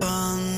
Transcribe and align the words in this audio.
Al 0.00 0.49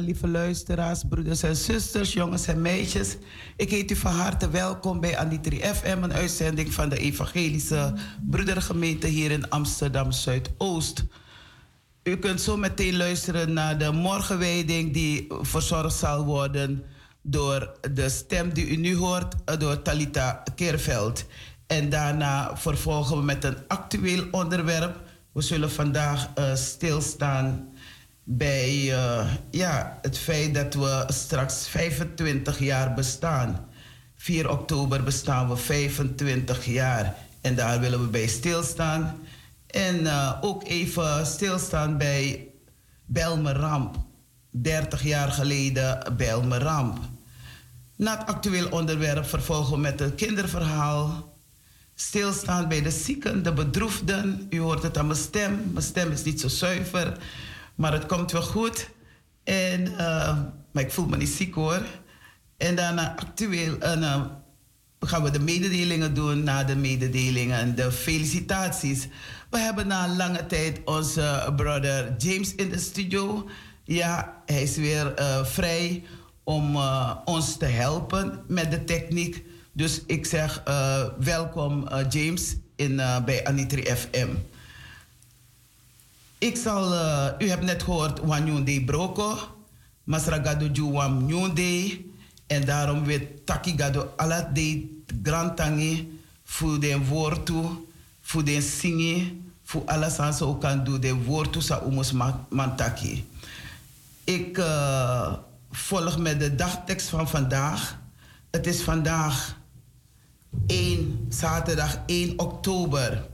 lieve 0.00 0.28
luisteraars, 0.28 1.02
broeders 1.08 1.42
en 1.42 1.56
zusters, 1.56 2.12
jongens 2.12 2.46
en 2.46 2.62
meisjes. 2.62 3.16
Ik 3.56 3.70
heet 3.70 3.90
u 3.90 3.96
van 3.96 4.12
harte 4.12 4.50
welkom 4.50 5.00
bij 5.00 5.18
Anitri 5.18 5.60
FM, 5.60 5.98
een 6.02 6.12
uitzending 6.12 6.72
van 6.72 6.88
de 6.88 6.98
Evangelische 6.98 7.94
Broedergemeente 8.30 9.06
hier 9.06 9.30
in 9.30 9.50
Amsterdam 9.50 10.12
Zuidoost. 10.12 11.04
U 12.02 12.16
kunt 12.16 12.40
zo 12.40 12.56
meteen 12.56 12.96
luisteren 12.96 13.52
naar 13.52 13.78
de 13.78 13.92
morgenwijding 13.92 14.92
die 14.92 15.26
verzorgd 15.40 15.96
zal 15.96 16.24
worden 16.24 16.84
door 17.22 17.72
de 17.94 18.08
stem 18.08 18.54
die 18.54 18.68
u 18.68 18.76
nu 18.76 18.96
hoort, 18.96 19.34
eh, 19.44 19.58
door 19.58 19.82
Talita 19.82 20.42
Keerveld. 20.54 21.24
En 21.66 21.88
daarna 21.88 22.56
vervolgen 22.56 23.16
we 23.16 23.22
met 23.22 23.44
een 23.44 23.56
actueel 23.68 24.24
onderwerp. 24.30 25.00
We 25.32 25.42
zullen 25.42 25.70
vandaag 25.70 26.28
uh, 26.38 26.54
stilstaan 26.54 27.68
bij 28.24 28.74
uh, 28.74 29.32
ja, 29.50 29.98
het 30.02 30.18
feit 30.18 30.54
dat 30.54 30.74
we 30.74 31.04
straks 31.08 31.68
25 31.68 32.58
jaar 32.58 32.94
bestaan. 32.94 33.68
4 34.16 34.50
oktober 34.50 35.02
bestaan 35.02 35.48
we 35.48 35.56
25 35.56 36.64
jaar 36.64 37.14
en 37.40 37.54
daar 37.54 37.80
willen 37.80 38.00
we 38.00 38.06
bij 38.06 38.26
stilstaan. 38.26 39.16
En 39.66 40.00
uh, 40.00 40.38
ook 40.40 40.64
even 40.64 41.26
stilstaan 41.26 41.98
bij 41.98 42.48
Belmeramp. 43.04 43.96
30 44.50 45.02
jaar 45.02 45.30
geleden 45.30 46.14
Belmeramp. 46.16 46.98
Na 47.96 48.18
het 48.18 48.26
actueel 48.26 48.68
onderwerp 48.68 49.26
vervolgen 49.26 49.80
met 49.80 50.00
een 50.00 50.14
kinderverhaal. 50.14 51.32
Stilstaan 51.94 52.68
bij 52.68 52.82
de 52.82 52.90
zieken, 52.90 53.42
de 53.42 53.52
bedroefden. 53.52 54.46
U 54.50 54.60
hoort 54.60 54.82
het 54.82 54.98
aan 54.98 55.06
mijn 55.06 55.18
stem. 55.18 55.70
Mijn 55.72 55.84
stem 55.84 56.10
is 56.10 56.24
niet 56.24 56.40
zo 56.40 56.48
zuiver. 56.48 57.18
Maar 57.74 57.92
het 57.92 58.06
komt 58.06 58.32
wel 58.32 58.42
goed. 58.42 58.90
En, 59.44 59.86
uh, 59.86 60.38
maar 60.72 60.82
ik 60.82 60.92
voel 60.92 61.06
me 61.06 61.16
niet 61.16 61.28
ziek 61.28 61.54
hoor. 61.54 61.82
En 62.56 62.74
daarna 62.74 63.16
actueel 63.16 63.76
uh, 63.82 64.24
gaan 65.00 65.22
we 65.22 65.30
de 65.30 65.40
mededelingen 65.40 66.14
doen. 66.14 66.42
Na 66.42 66.64
de 66.64 66.76
mededelingen 66.76 67.58
en 67.58 67.74
de 67.74 67.92
felicitaties. 67.92 69.08
We 69.50 69.58
hebben 69.58 69.86
na 69.86 70.14
lange 70.16 70.46
tijd 70.46 70.80
onze 70.84 71.52
brother 71.56 72.14
James 72.18 72.54
in 72.54 72.70
de 72.70 72.78
studio. 72.78 73.48
Ja, 73.84 74.42
hij 74.46 74.62
is 74.62 74.76
weer 74.76 75.20
uh, 75.20 75.44
vrij 75.44 76.04
om 76.44 76.76
ons 77.24 77.56
te 77.56 77.64
helpen 77.64 78.44
met 78.48 78.70
de 78.70 78.84
techniek. 78.84 79.44
Dus 79.72 80.02
ik 80.06 80.26
zeg 80.26 80.62
welkom 81.18 81.88
James 82.08 82.56
in, 82.76 82.96
bij 83.24 83.44
Anitri 83.44 83.82
FM. 83.82 84.28
Ik 86.38 86.56
zal, 86.56 86.92
uh, 86.92 87.26
u 87.38 87.48
hebt 87.48 87.62
net 87.62 87.82
gehoord 87.82 88.20
Wanyunde 88.20 88.84
Broko, 88.84 89.38
Masragado 90.04 90.66
Juwam 90.66 91.26
Nyunde, 91.26 92.00
en 92.46 92.64
daarom 92.64 93.04
weet 93.04 93.46
Takigado 93.46 94.12
ala 94.16 94.50
de 94.54 95.02
grantangi 95.22 96.20
voor 96.44 96.80
de 96.80 97.04
woord 97.04 97.46
toe, 97.46 97.70
voor 98.20 98.44
de 98.44 98.60
zingen, 98.60 99.52
voor 99.62 99.82
alles 99.86 100.18
aan 100.18 100.34
zo 100.34 100.54
kan 100.54 100.84
doen, 100.84 101.00
de 101.00 101.14
woord 101.14 101.52
toe 101.52 101.62
sa 101.62 101.82
umus 101.86 102.12
mantaki. 102.48 103.28
Ik 104.24 104.58
uh, 104.58 105.32
volg 105.70 106.18
met 106.18 106.40
de 106.40 106.54
dagtekst 106.54 107.08
van 107.08 107.28
vandaag. 107.28 107.98
Het 108.50 108.66
is 108.66 108.82
vandaag 108.82 109.56
1, 110.66 111.26
zaterdag 111.28 111.98
1 112.06 112.38
oktober. 112.38 113.26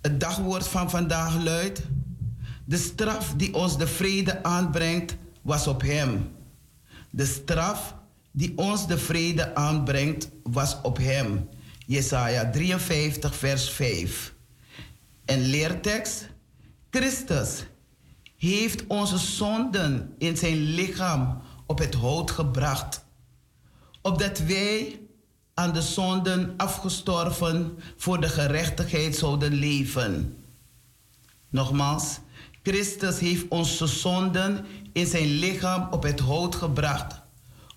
Het 0.00 0.20
dagwoord 0.20 0.68
van 0.68 0.90
vandaag 0.90 1.42
luidt 1.42 1.80
de 2.70 2.76
straf 2.76 3.34
die 3.36 3.54
ons 3.54 3.78
de 3.78 3.86
vrede 3.86 4.42
aanbrengt, 4.42 5.16
was 5.42 5.66
op 5.66 5.82
hem. 5.82 6.30
De 7.10 7.26
straf 7.26 7.94
die 8.30 8.58
ons 8.58 8.86
de 8.86 8.98
vrede 8.98 9.54
aanbrengt, 9.54 10.28
was 10.42 10.76
op 10.82 10.98
hem. 10.98 11.48
Jesaja 11.86 12.50
53, 12.50 13.36
vers 13.36 13.70
5. 13.70 14.34
En 15.24 15.40
leertekst: 15.40 16.28
Christus 16.90 17.64
heeft 18.36 18.86
onze 18.86 19.18
zonden 19.18 20.14
in 20.18 20.36
zijn 20.36 20.62
lichaam 20.62 21.42
op 21.66 21.78
het 21.78 21.94
hout 21.94 22.30
gebracht, 22.30 23.04
opdat 24.02 24.38
wij 24.38 25.00
aan 25.54 25.72
de 25.72 25.82
zonden 25.82 26.54
afgestorven 26.56 27.78
voor 27.96 28.20
de 28.20 28.28
gerechtigheid 28.28 29.16
zouden 29.16 29.52
leven. 29.52 30.36
Nogmaals, 31.48 32.18
Christus 32.62 33.18
heeft 33.18 33.44
onze 33.48 33.86
zonden 33.86 34.66
in 34.92 35.06
zijn 35.06 35.28
lichaam 35.28 35.88
op 35.90 36.02
het 36.02 36.20
hout 36.20 36.54
gebracht, 36.54 37.20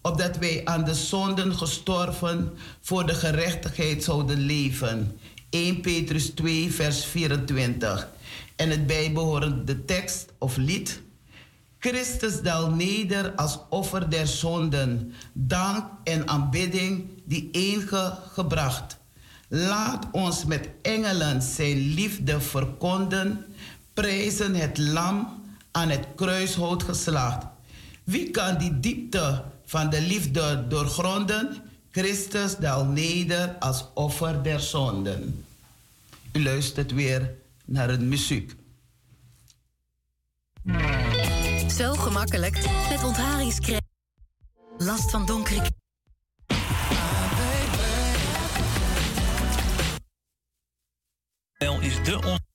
opdat 0.01 0.37
wij 0.37 0.61
aan 0.65 0.83
de 0.83 0.93
zonden 0.93 1.55
gestorven 1.55 2.53
voor 2.81 3.05
de 3.05 3.13
gerechtigheid 3.13 4.03
zouden 4.03 4.39
leven. 4.39 5.17
1 5.49 5.81
Petrus 5.81 6.29
2, 6.29 6.71
vers 6.71 7.05
24. 7.05 8.09
En 8.55 8.69
het 8.69 8.87
bijbehorende 8.87 9.85
tekst 9.85 10.33
of 10.37 10.57
lied. 10.57 11.01
Christus 11.79 12.41
daal 12.41 12.69
neder 12.69 13.31
als 13.31 13.59
offer 13.69 14.09
der 14.09 14.27
zonden, 14.27 15.13
dank 15.33 15.85
en 16.03 16.27
aanbidding 16.27 17.09
die 17.25 17.49
enige 17.51 18.17
gebracht. 18.31 18.97
Laat 19.47 20.07
ons 20.11 20.45
met 20.45 20.69
engelen 20.81 21.41
zijn 21.41 21.77
liefde 21.77 22.41
verkonden 22.41 23.45
prijzen 23.93 24.55
het 24.55 24.77
lam 24.77 25.41
aan 25.71 25.89
het 25.89 26.07
kruishout 26.15 26.83
geslacht. 26.83 27.45
Wie 28.03 28.31
kan 28.31 28.57
die 28.57 28.79
diepte 28.79 29.43
van 29.65 29.89
de 29.89 30.01
liefde 30.01 30.65
doorgronden? 30.67 31.61
Christus 31.91 32.57
daal 32.57 32.85
neder 32.85 33.55
als 33.59 33.85
offer 33.93 34.43
der 34.43 34.59
zonden. 34.59 35.45
U 36.31 36.43
luistert 36.43 36.91
weer 36.91 37.35
naar 37.65 37.89
het 37.89 38.01
muziek. 38.01 38.55
Zo 41.77 41.93
gemakkelijk 41.93 42.55
met 42.89 43.03
ontharingscrème. 43.03 43.81
Last 44.77 45.11
van 45.11 45.25
donkere... 45.25 45.71
is 51.83 52.03
de 52.03 52.15
on 52.25 52.52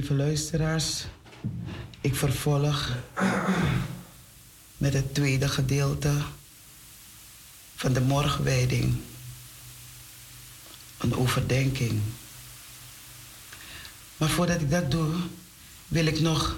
lieve 0.00 0.14
luisteraars, 0.14 1.04
ik 2.00 2.14
vervolg 2.14 2.96
met 4.76 4.92
het 4.92 5.14
tweede 5.14 5.48
gedeelte 5.48 6.12
van 7.74 7.92
de 7.92 8.00
morgenwijding. 8.00 8.96
Een 10.98 11.16
overdenking. 11.16 12.00
Maar 14.16 14.28
voordat 14.28 14.60
ik 14.60 14.70
dat 14.70 14.90
doe, 14.90 15.14
wil 15.88 16.06
ik 16.06 16.20
nog 16.20 16.56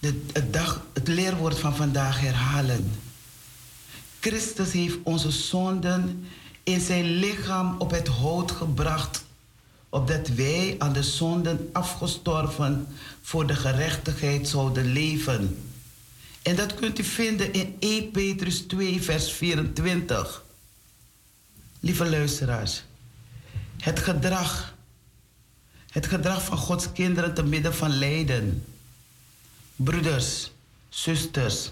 het, 0.00 0.52
dag, 0.52 0.82
het 0.92 1.08
leerwoord 1.08 1.58
van 1.58 1.76
vandaag 1.76 2.20
herhalen. 2.20 2.90
Christus 4.20 4.72
heeft 4.72 4.98
onze 5.02 5.30
zonden 5.30 6.28
in 6.62 6.80
zijn 6.80 7.04
lichaam 7.04 7.74
op 7.78 7.90
het 7.90 8.08
hout 8.08 8.50
gebracht, 8.50 9.28
opdat 9.90 10.28
wij 10.28 10.74
aan 10.78 10.92
de 10.92 11.02
zonden 11.02 11.68
afgestorven 11.72 12.86
voor 13.22 13.46
de 13.46 13.54
gerechtigheid 13.54 14.48
zouden 14.48 14.92
leven. 14.92 15.72
En 16.42 16.56
dat 16.56 16.74
kunt 16.74 16.98
u 16.98 17.04
vinden 17.04 17.52
in 17.52 17.76
1 17.78 18.10
Petrus 18.10 18.60
2, 18.60 19.02
vers 19.02 19.32
24. 19.32 20.44
Lieve 21.80 22.10
luisteraars, 22.10 22.82
het 23.80 23.98
gedrag, 23.98 24.74
het 25.90 26.06
gedrag 26.06 26.44
van 26.44 26.56
Gods 26.56 26.92
kinderen 26.92 27.34
te 27.34 27.42
midden 27.42 27.74
van 27.74 27.98
lijden. 27.98 28.64
Broeders, 29.76 30.50
zusters, 30.88 31.70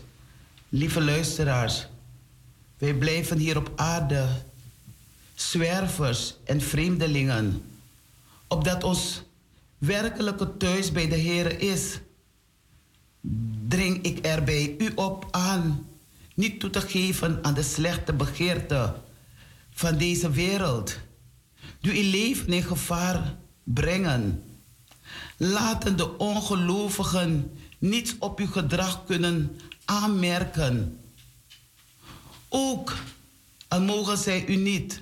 lieve 0.69 1.03
luisteraars, 1.03 1.87
wij 2.79 2.95
blijven 2.95 3.39
hier 3.39 3.57
op 3.57 3.73
aarde, 3.77 4.29
zwervers 5.35 6.35
en 6.45 6.61
vreemdelingen, 6.61 7.63
opdat 8.49 8.85
ons 8.85 9.23
werkelijke 9.79 10.57
thuis 10.57 10.93
bij 10.93 11.09
de 11.09 11.17
Heer 11.17 11.61
is. 11.61 11.99
Dring 13.69 14.03
ik 14.03 14.27
er 14.27 14.45
bij 14.45 14.75
u 14.79 14.93
op 14.95 15.27
aan 15.31 15.87
niet 16.35 16.61
toe 16.61 16.71
te 16.71 16.81
geven 16.81 17.39
aan 17.43 17.55
de 17.55 17.63
slechte 17.63 18.13
begeerte 18.13 18.95
van 19.71 19.99
deze 19.99 20.31
wereld, 20.31 20.99
die 21.81 22.05
uw 22.05 22.11
leven 22.11 22.53
in 22.53 22.63
gevaar 22.63 23.37
brengen. 23.65 24.43
Laten 25.37 25.97
de 25.97 26.19
ongelovigen 26.19 27.59
niets 27.79 28.15
op 28.19 28.39
uw 28.39 28.47
gedrag 28.47 29.05
kunnen 29.05 29.61
aanmerken 29.85 30.99
ook 32.49 32.97
al 33.69 33.81
mogen 33.81 34.19
zij 34.19 34.47
u 34.47 34.57
niet 34.57 35.01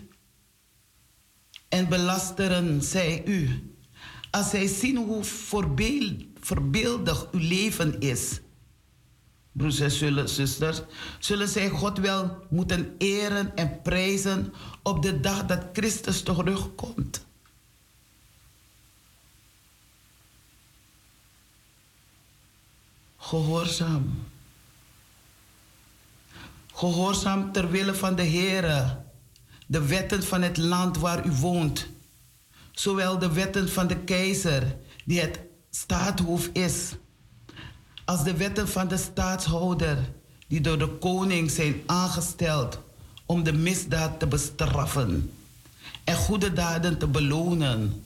en 1.76 1.88
belasteren 1.88 2.82
zij 2.82 3.22
u. 3.24 3.70
Als 4.30 4.50
zij 4.50 4.66
zien 4.66 4.96
hoe 4.96 5.24
voorbeeldig 6.40 7.32
uw 7.32 7.40
leven 7.40 8.00
is, 8.00 8.40
broers 9.52 9.80
en 9.80 10.28
zusters, 10.28 10.80
zullen 11.18 11.48
zij 11.48 11.68
God 11.68 11.98
wel 11.98 12.46
moeten 12.50 12.94
eren 12.98 13.56
en 13.56 13.82
prijzen 13.82 14.52
op 14.82 15.02
de 15.02 15.20
dag 15.20 15.46
dat 15.46 15.64
Christus 15.72 16.22
terugkomt. 16.22 17.26
Gehoorzaam 23.16 24.24
gehoorzaam 26.76 27.52
ter 27.52 27.70
wille 27.70 27.94
van 27.94 28.14
de 28.14 28.24
Heere, 28.24 29.04
de 29.66 29.86
wetten 29.86 30.22
van 30.22 30.42
het 30.42 30.56
land 30.56 30.98
waar 30.98 31.26
u 31.26 31.30
woont, 31.30 31.86
zowel 32.72 33.18
de 33.18 33.32
wetten 33.32 33.68
van 33.68 33.86
de 33.86 33.96
keizer, 33.96 34.76
die 35.04 35.20
het 35.20 35.40
staatshoofd 35.70 36.50
is, 36.52 36.94
als 38.04 38.24
de 38.24 38.36
wetten 38.36 38.68
van 38.68 38.88
de 38.88 38.96
staatshouder, 38.96 39.98
die 40.46 40.60
door 40.60 40.78
de 40.78 40.88
koning 40.88 41.50
zijn 41.50 41.82
aangesteld 41.86 42.80
om 43.26 43.42
de 43.42 43.52
misdaad 43.52 44.18
te 44.18 44.26
bestraffen 44.26 45.30
en 46.04 46.16
goede 46.16 46.52
daden 46.52 46.98
te 46.98 47.06
belonen. 47.06 48.04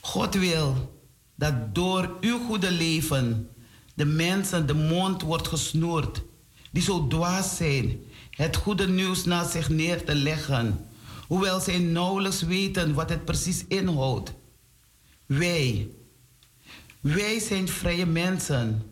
God 0.00 0.34
wil 0.34 1.00
dat 1.34 1.74
door 1.74 2.16
uw 2.20 2.38
goede 2.46 2.70
leven 2.70 3.48
de 3.94 4.04
mensen 4.04 4.66
de 4.66 4.74
mond 4.74 5.22
wordt 5.22 5.48
gesnoerd 5.48 6.22
die 6.70 6.82
zo 6.82 7.06
dwaas 7.06 7.56
zijn 7.56 8.00
het 8.32 8.56
goede 8.56 8.88
nieuws 8.88 9.24
naast 9.24 9.50
zich 9.50 9.68
neer 9.68 10.04
te 10.04 10.14
leggen, 10.14 10.86
hoewel 11.26 11.60
zij 11.60 11.78
nauwelijks 11.78 12.42
weten 12.42 12.94
wat 12.94 13.08
het 13.10 13.24
precies 13.24 13.64
inhoudt. 13.68 14.32
Wij, 15.26 15.88
wij 17.00 17.38
zijn 17.38 17.68
vrije 17.68 18.06
mensen, 18.06 18.82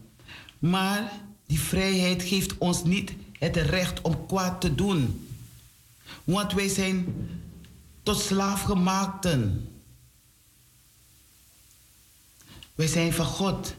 maar 0.59 1.13
die 1.47 1.61
vrijheid 1.61 2.23
geeft 2.23 2.59
ons 2.59 2.85
niet 2.85 3.13
het 3.39 3.57
recht 3.57 4.01
om 4.01 4.27
kwaad 4.27 4.61
te 4.61 4.75
doen. 4.75 5.29
Want 6.25 6.53
wij 6.53 6.69
zijn 6.69 7.07
tot 8.03 8.21
slaafgemaakten. 8.21 9.69
Wij 12.75 12.87
zijn 12.87 13.13
van 13.13 13.27
God. 13.27 13.75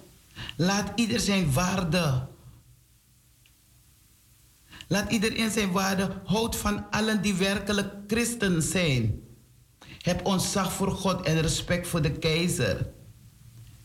Laat 0.55 0.91
ieder 0.95 1.19
zijn 1.19 1.53
waarde 1.53 2.27
Laat 4.91 5.11
iedereen 5.11 5.51
zijn 5.51 5.71
waarde 5.71 6.09
houdt 6.25 6.55
van 6.55 6.85
allen 6.89 7.21
die 7.21 7.33
werkelijk 7.33 7.93
christen 8.07 8.61
zijn. 8.61 9.21
Heb 10.01 10.25
ontzag 10.25 10.73
voor 10.73 10.91
God 10.91 11.25
en 11.25 11.41
respect 11.41 11.87
voor 11.87 12.01
de 12.01 12.11
keizer. 12.11 12.89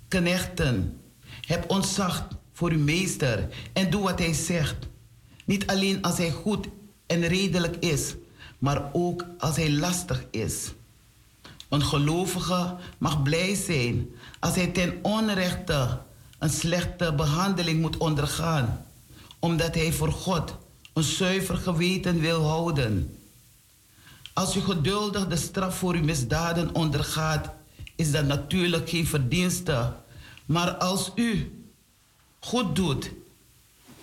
Knechten, 0.09 1.01
heb 1.41 1.71
ontzag 1.71 2.29
voor 2.53 2.71
uw 2.71 2.79
meester 2.79 3.49
en 3.73 3.91
doe 3.91 4.03
wat 4.03 4.19
hij 4.19 4.33
zegt. 4.33 4.77
Niet 5.45 5.67
alleen 5.67 6.03
als 6.03 6.19
hij 6.19 6.31
goed 6.31 6.67
en 7.07 7.27
redelijk 7.27 7.77
is, 7.77 8.15
maar 8.59 8.91
ook 8.93 9.25
als 9.39 9.57
hij 9.57 9.73
lastig 9.73 10.25
is. 10.31 10.73
Een 11.69 11.83
gelovige 11.83 12.77
mag 12.99 13.23
blij 13.23 13.55
zijn 13.55 14.09
als 14.41 14.55
hij 14.55 14.67
ten 14.67 14.99
onrechte 15.03 16.01
een 16.39 16.51
slechte 16.51 17.15
behandeling 17.15 17.81
moet 17.81 17.97
ondergaan, 17.97 18.87
omdat 19.39 19.75
hij 19.75 19.93
voor 19.93 20.13
God 20.13 20.65
een 20.97 21.03
zuiver 21.03 21.57
geweten 21.57 22.21
wil 22.21 22.47
houden. 22.47 23.19
Als 24.33 24.57
u 24.57 24.61
geduldig 24.61 25.27
de 25.27 25.37
straf 25.37 25.79
voor 25.79 25.95
uw 25.95 26.05
misdaden 26.05 26.75
ondergaat, 26.75 27.51
is 27.97 28.13
dat 28.13 28.27
natuurlijk 28.27 28.89
geen 28.89 29.07
verdienste. 29.07 29.93
Maar 30.47 30.75
als 30.75 31.13
u 31.15 31.61
goed 32.41 32.77
doet 32.77 33.11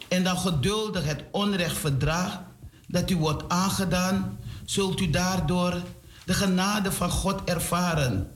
en 0.08 0.24
dan 0.24 0.38
geduldig 0.38 1.06
het 1.06 1.24
onrecht 1.32 1.78
verdraagt 1.78 2.40
dat 2.88 3.10
u 3.10 3.18
wordt 3.18 3.50
aangedaan, 3.50 4.40
zult 4.66 5.02
u 5.02 5.10
daardoor 5.10 5.82
de 6.26 6.34
genade 6.34 6.92
van 6.92 7.10
God 7.10 7.44
ervaren. 7.44 8.32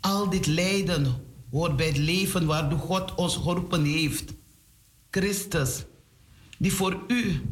Al 0.00 0.30
dit 0.30 0.46
lijden 0.46 1.24
hoort 1.50 1.76
bij 1.76 1.86
het 1.86 1.98
leven 1.98 2.46
waardoor 2.46 2.78
God 2.78 3.14
ons 3.14 3.36
geroepen 3.36 3.84
heeft. 3.84 4.32
Christus 5.10 5.84
die 6.58 6.72
voor 6.72 7.04
u, 7.08 7.42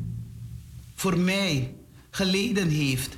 voor 0.95 1.19
mij 1.19 1.75
geleden 2.11 2.69
heeft, 2.69 3.17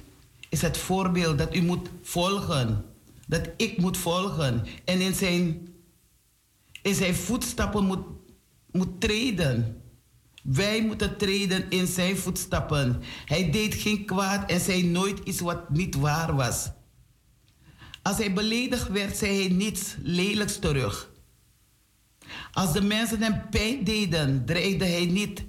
is 0.49 0.62
het 0.62 0.77
voorbeeld 0.77 1.38
dat 1.38 1.55
u 1.55 1.62
moet 1.62 1.88
volgen. 2.03 2.85
Dat 3.27 3.49
ik 3.57 3.79
moet 3.79 3.96
volgen 3.96 4.64
en 4.85 5.01
in 5.01 5.14
zijn, 5.14 5.68
in 6.83 6.94
zijn 6.94 7.14
voetstappen 7.14 7.85
moet, 7.85 8.05
moet 8.70 9.01
treden. 9.01 9.81
Wij 10.42 10.83
moeten 10.85 11.16
treden 11.16 11.70
in 11.70 11.87
zijn 11.87 12.16
voetstappen. 12.16 13.03
Hij 13.25 13.51
deed 13.51 13.75
geen 13.75 14.05
kwaad 14.05 14.51
en 14.51 14.61
zei 14.61 14.85
nooit 14.85 15.18
iets 15.25 15.40
wat 15.40 15.70
niet 15.70 15.94
waar 15.94 16.35
was. 16.35 16.70
Als 18.03 18.16
hij 18.16 18.33
beledigd 18.33 18.88
werd, 18.88 19.16
zei 19.16 19.40
hij 19.40 19.49
niets 19.49 19.94
lelijks 20.03 20.59
terug. 20.59 21.11
Als 22.53 22.72
de 22.72 22.83
mensen 22.83 23.22
hem 23.22 23.49
pijn 23.51 23.85
deden, 23.85 24.44
dreigde 24.44 24.85
hij 24.85 25.07
niet 25.07 25.44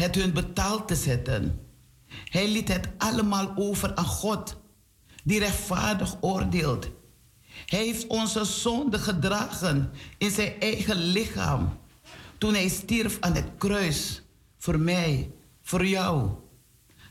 het 0.00 0.14
hun 0.14 0.32
betaald 0.32 0.88
te 0.88 0.94
zetten. 0.94 1.60
Hij 2.08 2.48
liet 2.48 2.68
het 2.68 2.88
allemaal 2.98 3.52
over 3.56 3.94
aan 3.94 4.04
God, 4.04 4.60
die 5.24 5.38
rechtvaardig 5.38 6.16
oordeelt. 6.20 6.88
Hij 7.66 7.84
heeft 7.84 8.06
onze 8.06 8.44
zonde 8.44 8.98
gedragen 8.98 9.90
in 10.18 10.30
zijn 10.30 10.60
eigen 10.60 10.96
lichaam 10.96 11.78
toen 12.38 12.54
hij 12.54 12.68
stierf 12.68 13.16
aan 13.20 13.34
het 13.34 13.50
kruis 13.58 14.22
voor 14.58 14.78
mij, 14.78 15.32
voor 15.62 15.86
jou. 15.86 16.30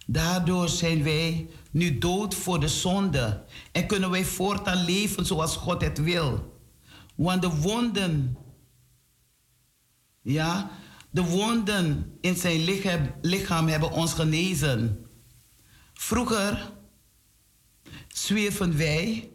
Daardoor 0.05 0.69
zijn 0.69 1.03
wij 1.03 1.49
nu 1.71 1.97
dood 1.97 2.35
voor 2.35 2.59
de 2.59 2.67
zonde 2.67 3.43
en 3.71 3.87
kunnen 3.87 4.09
wij 4.09 4.25
voortaan 4.25 4.85
leven 4.85 5.25
zoals 5.25 5.55
God 5.55 5.81
het 5.81 6.01
wil. 6.01 6.57
Want 7.15 7.41
de 7.41 7.49
wonden, 7.49 8.37
ja, 10.21 10.69
de 11.09 11.23
wonden 11.23 12.17
in 12.21 12.35
zijn 12.35 12.63
lichaam 13.21 13.67
hebben 13.67 13.91
ons 13.91 14.13
genezen. 14.13 15.05
Vroeger 15.93 16.71
zwierven 18.07 18.77
wij 18.77 19.31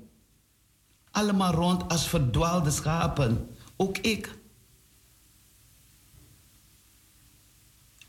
allemaal 1.10 1.52
rond 1.52 1.88
als 1.88 2.08
verdwaalde 2.08 2.70
schapen. 2.70 3.56
Ook 3.76 3.98
ik. 3.98 4.38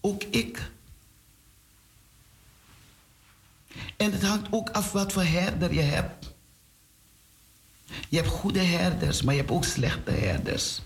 Ook 0.01 0.23
ik. 0.23 0.71
En 3.97 4.11
het 4.11 4.23
hangt 4.23 4.47
ook 4.51 4.69
af 4.69 4.91
wat 4.91 5.13
voor 5.13 5.23
herder 5.23 5.73
je 5.73 5.81
hebt. 5.81 6.33
Je 8.09 8.17
hebt 8.17 8.29
goede 8.29 8.59
herders, 8.59 9.21
maar 9.21 9.33
je 9.33 9.39
hebt 9.39 9.51
ook 9.51 9.63
slechte 9.63 10.11
herders. 10.11 10.81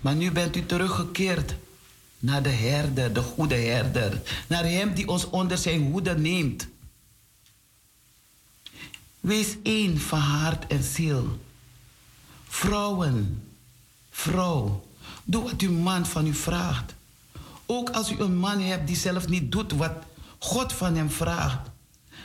Maar 0.00 0.14
nu 0.14 0.32
bent 0.32 0.56
u 0.56 0.66
teruggekeerd 0.66 1.54
naar 2.18 2.42
de 2.42 2.48
herder, 2.48 3.12
de 3.12 3.22
goede 3.22 3.54
herder. 3.54 4.22
Naar 4.48 4.64
hem 4.64 4.94
die 4.94 5.08
ons 5.08 5.30
onder 5.30 5.58
zijn 5.58 5.90
hoede 5.90 6.18
neemt. 6.18 6.68
Wees 9.20 9.56
één 9.62 10.00
van 10.00 10.18
hart 10.18 10.66
en 10.66 10.82
ziel. 10.82 11.38
Vrouwen, 12.48 13.48
vrouw, 14.10 14.86
doe 15.24 15.42
wat 15.42 15.60
uw 15.60 15.72
man 15.72 16.06
van 16.06 16.26
u 16.26 16.34
vraagt. 16.34 16.94
Ook 17.66 17.90
als 17.90 18.10
u 18.10 18.18
een 18.18 18.36
man 18.36 18.60
hebt 18.60 18.86
die 18.86 18.96
zelf 18.96 19.28
niet 19.28 19.52
doet 19.52 19.72
wat 19.72 19.92
God 20.38 20.72
van 20.72 20.96
hem 20.96 21.10
vraagt. 21.10 21.70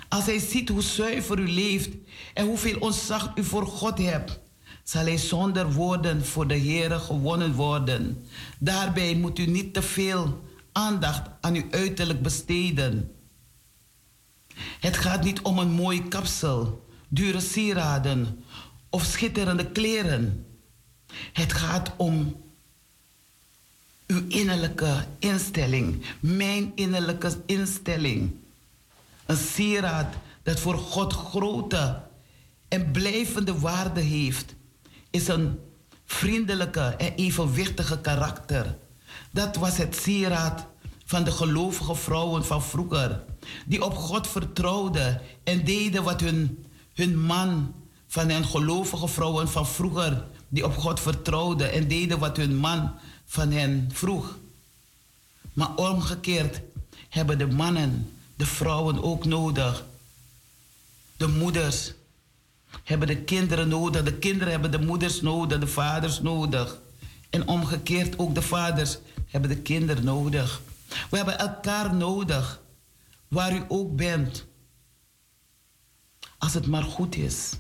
Als 0.10 0.26
hij 0.26 0.40
ziet 0.40 0.70
hoe 0.70 0.82
zuiver 0.82 1.40
u 1.40 1.50
leeft 1.50 1.90
en 2.34 2.46
hoeveel 2.46 2.80
ontzag 2.80 3.32
u 3.36 3.44
voor 3.44 3.68
God 3.68 3.98
hebt, 3.98 4.40
zal 4.86 5.04
hij 5.04 5.18
zonder 5.18 5.74
woorden 5.74 6.26
voor 6.26 6.48
de 6.48 6.56
Heer 6.56 6.92
gewonnen 6.92 7.54
worden. 7.54 8.26
Daarbij 8.60 9.16
moet 9.16 9.40
u 9.40 9.46
niet 9.46 9.74
te 9.74 9.82
veel 9.82 10.44
aandacht 10.72 11.30
aan 11.42 11.56
uw 11.56 11.66
uiterlijk 11.72 12.22
besteden. 12.22 13.12
Het 14.80 14.98
gaat 14.98 15.24
niet 15.24 15.42
om 15.42 15.60
een 15.60 15.72
mooi 15.72 16.08
kapsel, 16.08 16.86
dure 17.08 17.40
sieraden 17.40 18.44
of 18.90 19.04
schitterende 19.04 19.66
kleren. 19.72 20.46
Het 21.34 21.54
gaat 21.54 21.92
om 21.98 22.44
uw 24.08 24.26
innerlijke 24.28 25.06
instelling, 25.20 26.06
mijn 26.20 26.72
innerlijke 26.76 27.38
instelling. 27.46 28.36
Een 29.26 29.38
sieraad 29.38 30.16
dat 30.44 30.60
voor 30.60 30.78
God 30.78 31.14
grote 31.14 32.02
en 32.68 32.92
blijvende 32.92 33.60
waarde 33.60 34.02
heeft, 34.02 34.56
is 35.16 35.28
een 35.28 35.60
vriendelijke 36.06 36.82
en 36.82 37.14
evenwichtige 37.14 38.00
karakter. 38.02 38.78
Dat 39.32 39.56
was 39.56 39.78
het 39.78 39.96
sieraad 39.96 40.66
van 41.06 41.24
de 41.24 41.32
gelovige 41.32 41.96
vrouwen 41.96 42.46
van 42.46 42.64
vroeger, 42.64 43.24
die 43.66 43.84
op 43.84 43.96
God 43.96 44.28
vertrouwden 44.28 45.22
en 45.44 45.66
deden 45.66 46.04
wat 46.04 46.22
hun, 46.22 46.66
hun 46.94 47.20
man 47.20 47.74
van 48.08 48.30
hen 48.30 48.46
gelovige 48.46 49.08
vrouwen 49.08 49.50
van 49.50 49.68
vroeger, 49.68 50.26
die 50.48 50.66
op 50.66 50.78
God 50.78 51.00
vertrouwden 51.00 51.72
en 51.72 51.88
deden 51.88 52.20
wat 52.20 52.38
hun 52.38 52.56
man 52.56 52.92
van 53.26 53.52
hen 53.52 53.90
vroeg. 53.94 54.38
Maar 55.54 55.76
omgekeerd 55.76 56.62
hebben 57.10 57.38
de 57.38 57.48
mannen 57.48 58.12
de 58.36 58.46
vrouwen 58.46 59.04
ook 59.04 59.26
nodig. 59.26 59.86
De 61.18 61.28
moeders 61.28 61.94
hebben 62.84 63.08
de 63.08 63.18
kinderen 63.18 63.68
nodig. 63.68 64.04
De 64.04 64.18
kinderen 64.18 64.52
hebben 64.52 64.72
de 64.72 64.80
moeders 64.80 65.22
nodig, 65.22 65.60
de 65.60 65.68
vaders 65.68 66.22
nodig. 66.22 66.80
En 67.30 67.48
omgekeerd 67.48 68.20
ook 68.20 68.36
de 68.36 68.42
vaders 68.42 68.98
hebben 69.28 69.50
de 69.50 69.58
kinderen 69.58 70.04
nodig. 70.04 70.62
We 71.10 71.18
hebben 71.18 71.40
elkaar 71.40 71.96
nodig, 71.96 72.62
waar 73.28 73.56
u 73.56 73.64
ook 73.68 73.96
bent. 73.96 74.46
Als 76.38 76.54
het 76.54 76.68
maar 76.68 76.84
goed 76.84 77.16
is. 77.16 77.54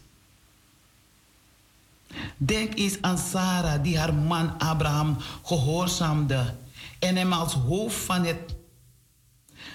Denk 2.38 2.75
eens 2.75 3.01
aan 3.01 3.17
Sarah, 3.17 3.84
die 3.84 3.97
haar 3.97 4.13
man 4.13 4.60
Abraham 4.60 5.17
gehoorzaamde 5.43 6.56
en 6.99 7.15
hem 7.15 7.34
als 7.34 7.54
hoofd 7.54 7.95
van 7.95 8.25
het, 8.25 8.56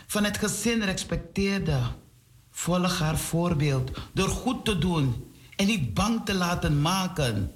van 0.07 0.25
het 0.25 0.39
gezin 0.39 0.83
respecteerde. 0.83 1.81
Volg 2.51 2.99
haar 2.99 3.19
voorbeeld 3.19 3.91
door 4.13 4.29
goed 4.29 4.65
te 4.65 4.79
doen 4.79 5.30
en 5.61 5.67
niet 5.67 5.95
bang 5.95 6.25
te 6.25 6.35
laten 6.35 6.81
maken. 6.81 7.53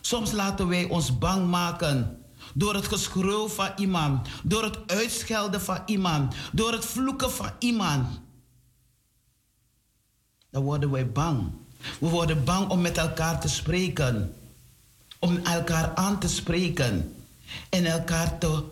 Soms 0.00 0.32
laten 0.32 0.68
wij 0.68 0.84
ons 0.84 1.18
bang 1.18 1.48
maken 1.48 2.20
door 2.54 2.74
het 2.74 2.86
geschreeuw 2.86 3.48
van 3.48 3.70
iemand, 3.76 4.28
door 4.42 4.62
het 4.62 4.78
uitschelden 4.86 5.60
van 5.60 5.82
iemand, 5.86 6.34
door 6.52 6.72
het 6.72 6.84
vloeken 6.84 7.30
van 7.30 7.50
iemand. 7.58 8.20
Dan 10.50 10.62
worden 10.62 10.90
wij 10.90 11.12
bang. 11.12 11.50
We 12.00 12.08
worden 12.08 12.44
bang 12.44 12.68
om 12.68 12.80
met 12.80 12.98
elkaar 12.98 13.40
te 13.40 13.48
spreken. 13.48 14.34
Om 15.18 15.36
elkaar 15.36 15.94
aan 15.94 16.18
te 16.18 16.28
spreken. 16.28 17.14
En 17.68 17.84
elkaar 17.84 18.38
te, 18.38 18.62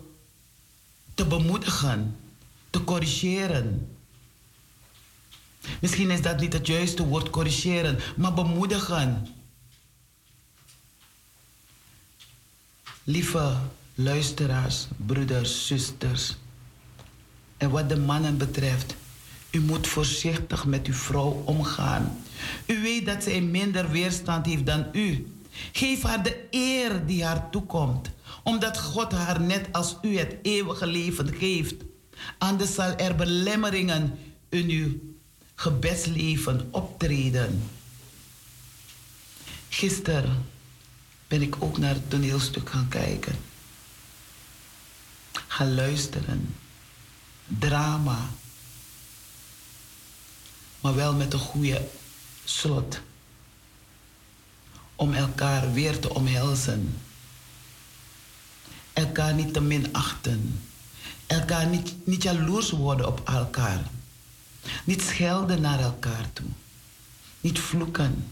te 1.13 1.25
bemoedigen. 1.25 2.17
Te 2.69 2.83
corrigeren. 2.83 3.94
Misschien 5.81 6.11
is 6.11 6.21
dat 6.21 6.39
niet 6.39 6.53
het 6.53 6.67
juiste 6.67 7.05
woord 7.05 7.29
corrigeren, 7.29 7.99
maar 8.17 8.33
bemoedigen. 8.33 9.27
Lieve 13.03 13.55
luisteraars, 13.95 14.87
broeders, 14.97 15.67
zusters. 15.67 16.35
En 17.57 17.69
wat 17.69 17.89
de 17.89 17.97
mannen 17.97 18.37
betreft, 18.37 18.95
u 19.51 19.61
moet 19.61 19.87
voorzichtig 19.87 20.65
met 20.65 20.87
uw 20.87 20.93
vrouw 20.93 21.43
omgaan. 21.45 22.17
U 22.65 22.81
weet 22.81 23.05
dat 23.05 23.23
zij 23.23 23.41
minder 23.41 23.89
weerstand 23.89 24.45
heeft 24.45 24.65
dan 24.65 24.85
u. 24.91 25.27
Geef 25.71 26.01
haar 26.01 26.23
de 26.23 26.47
eer 26.51 27.05
die 27.05 27.25
haar 27.25 27.49
toekomt, 27.49 28.09
omdat 28.43 28.79
God 28.79 29.11
haar 29.11 29.41
net 29.41 29.67
als 29.71 29.97
u 30.01 30.17
het 30.17 30.35
eeuwige 30.41 30.87
leven 30.87 31.33
geeft. 31.33 31.75
Anders 32.37 32.73
zal 32.73 32.95
er 32.95 33.15
belemmeringen 33.15 34.17
in 34.49 34.69
uw 34.69 35.14
gebedsleven 35.55 36.67
optreden. 36.71 37.69
Gisteren 39.69 40.45
ben 41.27 41.41
ik 41.41 41.55
ook 41.59 41.77
naar 41.77 41.93
het 41.93 42.09
toneelstuk 42.09 42.69
gaan 42.69 42.87
kijken. 42.87 43.35
Gaan 45.47 45.75
luisteren. 45.75 46.55
Drama 47.47 48.29
maar 50.85 50.95
wel 50.95 51.13
met 51.13 51.33
een 51.33 51.39
goede 51.39 51.87
slot. 52.43 53.01
Om 54.95 55.13
elkaar 55.13 55.73
weer 55.73 55.99
te 55.99 56.13
omhelzen. 56.13 57.01
Elkaar 58.93 59.33
niet 59.33 59.53
te 59.53 59.61
minachten. 59.61 60.63
Elkaar 61.27 61.67
niet, 61.67 62.07
niet 62.07 62.23
jaloers 62.23 62.69
worden 62.69 63.07
op 63.07 63.29
elkaar. 63.29 63.83
Niet 64.83 65.01
schelden 65.01 65.61
naar 65.61 65.79
elkaar 65.79 66.33
toe. 66.33 66.45
Niet 67.41 67.59
vloeken. 67.59 68.31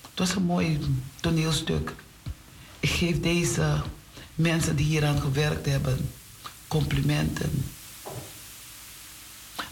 Het 0.00 0.18
was 0.18 0.34
een 0.34 0.42
mooi 0.42 0.80
toneelstuk. 1.20 1.94
Ik 2.80 2.88
geef 2.88 3.20
deze 3.20 3.82
mensen 4.34 4.76
die 4.76 4.86
hieraan 4.86 5.20
gewerkt 5.20 5.66
hebben 5.66 6.10
complimenten. 6.68 7.64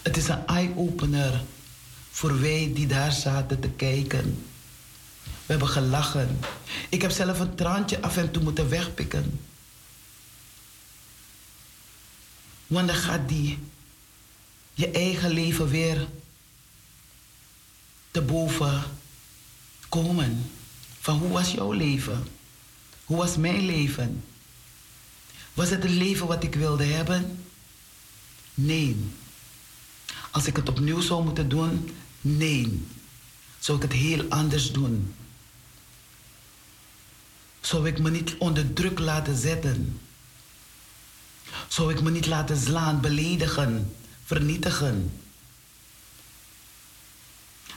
Het 0.01 0.17
is 0.17 0.27
een 0.27 0.47
eye-opener 0.47 1.43
voor 2.11 2.41
wij 2.41 2.71
die 2.73 2.87
daar 2.87 3.11
zaten 3.11 3.59
te 3.59 3.69
kijken. 3.69 4.43
We 5.23 5.51
hebben 5.51 5.67
gelachen. 5.67 6.39
Ik 6.89 7.01
heb 7.01 7.11
zelf 7.11 7.39
een 7.39 7.55
traantje 7.55 8.01
af 8.01 8.17
en 8.17 8.31
toe 8.31 8.43
moeten 8.43 8.69
wegpikken. 8.69 9.39
Want 12.67 12.87
dan 12.87 12.95
gaat 12.95 13.29
die 13.29 13.59
je 14.75 14.91
eigen 14.91 15.31
leven 15.31 15.67
weer 15.67 16.07
te 18.11 18.21
boven 18.21 18.83
komen. 19.89 20.51
Van 20.99 21.17
hoe 21.17 21.29
was 21.29 21.51
jouw 21.51 21.71
leven? 21.71 22.27
Hoe 23.05 23.17
was 23.17 23.37
mijn 23.37 23.65
leven? 23.65 24.23
Was 25.53 25.69
het 25.69 25.83
het 25.83 25.91
leven 25.91 26.27
wat 26.27 26.43
ik 26.43 26.55
wilde 26.55 26.83
hebben? 26.83 27.45
Nee. 28.53 29.11
Als 30.31 30.47
ik 30.47 30.55
het 30.55 30.69
opnieuw 30.69 31.01
zou 31.01 31.23
moeten 31.23 31.49
doen, 31.49 31.95
nee. 32.21 32.85
Zou 33.59 33.77
ik 33.77 33.83
het 33.83 33.93
heel 33.93 34.25
anders 34.29 34.71
doen? 34.71 35.13
Zou 37.61 37.87
ik 37.87 37.99
me 37.99 38.09
niet 38.09 38.35
onder 38.37 38.73
druk 38.73 38.99
laten 38.99 39.37
zetten? 39.37 39.99
Zou 41.67 41.93
ik 41.93 42.01
me 42.01 42.11
niet 42.11 42.25
laten 42.25 42.57
slaan, 42.57 43.01
beledigen, 43.01 43.95
vernietigen? 44.25 45.21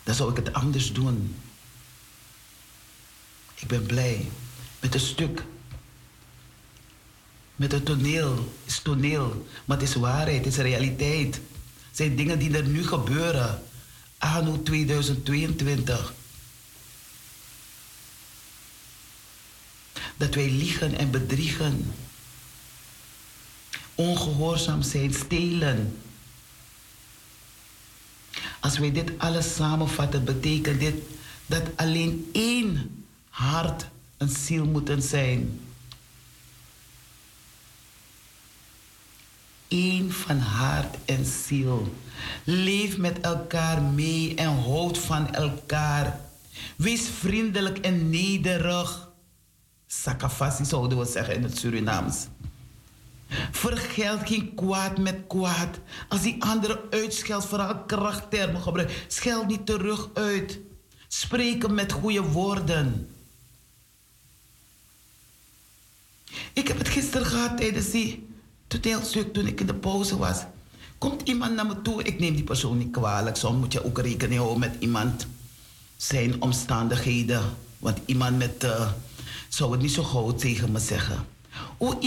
Dan 0.05 0.15
zou 0.15 0.31
ik 0.31 0.37
het 0.37 0.53
anders 0.53 0.93
doen. 0.93 1.37
Ik 3.55 3.69
ben 3.69 3.87
blij 3.87 4.31
met 4.81 4.95
een 4.95 5.01
stuk. 5.01 5.45
Met 7.57 7.73
het 7.73 7.85
toneel. 7.85 8.35
Het 8.35 8.73
is 8.73 8.79
toneel, 8.79 9.47
maar 9.65 9.79
het 9.79 9.89
is 9.89 9.95
waarheid, 9.95 10.45
het 10.45 10.55
is 10.55 10.57
realiteit 10.57 11.41
zijn 11.99 12.17
dingen 12.17 12.39
die 12.39 12.57
er 12.57 12.67
nu 12.67 12.87
gebeuren. 12.87 13.63
anno 14.19 14.63
2022. 14.63 16.15
Dat 20.17 20.35
wij 20.35 20.51
liegen 20.51 20.99
en 20.99 21.11
bedriegen. 21.11 21.95
Ongehoorzaam 23.95 24.83
zijn, 24.83 25.15
stelen. 25.15 25.97
Als 28.61 28.79
wij 28.79 28.93
dit 28.93 29.13
alles 29.19 29.55
samenvatten, 29.55 30.25
betekent 30.25 30.81
dit 30.81 30.95
dat 31.47 31.63
alleen 31.77 32.29
één 32.33 33.05
hart 33.29 33.87
een 34.17 34.29
ziel 34.29 34.65
moet 34.65 34.91
zijn. 34.99 35.61
Eén 39.69 40.13
van 40.13 40.39
hart 40.39 40.97
en 41.05 41.25
ziel. 41.25 41.95
Leef 42.45 42.97
met 42.97 43.21
elkaar 43.21 43.83
mee 43.83 44.35
en 44.35 44.63
houd 44.63 44.99
van 44.99 45.35
elkaar. 45.35 46.21
Wees 46.77 47.09
vriendelijk 47.19 47.79
en 47.79 48.11
nederig. 48.11 49.09
Sakafassi 49.87 50.65
zouden 50.65 50.99
we 50.99 51.05
zeggen 51.05 51.35
in 51.35 51.43
het 51.43 51.59
Surinaams. 51.59 52.27
Vergeld 53.51 54.21
geen 54.25 54.55
kwaad 54.55 54.99
met 54.99 55.17
kwaad. 55.29 55.79
Als 56.09 56.23
die 56.23 56.43
andere 56.43 56.81
uitscheldt, 56.91 57.47
vooral 57.47 57.85
krachttermen 57.85 58.61
gebruikt, 58.61 58.93
scheld 59.09 59.47
niet 59.47 59.67
terug 59.67 60.09
uit. 60.15 60.59
Spreken 61.09 61.75
met 61.75 61.93
goede 61.93 62.23
woorden. 62.23 63.11
Ik 66.53 66.69
heb 66.69 66.79
het 66.79 66.89
gisteren 66.89 67.27
gehad 67.27 67.57
tijdens 67.57 67.91
die 67.91 68.29
toneelstuk 68.67 69.33
toen 69.33 69.47
ik 69.47 69.61
in 69.61 69.67
de 69.67 69.75
pauze 69.75 70.17
was. 70.17 70.39
Komt 70.99 71.29
iemand 71.29 71.55
naar 71.55 71.67
me 71.67 71.83
toe, 71.83 72.03
ik 72.03 72.19
neem 72.19 72.35
die 72.35 72.45
persoon 72.45 72.79
niet 72.79 72.91
kwalijk. 72.91 73.37
Soms 73.37 73.59
moet 73.59 73.73
je 73.73 73.85
ook 73.85 73.99
rekening 73.99 74.41
houden 74.41 74.61
met 74.61 74.77
iemand, 74.79 75.27
zijn 75.97 76.43
omstandigheden. 76.43 77.43
Want 77.79 77.99
iemand 78.05 78.39
met, 78.39 78.65
uh, 78.65 78.91
zou 79.49 79.73
het 79.73 79.81
niet 79.81 79.93
zo 79.93 80.03
goed 80.03 80.39
tegen 80.39 80.73
me 80.73 80.79
zeggen. 80.79 81.27
Oh, 81.77 82.03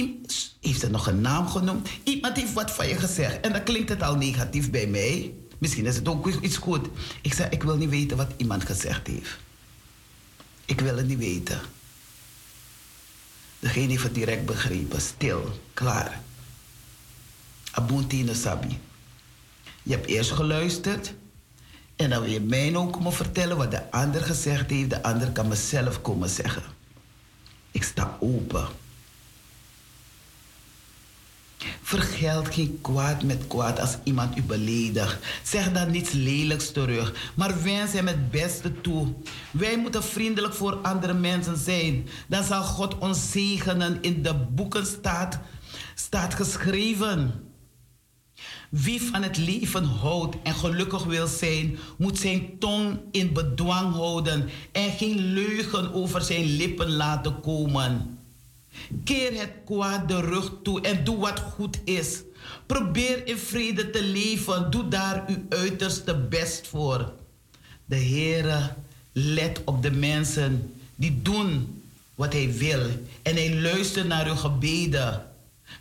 heeft 0.62 0.84
er 0.84 0.92
nog 0.92 1.08
een 1.08 1.22
naam 1.22 1.48
genoemd? 1.48 1.90
Iemand 2.04 2.36
heeft 2.36 2.54
wat 2.54 2.72
van 2.72 2.88
je 2.88 2.96
gezegd. 2.96 3.40
En 3.40 3.52
dan 3.52 3.64
klinkt 3.64 3.90
het 3.90 4.04
al 4.04 4.16
negatief 4.16 4.70
bij 4.70 4.88
mij. 4.88 5.34
Misschien 5.58 5.86
is 5.86 5.96
het 5.96 6.08
ook 6.08 6.28
iets 6.28 6.58
goed. 6.58 6.88
Ik 7.22 7.34
zeg, 7.34 7.50
ik 7.50 7.64
wil 7.64 7.78
niet 7.78 7.90
weten 7.90 8.18
wat 8.18 8.32
iemand 8.38 8.66
gezegd 8.66 9.08
heeft. 9.08 9.38
Ik 10.66 10.82
wil 10.82 10.98
het 10.98 11.08
niet 11.08 11.18
weten. 11.18 11.60
Degene 13.60 13.88
heeft 13.88 14.04
het 14.04 14.16
direct 14.16 14.46
begrepen. 14.46 15.02
Stil, 15.02 15.60
klaar. 15.74 16.22
Abuntine 17.72 18.34
Sabi. 18.34 18.80
Je 19.84 19.92
hebt 19.92 20.08
eerst 20.08 20.32
geluisterd. 20.32 21.14
En 21.96 22.10
dan 22.10 22.22
wil 22.22 22.32
je 22.32 22.42
mij 22.42 22.76
ook 22.76 22.98
vertellen 23.14 23.58
wat 23.58 23.72
de 23.72 23.92
ander 23.92 24.24
gezegd 24.24 24.70
heeft. 24.70 24.90
De 24.90 25.04
ander 25.04 25.32
kan 25.32 25.48
mezelf 25.48 26.02
komen 26.02 26.30
zeggen. 26.30 26.64
Ik 27.72 27.84
sta 27.84 28.18
open. 28.20 28.68
Vergeld 31.82 32.54
geen 32.54 32.80
kwaad 32.82 33.24
met 33.24 33.48
kwaad 33.48 33.80
als 33.80 33.98
iemand 34.04 34.38
u 34.38 34.42
beledigt. 34.42 35.18
Zeg 35.44 35.72
dan 35.72 35.92
niets 35.92 36.12
lelijks 36.12 36.72
terug, 36.72 37.32
maar 37.36 37.64
wens 37.64 37.92
hem 37.92 38.08
het 38.08 38.32
beste 38.32 38.82
toe. 38.82 39.08
Wij 39.52 39.78
moeten 39.78 40.04
vriendelijk 40.04 40.54
voor 40.54 40.74
andere 40.82 41.14
mensen 41.14 41.58
zijn. 41.58 42.08
Dan 42.28 42.44
zal 42.44 42.64
God 42.64 42.98
ons 42.98 43.32
zegenen. 43.32 43.98
In 44.02 44.22
de 44.22 44.36
boeken 44.36 44.86
staat, 44.86 45.40
staat 45.96 46.34
geschreven. 46.34 47.50
Wie 48.70 49.02
van 49.02 49.24
het 49.24 49.38
leven 49.38 49.84
houdt 49.84 50.36
en 50.44 50.54
gelukkig 50.54 51.04
wil 51.04 51.28
zijn, 51.28 51.78
moet 51.98 52.20
zijn 52.20 52.60
tong 52.60 53.00
in 53.12 53.34
bedwang 53.34 53.94
houden 53.94 54.50
en 54.72 54.92
geen 54.92 55.34
leugen 55.34 55.94
over 55.94 56.22
zijn 56.22 56.46
lippen 56.46 56.92
laten 56.92 57.42
komen. 57.42 58.20
Keer 59.04 59.40
het 59.40 59.52
kwaad 59.66 60.08
de 60.08 60.20
rug 60.20 60.52
toe 60.64 60.82
en 60.82 61.04
doe 61.04 61.18
wat 61.18 61.40
goed 61.40 61.80
is. 61.84 62.22
Probeer 62.66 63.28
in 63.28 63.38
vrede 63.38 63.90
te 63.90 64.04
leven. 64.04 64.72
Doe 64.72 64.88
daar 64.88 65.24
uw 65.28 65.46
uiterste 65.50 66.16
best 66.16 66.68
voor. 66.68 67.14
De 67.86 67.96
Heere 67.96 68.74
let 69.12 69.62
op 69.66 69.82
de 69.82 69.92
mensen 69.92 70.74
die 70.96 71.22
doen 71.22 71.82
wat 72.16 72.34
Hij 72.34 72.54
wil. 72.54 72.86
En 73.22 73.36
Hij 73.36 73.62
luistert 73.62 74.08
naar 74.08 74.28
uw 74.28 74.36
gebeden. 74.36 75.26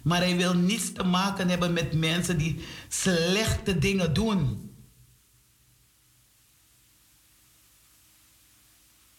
Maar 0.03 0.21
Hij 0.21 0.37
wil 0.37 0.55
niets 0.55 0.93
te 0.93 1.05
maken 1.05 1.49
hebben 1.49 1.73
met 1.73 1.93
mensen 1.93 2.39
die 2.39 2.65
slechte 2.89 3.79
dingen 3.79 4.15
doen. 4.15 4.71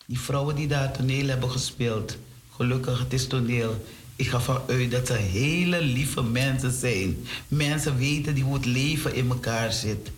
Die 0.06 0.20
vrouwen 0.20 0.56
die 0.56 0.68
daar 0.68 0.92
toneel 0.92 1.28
hebben 1.28 1.50
gespeeld 1.52 2.18
Gelukkig, 2.62 3.00
het 3.00 3.14
is 3.14 3.28
toneel. 3.28 3.86
Ik 4.16 4.28
ga 4.28 4.42
vanuit 4.42 4.92
dat 4.92 5.08
ze 5.08 5.14
hele 5.14 5.82
lieve 5.82 6.24
mensen 6.24 6.72
zijn. 6.72 7.26
Mensen 7.48 7.98
weten 7.98 8.36
die 8.36 8.44
hoe 8.44 8.54
het 8.54 8.66
leven 8.66 9.16
in 9.16 9.30
elkaar 9.30 9.74
zit. 9.74 10.12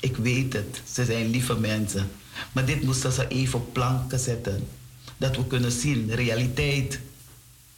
Ik 0.00 0.16
weet 0.16 0.52
het, 0.52 0.82
ze 0.92 1.04
zijn 1.04 1.30
lieve 1.30 1.58
mensen. 1.58 2.10
Maar 2.52 2.64
dit 2.64 2.82
moesten 2.82 3.12
ze 3.12 3.28
even 3.28 3.58
op 3.58 3.72
planken 3.72 4.18
zetten. 4.18 4.68
Dat 5.16 5.36
we 5.36 5.46
kunnen 5.46 5.72
zien, 5.72 6.14
realiteit. 6.14 7.00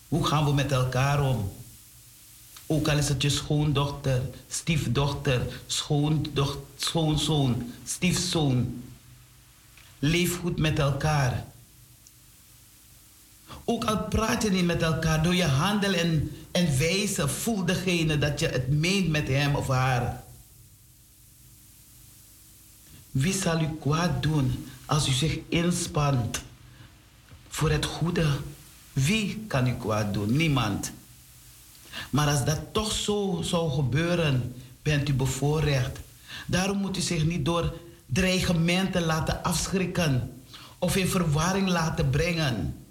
Hoe 0.09 0.27
gaan 0.27 0.45
we 0.45 0.53
met 0.53 0.73
elkaar 0.73 1.23
om? 1.23 1.53
Ook 2.67 2.89
al 2.89 2.99
is 2.99 3.09
het 3.09 3.23
je 3.23 3.31
schoondochter, 3.31 4.23
stiefdochter, 4.49 5.47
schoondochter, 5.67 6.61
schoonzoon, 6.77 7.73
stiefzoon. 7.85 8.83
Leef 9.99 10.39
goed 10.39 10.59
met 10.59 10.79
elkaar. 10.79 11.51
Ook 13.65 13.85
al 13.85 13.99
praat 13.99 14.43
je 14.43 14.51
niet 14.51 14.65
met 14.65 14.83
elkaar, 14.83 15.23
door 15.23 15.35
je 15.35 15.45
handel 15.45 15.93
en, 15.93 16.31
en 16.51 16.79
wijzen 16.79 17.31
voel 17.31 17.65
degene 17.65 18.19
dat 18.19 18.41
je 18.41 18.47
het 18.49 18.69
meent 18.69 19.09
met 19.09 19.29
hem 19.29 19.55
of 19.55 19.69
haar. 19.69 20.23
Wie 23.11 23.33
zal 23.33 23.61
u 23.61 23.69
kwaad 23.81 24.23
doen 24.23 24.69
als 24.87 25.09
u 25.09 25.13
zich 25.13 25.39
inspant 25.49 26.43
voor 27.49 27.71
het 27.71 27.85
goede? 27.85 28.27
Wie 28.93 29.45
kan 29.47 29.67
u 29.67 29.75
kwaad 29.75 30.15
doen? 30.15 30.37
Niemand. 30.37 30.93
Maar 32.11 32.29
als 32.29 32.45
dat 32.45 32.61
toch 32.73 32.93
zo 32.93 33.41
zou 33.43 33.71
gebeuren, 33.71 34.55
bent 34.83 35.09
u 35.09 35.15
bevoorrecht. 35.15 35.99
Daarom 36.47 36.79
moet 36.79 36.97
u 36.97 37.01
zich 37.01 37.25
niet 37.25 37.45
door 37.45 37.75
dreigementen 38.07 39.03
laten 39.03 39.43
afschrikken 39.43 40.43
of 40.79 40.97
in 40.97 41.09
verwarring 41.09 41.69
laten 41.69 42.11
brengen. 42.11 42.82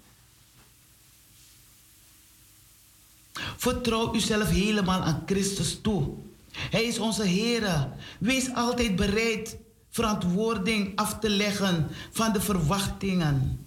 Vertrouw 3.56 4.14
uzelf 4.14 4.48
helemaal 4.48 5.00
aan 5.00 5.22
Christus 5.26 5.78
toe. 5.82 6.14
Hij 6.52 6.84
is 6.84 6.98
onze 6.98 7.24
Heer. 7.24 7.88
Wees 8.18 8.54
altijd 8.54 8.96
bereid 8.96 9.56
verantwoording 9.90 10.96
af 10.96 11.18
te 11.18 11.28
leggen 11.30 11.88
van 12.10 12.32
de 12.32 12.40
verwachtingen 12.40 13.66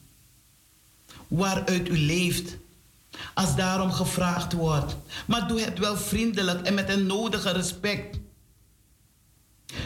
waaruit 1.27 1.89
u 1.89 1.97
leeft. 1.97 2.57
Als 3.33 3.55
daarom 3.55 3.91
gevraagd 3.91 4.53
wordt. 4.53 4.95
Maar 5.27 5.47
doe 5.47 5.61
het 5.61 5.79
wel 5.79 5.97
vriendelijk 5.97 6.61
en 6.61 6.73
met 6.73 6.89
een 6.89 7.05
nodige 7.05 7.51
respect. 7.51 8.19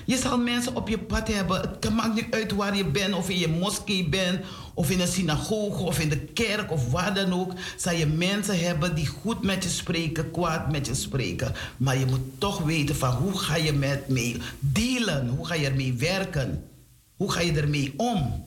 Je 0.05 0.17
zal 0.17 0.37
mensen 0.37 0.75
op 0.75 0.87
je 0.87 0.99
pad 0.99 1.27
hebben. 1.27 1.61
Het 1.61 1.89
maakt 1.89 2.13
niet 2.13 2.33
uit 2.33 2.51
waar 2.51 2.75
je 2.75 2.85
bent, 2.85 3.13
of 3.13 3.29
in 3.29 3.37
je 3.37 3.47
moskee 3.47 4.09
bent, 4.09 4.45
of 4.79 4.89
in 4.89 4.99
een 4.99 5.07
synagoge, 5.07 5.83
of 5.83 5.99
in 5.99 6.09
de 6.09 6.19
kerk, 6.19 6.71
of 6.71 6.91
waar 6.91 7.13
dan 7.13 7.33
ook. 7.33 7.53
Zal 7.77 7.93
je 7.93 8.05
mensen 8.05 8.59
hebben 8.59 8.95
die 8.95 9.07
goed 9.07 9.43
met 9.43 9.63
je 9.63 9.69
spreken, 9.69 10.31
kwaad 10.31 10.71
met 10.71 10.85
je 10.85 10.95
spreken. 10.95 11.53
Maar 11.77 11.97
je 11.97 12.05
moet 12.05 12.39
toch 12.39 12.61
weten 12.61 12.95
van 12.95 13.11
hoe 13.11 13.37
ga 13.37 13.55
je 13.55 13.73
met 13.73 14.07
mee 14.07 14.37
dealen, 14.59 15.27
hoe 15.27 15.45
ga 15.45 15.53
je 15.53 15.65
ermee 15.65 15.93
werken, 15.93 16.69
hoe 17.17 17.31
ga 17.31 17.39
je 17.39 17.51
ermee 17.51 17.93
om. 17.97 18.45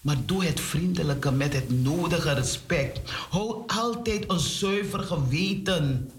Maar 0.00 0.16
doe 0.26 0.44
het 0.44 0.60
vriendelijke 0.60 1.32
met 1.32 1.52
het 1.52 1.82
nodige 1.82 2.32
respect. 2.32 3.00
Hou 3.30 3.62
altijd 3.66 4.30
een 4.30 4.40
zuiver 4.40 5.00
geweten. 5.00 6.10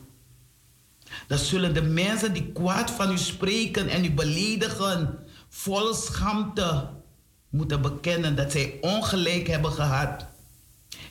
Dan 1.28 1.38
zullen 1.38 1.74
de 1.74 1.82
mensen 1.82 2.34
die 2.34 2.52
kwaad 2.54 2.92
van 2.92 3.12
u 3.12 3.18
spreken 3.18 3.88
en 3.88 4.06
u 4.06 4.12
beledigen, 4.12 5.23
vol 5.56 5.94
schaamte 5.94 6.90
moeten 7.50 7.82
bekennen 7.82 8.36
dat 8.36 8.52
zij 8.52 8.78
ongelijk 8.82 9.48
hebben 9.48 9.72
gehad. 9.72 10.26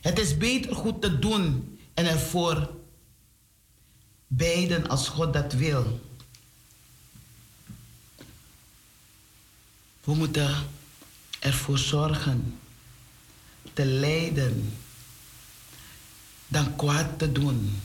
Het 0.01 0.19
is 0.19 0.37
beter 0.37 0.75
goed 0.75 1.03
te 1.03 1.19
doen 1.19 1.79
en 1.95 2.07
ervoor 2.07 2.71
beiden 4.27 4.89
als 4.89 5.09
God 5.09 5.33
dat 5.33 5.53
wil. 5.53 6.01
We 10.05 10.15
moeten 10.15 10.55
ervoor 11.41 11.79
zorgen 11.79 12.59
te 13.73 13.85
lijden 13.85 14.79
dan 16.49 16.77
kwaad 16.77 17.19
te 17.19 17.33
doen. 17.33 17.81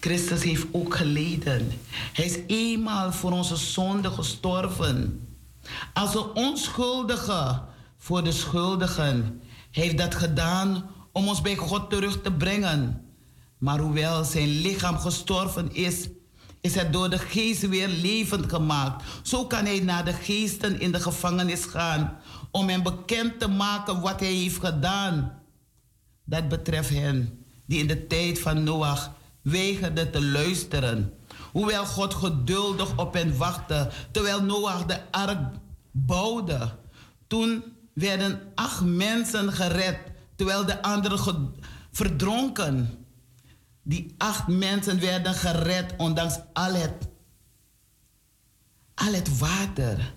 Christus 0.00 0.42
heeft 0.42 0.66
ook 0.70 0.94
geleden. 0.96 1.72
Hij 2.12 2.24
is 2.24 2.38
eenmaal 2.46 3.12
voor 3.12 3.32
onze 3.32 3.56
zonde 3.56 4.10
gestorven. 4.10 5.28
Als 5.92 6.14
een 6.14 6.34
onschuldige 6.34 7.62
voor 7.98 8.24
de 8.24 8.32
schuldigen. 8.32 9.40
Heeft 9.70 9.98
dat 9.98 10.14
gedaan 10.14 10.90
om 11.12 11.28
ons 11.28 11.40
bij 11.40 11.56
God 11.56 11.90
terug 11.90 12.22
te 12.22 12.32
brengen. 12.32 13.04
Maar 13.58 13.78
hoewel 13.78 14.24
zijn 14.24 14.48
lichaam 14.48 14.98
gestorven 14.98 15.74
is, 15.74 16.08
is 16.60 16.74
hij 16.74 16.90
door 16.90 17.10
de 17.10 17.18
geest 17.18 17.68
weer 17.68 17.88
levend 17.88 18.50
gemaakt. 18.50 19.04
Zo 19.22 19.46
kan 19.46 19.64
hij 19.64 19.80
naar 19.80 20.04
de 20.04 20.12
geesten 20.12 20.80
in 20.80 20.92
de 20.92 21.00
gevangenis 21.00 21.64
gaan 21.64 22.18
om 22.50 22.68
hen 22.68 22.82
bekend 22.82 23.40
te 23.40 23.48
maken 23.48 24.00
wat 24.00 24.20
hij 24.20 24.32
heeft 24.32 24.58
gedaan. 24.58 25.42
Dat 26.24 26.48
betreft 26.48 26.88
hen 26.88 27.44
die 27.66 27.78
in 27.78 27.86
de 27.86 28.06
tijd 28.06 28.40
van 28.40 28.62
Noach 28.62 29.16
weigerden 29.42 30.10
te 30.10 30.24
luisteren. 30.24 31.12
Hoewel 31.52 31.86
God 31.86 32.14
geduldig 32.14 32.98
op 32.98 33.14
hen 33.14 33.36
wachtte, 33.36 33.90
terwijl 34.10 34.42
Noach 34.42 34.86
de 34.86 35.00
ark 35.10 35.54
bouwde. 35.90 36.76
Toen 37.26 37.64
werden 37.92 38.40
acht 38.54 38.84
mensen 38.84 39.52
gered, 39.52 39.98
terwijl 40.36 40.66
de 40.66 40.82
anderen 40.82 41.54
verdronken. 41.92 43.06
Die 43.82 44.14
acht 44.18 44.48
mensen 44.48 45.00
werden 45.00 45.34
gered, 45.34 45.94
ondanks 45.96 46.38
al 46.52 46.74
het, 46.74 47.08
al 48.94 49.12
het 49.12 49.38
water. 49.38 50.14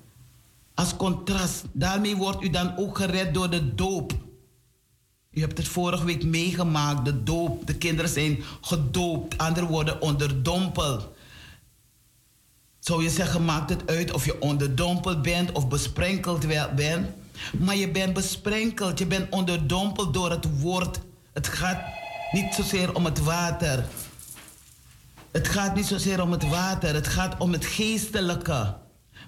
Als 0.74 0.96
contrast, 0.96 1.66
daarmee 1.72 2.16
wordt 2.16 2.44
u 2.44 2.50
dan 2.50 2.78
ook 2.78 2.98
gered 2.98 3.34
door 3.34 3.50
de 3.50 3.76
doop. 3.76 4.14
U 5.32 5.40
hebt 5.40 5.58
het 5.58 5.68
vorige 5.68 6.06
week 6.06 6.24
meegemaakt, 6.24 7.06
de 7.06 7.24
doop. 7.24 7.68
De 7.68 7.76
kinderen 7.76 8.12
zijn 8.12 8.44
gedoopt, 8.62 9.38
anderen 9.38 9.70
worden 9.70 10.02
onderdompeld. 10.02 11.08
Zou 12.80 13.04
je 13.04 13.10
zeggen, 13.10 13.46
maakt 13.46 13.70
het 13.70 13.90
uit 13.90 14.14
of 14.14 14.26
je 14.26 14.42
onderdompeld 14.42 15.22
bent 15.22 15.52
of 15.52 15.68
besprenkeld 15.68 16.48
bent. 16.76 17.10
Maar 17.60 17.76
je 17.76 17.92
bent 17.92 18.14
besprenkeld, 18.14 19.00
je 19.00 19.06
bent 19.06 19.32
onderdompeld 19.32 20.14
door 20.14 20.30
het 20.30 20.60
woord. 20.60 21.00
Het 21.34 21.48
gaat 21.48 21.84
niet 22.32 22.54
zozeer 22.54 22.96
om 22.96 23.06
het 23.06 23.24
water. 23.24 23.86
Het 25.32 25.48
gaat 25.48 25.76
niet 25.76 25.86
zozeer 25.86 26.22
om 26.22 26.32
het 26.32 26.50
water, 26.50 26.94
het 26.94 27.08
gaat 27.08 27.40
om 27.40 27.52
het 27.52 27.66
geestelijke. 27.66 28.78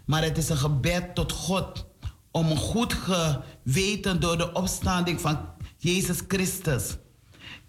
Maar 0.06 0.24
het 0.24 0.38
is 0.38 0.50
een 0.50 0.58
gebed 0.58 1.16
tot 1.16 1.32
God 1.32 1.86
om 2.32 2.52
een 2.52 2.58
goed 2.58 2.94
geweten 2.94 4.20
door 4.20 4.38
de 4.38 4.54
opstanding 4.54 5.22
van 5.22 5.53
Jezus 5.84 6.20
Christus. 6.28 6.98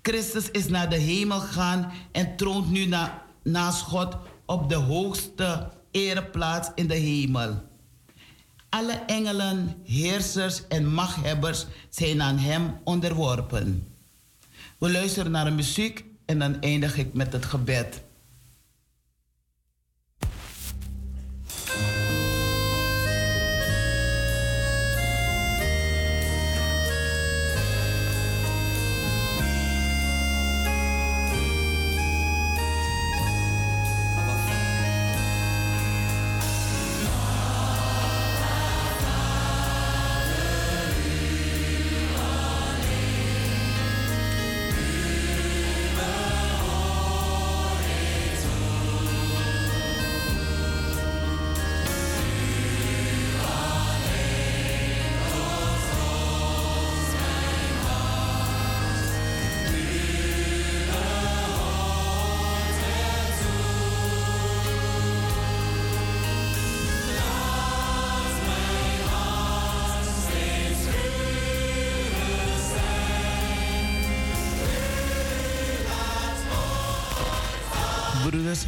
Christus 0.02 0.50
is 0.50 0.68
naar 0.68 0.90
de 0.90 0.96
hemel 0.96 1.40
gegaan 1.40 1.92
en 2.12 2.36
troont 2.36 2.70
nu 2.70 2.86
na, 2.86 3.22
naast 3.42 3.82
God 3.82 4.16
op 4.46 4.68
de 4.68 4.74
hoogste 4.74 5.70
ereplaats 5.90 6.68
in 6.74 6.86
de 6.86 6.94
hemel. 6.94 7.62
Alle 8.68 8.92
engelen, 8.92 9.76
heersers 9.84 10.66
en 10.68 10.86
machthebbers 10.86 11.66
zijn 11.88 12.22
aan 12.22 12.38
hem 12.38 12.80
onderworpen. 12.84 13.92
We 14.78 14.90
luisteren 14.90 15.30
naar 15.30 15.44
de 15.44 15.50
muziek 15.50 16.04
en 16.24 16.38
dan 16.38 16.60
eindig 16.60 16.96
ik 16.96 17.14
met 17.14 17.32
het 17.32 17.44
gebed. 17.44 18.03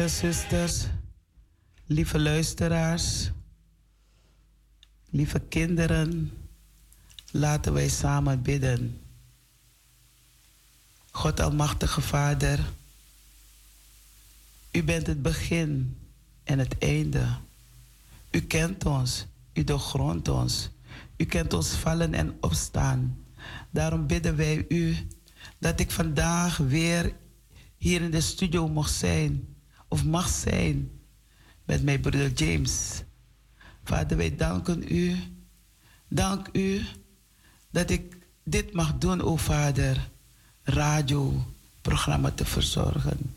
Zusters, 0.04 0.86
lieve 1.86 2.18
luisteraars, 2.18 3.30
lieve 5.10 5.40
kinderen, 5.40 6.32
laten 7.30 7.72
wij 7.72 7.88
samen 7.88 8.42
bidden. 8.42 9.00
God 11.10 11.40
Almachtige 11.40 12.00
Vader, 12.00 12.72
U 14.72 14.82
bent 14.84 15.06
het 15.06 15.22
begin 15.22 15.98
en 16.44 16.58
het 16.58 16.78
einde. 16.78 17.26
U 18.30 18.40
kent 18.40 18.84
ons, 18.86 19.26
U 19.52 19.64
doorgrondt 19.64 20.28
ons. 20.28 20.68
U 21.16 21.24
kent 21.24 21.52
ons 21.52 21.68
vallen 21.68 22.14
en 22.14 22.36
opstaan. 22.40 23.24
Daarom 23.70 24.06
bidden 24.06 24.36
wij 24.36 24.64
U 24.68 24.96
dat 25.58 25.80
ik 25.80 25.90
vandaag 25.90 26.56
weer 26.56 27.14
hier 27.76 28.02
in 28.02 28.10
de 28.10 28.20
studio 28.20 28.68
mocht 28.68 28.92
zijn 28.92 29.54
of 29.88 30.04
mag 30.04 30.28
zijn 30.28 30.90
met 31.64 31.82
mijn 31.82 32.00
broeder 32.00 32.32
James. 32.32 33.02
Vader, 33.84 34.16
wij 34.16 34.36
danken 34.36 34.84
u. 34.88 35.16
Dank 36.08 36.48
u 36.52 36.84
dat 37.70 37.90
ik 37.90 38.16
dit 38.42 38.72
mag 38.72 38.98
doen, 38.98 39.22
o 39.22 39.36
Vader. 39.36 40.08
Radioprogramma 40.62 42.30
te 42.30 42.44
verzorgen. 42.44 43.34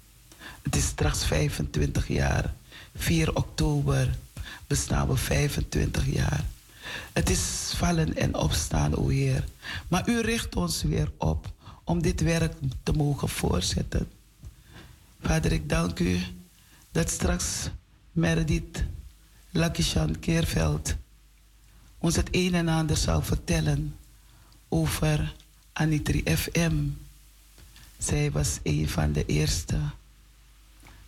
Het 0.62 0.76
is 0.76 0.86
straks 0.86 1.26
25 1.26 2.08
jaar. 2.08 2.54
4 2.96 3.36
oktober 3.36 4.18
bestaan 4.68 5.08
we 5.08 5.18
25 5.18 6.06
jaar. 6.06 6.44
Het 7.14 7.30
is 7.30 7.74
vallen 7.76 8.16
en 8.16 8.36
opstaan, 8.36 8.96
o 8.96 9.08
Heer. 9.08 9.44
Maar 9.88 10.10
u 10.10 10.22
richt 10.22 10.56
ons 10.56 10.84
weer 10.84 11.12
op 11.18 11.52
om 11.84 12.02
dit 12.02 12.22
werk 12.22 12.54
te 12.84 12.92
mogen 12.92 13.30
voortzetten. 13.30 14.08
Vader, 15.22 15.52
ik 15.52 15.70
dank 15.70 16.00
u 16.00 16.20
dat 17.00 17.10
straks 17.10 17.70
Meredith 18.12 18.84
Lakishan 19.50 20.20
Keerveld 20.20 20.96
ons 21.98 22.16
het 22.16 22.28
een 22.32 22.54
en 22.54 22.68
ander 22.68 22.98
zal 22.98 23.22
vertellen 23.22 23.96
over 24.68 25.36
Anitri 25.74 26.24
FM. 26.38 26.76
Zij 27.98 28.32
was 28.32 28.60
een 28.64 28.90
van 28.90 29.12
de 29.12 29.26
eerste. 29.26 29.80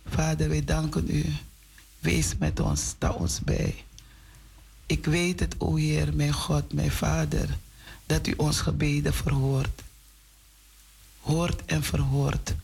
Vader, 0.06 0.48
wij 0.48 0.64
danken 0.64 1.10
u. 1.10 1.24
Wees 1.98 2.36
met 2.36 2.60
ons, 2.60 2.86
sta 2.86 3.10
ons 3.10 3.40
bij. 3.40 3.84
Ik 4.86 5.04
weet 5.04 5.40
het, 5.40 5.54
o 5.58 5.74
Heer, 5.74 6.14
mijn 6.14 6.32
God, 6.32 6.72
mijn 6.72 6.92
Vader, 6.92 7.58
dat 8.06 8.26
u 8.26 8.34
ons 8.36 8.60
gebeden 8.60 9.14
verhoort. 9.14 9.82
Hoort 11.20 11.64
en 11.64 11.82
verhoort. 11.82 12.54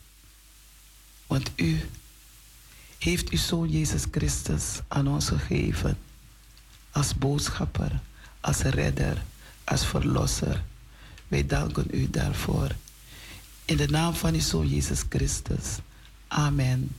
Want 1.27 1.51
u 1.55 1.89
heeft 2.99 3.29
uw 3.29 3.37
Zoon 3.37 3.69
Jezus 3.69 4.05
Christus 4.11 4.81
aan 4.87 5.07
ons 5.07 5.27
gegeven. 5.27 5.97
Als 6.91 7.15
boodschapper, 7.15 8.01
als 8.39 8.61
redder, 8.61 9.23
als 9.63 9.85
verlosser. 9.85 10.63
Wij 11.27 11.45
danken 11.45 11.87
u 11.91 12.09
daarvoor. 12.09 12.75
In 13.65 13.77
de 13.77 13.87
naam 13.87 14.13
van 14.13 14.33
uw 14.33 14.39
Zoon 14.39 14.67
Jezus 14.67 15.03
Christus. 15.09 15.77
Amen. 16.27 16.89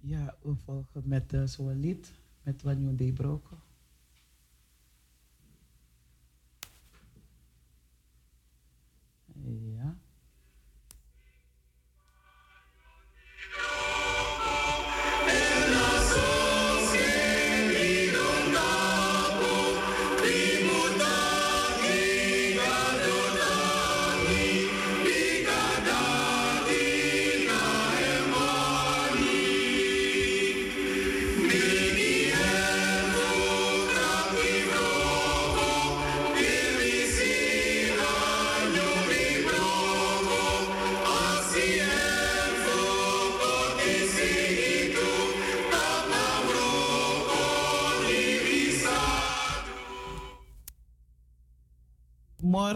Ja, 0.00 0.34
we 0.42 0.54
volgen 0.64 1.02
met 1.04 1.32
uh, 1.32 1.42
zo'n 1.44 1.80
lied 1.80 2.12
met 2.42 2.62
Wanneer 2.62 2.96
de 2.96 3.12
Broko. 3.12 3.58
Ja. 9.76 10.01
you 13.62 13.91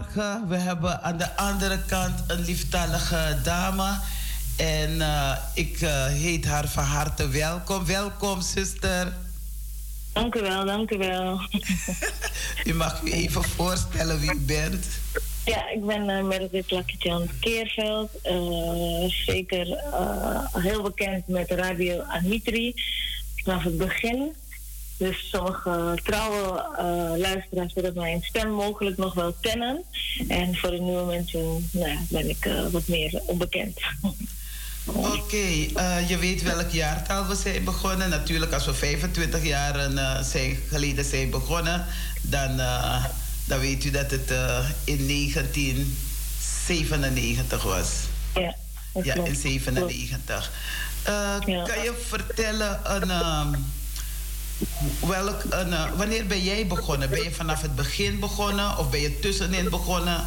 goedemorgen. 0.04 0.48
We 0.48 0.56
hebben 0.56 1.02
aan 1.02 1.18
de 1.18 1.36
andere 1.36 1.78
kant 1.86 2.22
een 2.26 2.44
lieftallige 2.44 3.38
dame. 3.42 3.98
En 4.56 4.90
uh, 4.90 5.36
ik 5.54 5.80
uh, 5.80 6.06
heet 6.06 6.44
haar 6.44 6.68
van 6.68 6.84
harte 6.84 7.28
welkom. 7.28 7.86
Welkom, 7.86 8.40
zuster. 8.40 9.12
Dank 10.12 10.34
u 10.34 10.40
wel, 10.40 10.64
dank 10.64 10.90
u 10.90 10.98
wel. 10.98 11.40
u 12.70 12.74
mag 12.74 13.02
u 13.02 13.10
even 13.10 13.44
voorstellen 13.44 14.20
wie 14.20 14.34
u 14.34 14.40
bent. 14.40 14.86
Ja, 15.44 15.68
ik 15.70 15.86
ben 15.86 16.08
uh, 16.08 16.22
Meredith 16.22 16.70
Lakitjan 16.70 17.28
Keerveld. 17.40 18.10
Uh, 18.24 19.10
zeker 19.26 19.66
heel 20.52 20.82
bekend 20.82 21.28
met 21.28 21.50
Radio 21.50 22.02
Amitri 22.02 22.74
vanaf 23.44 23.62
het 23.62 23.78
begin. 23.78 24.34
Dus 24.96 25.28
sommige 25.30 25.98
trouwe 26.04 26.64
uh, 26.72 27.12
luisteraars 27.18 27.72
zullen 27.72 27.94
mijn 27.94 28.22
stem 28.22 28.50
mogelijk 28.50 28.96
nog 28.96 29.14
wel 29.14 29.34
kennen. 29.40 29.84
En 30.28 30.56
voor 30.56 30.70
de 30.70 30.80
nieuwe 30.80 31.04
mensen 31.04 31.68
nou 31.70 31.88
ja, 31.88 31.98
ben 32.08 32.28
ik 32.28 32.44
uh, 32.44 32.68
wat 32.68 32.88
meer 32.88 33.20
onbekend. 33.26 33.80
Oké, 34.84 35.08
okay, 35.08 35.70
uh, 35.76 36.08
je 36.08 36.18
weet 36.18 36.42
welk 36.42 36.70
jaartal 36.70 37.26
we 37.26 37.34
zijn 37.34 37.64
begonnen. 37.64 38.08
Natuurlijk, 38.08 38.52
als 38.52 38.66
we 38.66 38.74
25 38.74 39.44
jaar 39.44 39.92
uh, 39.92 40.20
zijn, 40.20 40.58
geleden 40.68 41.04
zijn 41.04 41.30
begonnen, 41.30 41.86
dan, 42.22 42.60
uh, 42.60 43.04
dan 43.44 43.60
weet 43.60 43.84
u 43.84 43.90
dat 43.90 44.10
het 44.10 44.30
in 44.84 45.06
1997 45.06 47.62
was. 47.62 47.90
Ja, 48.34 48.56
ja 49.02 49.14
in 49.14 49.36
97. 49.36 50.50
Ja. 51.04 51.38
Kan 51.64 51.82
je 51.82 52.04
vertellen 52.08 52.80
een. 52.84 53.10
Welk, 55.06 55.42
een, 55.50 55.96
wanneer 55.96 56.26
ben 56.26 56.42
jij 56.42 56.66
begonnen? 56.66 57.10
Ben 57.10 57.22
je 57.22 57.30
vanaf 57.30 57.62
het 57.62 57.74
begin 57.74 58.20
begonnen 58.20 58.78
of 58.78 58.90
ben 58.90 59.00
je 59.00 59.18
tussenin 59.18 59.70
begonnen? 59.70 60.26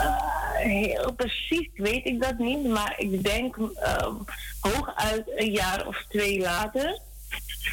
Uh, 0.00 0.16
heel 0.54 1.12
precies 1.12 1.68
weet 1.74 2.04
ik 2.04 2.20
dat 2.22 2.38
niet, 2.38 2.66
maar 2.66 2.94
ik 2.96 3.24
denk 3.24 3.56
uh, 3.56 4.06
hooguit 4.60 5.24
een 5.36 5.52
jaar 5.52 5.86
of 5.86 6.04
twee 6.08 6.40
later. 6.40 6.98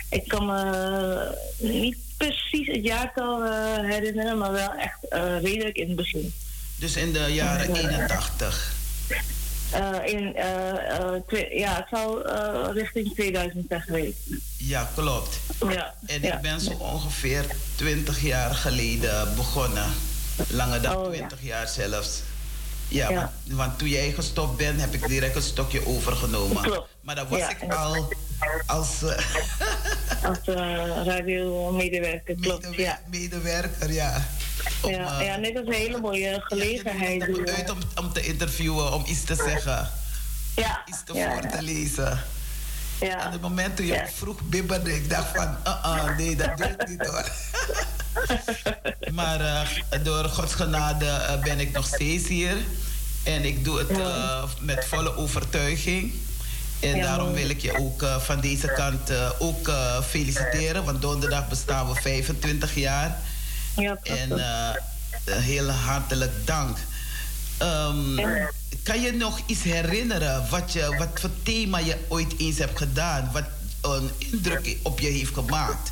Ik 0.09 0.27
kan 0.27 0.45
me 0.45 1.37
niet 1.57 1.97
precies 2.17 2.67
het 2.67 2.83
jaartal 2.83 3.43
herinneren, 3.83 4.37
maar 4.37 4.51
wel 4.51 4.73
echt 4.73 4.97
redelijk 5.41 5.77
in 5.77 5.87
het 5.87 5.95
begin. 5.95 6.33
Dus 6.75 6.95
in 6.95 7.13
de 7.13 7.33
jaren 7.33 7.75
81? 7.75 8.73
In, 10.05 10.35
twee, 11.27 11.57
ja, 11.57 11.75
het 11.75 11.87
zou 11.91 12.21
richting 12.73 13.13
2000 13.13 13.65
zijn 13.69 13.81
geweest. 13.81 14.17
Ja, 14.57 14.89
klopt. 14.95 15.39
Ja, 15.69 15.93
en 16.05 16.21
ja. 16.21 16.35
ik 16.35 16.41
ben 16.41 16.61
zo 16.61 16.71
ongeveer 16.71 17.45
20 17.75 18.21
jaar 18.21 18.53
geleden 18.55 19.35
begonnen. 19.35 19.93
Langer 20.47 20.81
dan 20.81 20.95
oh, 20.95 21.11
20 21.11 21.41
jaar 21.41 21.67
zelfs. 21.67 22.21
Ja, 22.87 23.09
ja. 23.09 23.15
Want, 23.15 23.31
want, 23.57 23.77
toen 23.79 23.87
jij 23.87 24.11
gestopt 24.11 24.57
bent, 24.57 24.81
heb 24.81 24.93
ik 24.93 25.07
direct 25.07 25.35
een 25.35 25.41
stokje 25.41 25.87
overgenomen. 25.87 26.61
Klopt. 26.61 26.89
Maar 27.01 27.15
dan 27.15 27.27
was 27.27 27.39
ik 27.39 27.73
al 27.73 28.13
als... 28.65 29.03
Uh, 29.03 29.09
als 30.29 30.37
uh, 30.45 31.05
radiomedewerker, 31.05 32.35
klopt, 32.41 32.63
medewer 32.63 32.85
ja. 32.85 32.99
Medewerker, 33.09 33.91
ja. 33.91 34.25
Om, 34.81 34.91
ja, 34.91 35.19
uh, 35.19 35.25
ja, 35.25 35.35
nee, 35.35 35.53
dat 35.53 35.63
is 35.63 35.67
een 35.67 35.81
hele 35.81 35.99
mooie 35.99 36.41
gelegenheid. 36.43 37.21
Je 37.21 37.53
uit 37.55 37.69
om, 37.69 37.77
om 37.95 38.13
te 38.13 38.21
interviewen, 38.21 38.93
om 38.93 39.03
iets 39.05 39.23
te 39.23 39.35
zeggen. 39.35 39.89
Ja. 40.55 40.81
Iets 40.85 41.03
te 41.05 41.13
voor 41.13 41.51
te 41.51 41.61
lezen. 41.61 42.23
Ja. 42.99 43.25
En 43.25 43.31
het 43.31 43.41
moment 43.41 43.75
toen 43.75 43.85
je 43.85 43.93
ja. 43.93 44.07
vroeg 44.15 44.41
bibberde, 44.41 44.95
ik 44.95 45.09
dacht 45.09 45.35
van, 45.35 45.57
uh 45.67 45.85
-uh, 45.85 46.17
nee, 46.17 46.35
dat 46.35 46.57
doe 46.57 46.67
ik 46.67 46.87
niet 46.87 47.05
hoor. 47.05 47.31
maar 49.19 49.41
uh, 49.41 49.61
door 50.03 50.25
Gods 50.25 50.53
genade 50.53 51.05
uh, 51.05 51.43
ben 51.43 51.59
ik 51.59 51.71
nog 51.71 51.85
steeds 51.85 52.27
hier. 52.27 52.55
En 53.23 53.45
ik 53.45 53.63
doe 53.63 53.77
het 53.77 53.91
uh, 53.91 54.43
met 54.59 54.85
volle 54.85 55.15
overtuiging. 55.15 56.13
En 56.79 56.95
ja, 56.95 57.03
daarom 57.03 57.33
wil 57.33 57.49
ik 57.49 57.61
je 57.61 57.77
ook 57.77 58.05
van 58.19 58.39
deze 58.39 58.67
kant 58.67 59.11
ook 59.39 59.71
feliciteren. 60.09 60.83
Want 60.83 61.01
donderdag 61.01 61.49
bestaan 61.49 61.87
we 61.87 61.95
25 62.01 62.75
jaar. 62.75 63.19
Ja, 63.75 63.97
en 64.03 64.39
heel 65.25 65.69
hartelijk 65.69 66.31
dank. 66.45 66.77
Um, 67.61 68.19
ja. 68.19 68.51
Kan 68.83 69.01
je 69.01 69.11
nog 69.11 69.39
iets 69.45 69.63
herinneren 69.63 70.49
wat, 70.49 70.73
je, 70.73 70.95
wat 70.97 71.19
voor 71.19 71.29
thema 71.43 71.77
je 71.77 71.97
ooit 72.07 72.39
eens 72.39 72.57
hebt 72.57 72.77
gedaan? 72.77 73.29
Wat 73.33 73.43
een 73.81 74.09
indruk 74.19 74.77
op 74.83 74.99
je 74.99 75.07
heeft 75.07 75.33
gemaakt? 75.33 75.91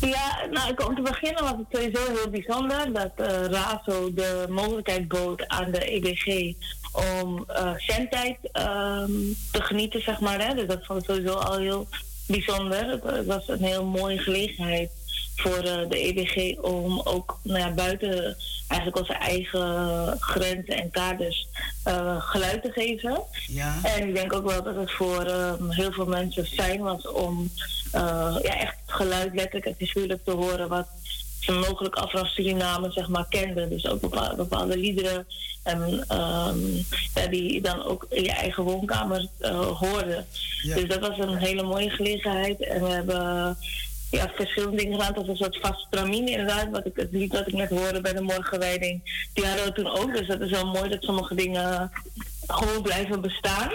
Ja, 0.00 0.46
nou, 0.50 0.74
om 0.86 0.94
te 0.94 1.02
beginnen 1.02 1.42
was 1.42 1.52
het 1.52 1.66
sowieso 1.70 2.12
heel 2.12 2.30
bijzonder 2.30 2.92
dat 2.92 3.12
uh, 3.16 3.44
RASO 3.44 4.14
de 4.14 4.46
mogelijkheid 4.48 5.08
bood 5.08 5.48
aan 5.48 5.70
de 5.70 5.84
EBG 5.84 6.54
om 6.92 7.44
uh, 7.50 7.72
zendtijd 7.76 8.36
um, 8.42 9.36
te 9.50 9.62
genieten, 9.62 10.02
zeg 10.02 10.20
maar. 10.20 10.46
Hè? 10.46 10.54
Dus 10.54 10.66
dat 10.66 10.86
vond 10.86 11.02
ik 11.02 11.10
sowieso 11.10 11.34
al 11.34 11.58
heel 11.58 11.88
bijzonder. 12.26 13.00
Het 13.04 13.26
was 13.26 13.48
een 13.48 13.64
heel 13.64 13.84
mooie 13.84 14.18
gelegenheid 14.18 14.90
voor 15.36 15.64
uh, 15.64 15.88
de 15.88 15.98
EBG 15.98 16.58
om 16.60 17.00
ook 17.04 17.38
nou 17.42 17.58
ja, 17.58 17.70
buiten 17.70 18.36
eigenlijk 18.68 19.00
onze 19.00 19.12
eigen 19.12 20.16
grenzen 20.20 20.76
en 20.76 20.90
kaders 20.90 21.48
uh, 21.88 22.22
geluid 22.22 22.62
te 22.62 22.70
geven. 22.72 23.22
Ja. 23.46 23.78
En 23.82 24.08
ik 24.08 24.14
denk 24.14 24.32
ook 24.32 24.50
wel 24.50 24.62
dat 24.62 24.76
het 24.76 24.90
voor 24.90 25.26
um, 25.26 25.70
heel 25.70 25.92
veel 25.92 26.06
mensen 26.06 26.46
fijn 26.46 26.80
was 26.80 27.08
om 27.08 27.50
uh, 27.94 28.36
ja, 28.42 28.58
echt 28.58 28.76
het 28.86 28.94
geluid 28.94 29.34
letterlijk 29.34 29.66
en 29.66 29.74
figuurlijk 29.86 30.24
te 30.24 30.30
horen 30.30 30.68
wat 30.68 30.86
ze 31.40 31.52
mogelijk 31.52 31.94
af 31.94 32.10
vanaf 32.10 32.28
Suriname 32.28 32.90
zeg 32.92 33.08
maar 33.08 33.26
kenden. 33.28 33.68
Dus 33.68 33.86
ook 33.86 34.00
bepaalde, 34.00 34.36
bepaalde 34.36 34.76
liederen 34.76 35.26
en 35.62 35.82
um, 36.18 36.84
ja, 37.14 37.26
die 37.30 37.60
dan 37.60 37.84
ook 37.84 38.06
in 38.10 38.22
je 38.22 38.32
eigen 38.32 38.64
woonkamer 38.64 39.28
hoorden. 39.78 40.26
Ja. 40.62 40.74
Dus 40.74 40.88
dat 40.88 41.00
was 41.00 41.18
een 41.18 41.36
hele 41.36 41.62
mooie 41.62 41.90
gelegenheid. 41.90 42.60
En 42.60 42.82
we 42.82 42.88
hebben 42.88 43.56
ja, 44.12 44.30
verschillende 44.34 44.76
dingen 44.76 44.92
gedaan. 44.92 45.14
Dat 45.14 45.26
was 45.26 45.40
een 45.40 45.44
soort 45.44 45.58
vast 45.60 45.86
tramine 45.90 46.30
inderdaad. 46.30 46.70
Wat 46.70 46.86
ik, 46.86 46.96
het 46.96 47.12
lied 47.12 47.32
wat 47.32 47.46
ik 47.46 47.52
net 47.52 47.70
hoorde 47.70 48.00
bij 48.00 48.12
de 48.12 48.20
morgenwijding. 48.20 49.26
Die 49.34 49.46
hadden 49.46 49.64
we 49.64 49.72
toen 49.72 49.90
ook. 49.90 50.16
Dus 50.16 50.26
dat 50.26 50.40
is 50.40 50.50
wel 50.50 50.66
mooi 50.66 50.88
dat 50.88 51.02
sommige 51.02 51.34
dingen 51.34 51.90
gewoon 52.46 52.82
blijven 52.82 53.20
bestaan. 53.20 53.70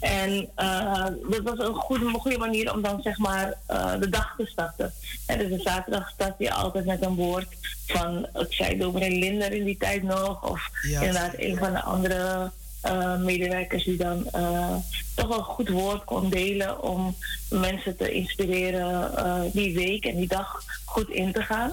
En 0.00 0.48
uh, 0.56 1.06
dat 1.30 1.42
was 1.42 1.58
een 1.58 1.74
goede, 1.74 2.04
een 2.04 2.20
goede 2.20 2.38
manier 2.38 2.72
om 2.72 2.82
dan 2.82 3.02
zeg 3.02 3.18
maar 3.18 3.54
uh, 3.70 4.00
de 4.00 4.08
dag 4.08 4.34
te 4.36 4.46
starten. 4.46 4.92
En 5.26 5.38
dus 5.38 5.48
de 5.48 5.60
zaterdag 5.60 6.10
start 6.10 6.34
je 6.38 6.52
altijd 6.52 6.84
met 6.84 7.02
een 7.02 7.14
woord 7.14 7.46
van, 7.86 8.26
ik 8.34 8.52
zei 8.52 8.78
dominee 8.78 9.18
Linder 9.18 9.52
in 9.52 9.64
die 9.64 9.78
tijd 9.78 10.02
nog. 10.02 10.50
Of 10.50 10.70
ja. 10.82 11.00
inderdaad 11.00 11.34
een 11.36 11.56
van 11.56 11.72
de 11.72 11.82
andere 11.82 12.50
uh, 12.86 13.18
medewerkers 13.18 13.84
die 13.84 13.96
dan 13.96 14.26
uh, 14.36 14.76
toch 15.14 15.28
wel 15.28 15.42
goed 15.42 15.68
woord 15.68 16.04
kon 16.04 16.30
delen 16.30 16.82
om 16.82 17.16
mensen 17.50 17.96
te 17.96 18.12
inspireren 18.12 19.12
uh, 19.18 19.40
die 19.52 19.74
week 19.74 20.04
en 20.04 20.16
die 20.16 20.28
dag 20.28 20.62
goed 20.84 21.08
in 21.08 21.32
te 21.32 21.42
gaan. 21.42 21.72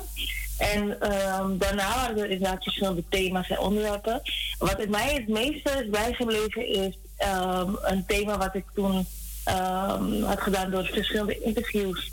En 0.57 0.81
um, 0.81 1.57
daarna 1.57 1.95
waren 1.95 2.17
er 2.17 2.29
inderdaad 2.29 2.63
verschillende 2.63 3.03
thema's 3.09 3.49
en 3.49 3.59
onderwerpen. 3.59 4.21
Wat 4.57 4.77
het 4.77 4.89
mij 4.89 5.13
het 5.13 5.27
meeste 5.27 5.69
is 5.69 5.89
bijgebleven 5.89 6.67
is 6.67 6.97
um, 7.19 7.77
een 7.81 8.05
thema 8.05 8.37
wat 8.37 8.55
ik 8.55 8.65
toen 8.73 8.95
um, 8.95 10.23
had 10.23 10.41
gedaan 10.41 10.71
door 10.71 10.85
verschillende 10.85 11.39
interviews 11.39 12.11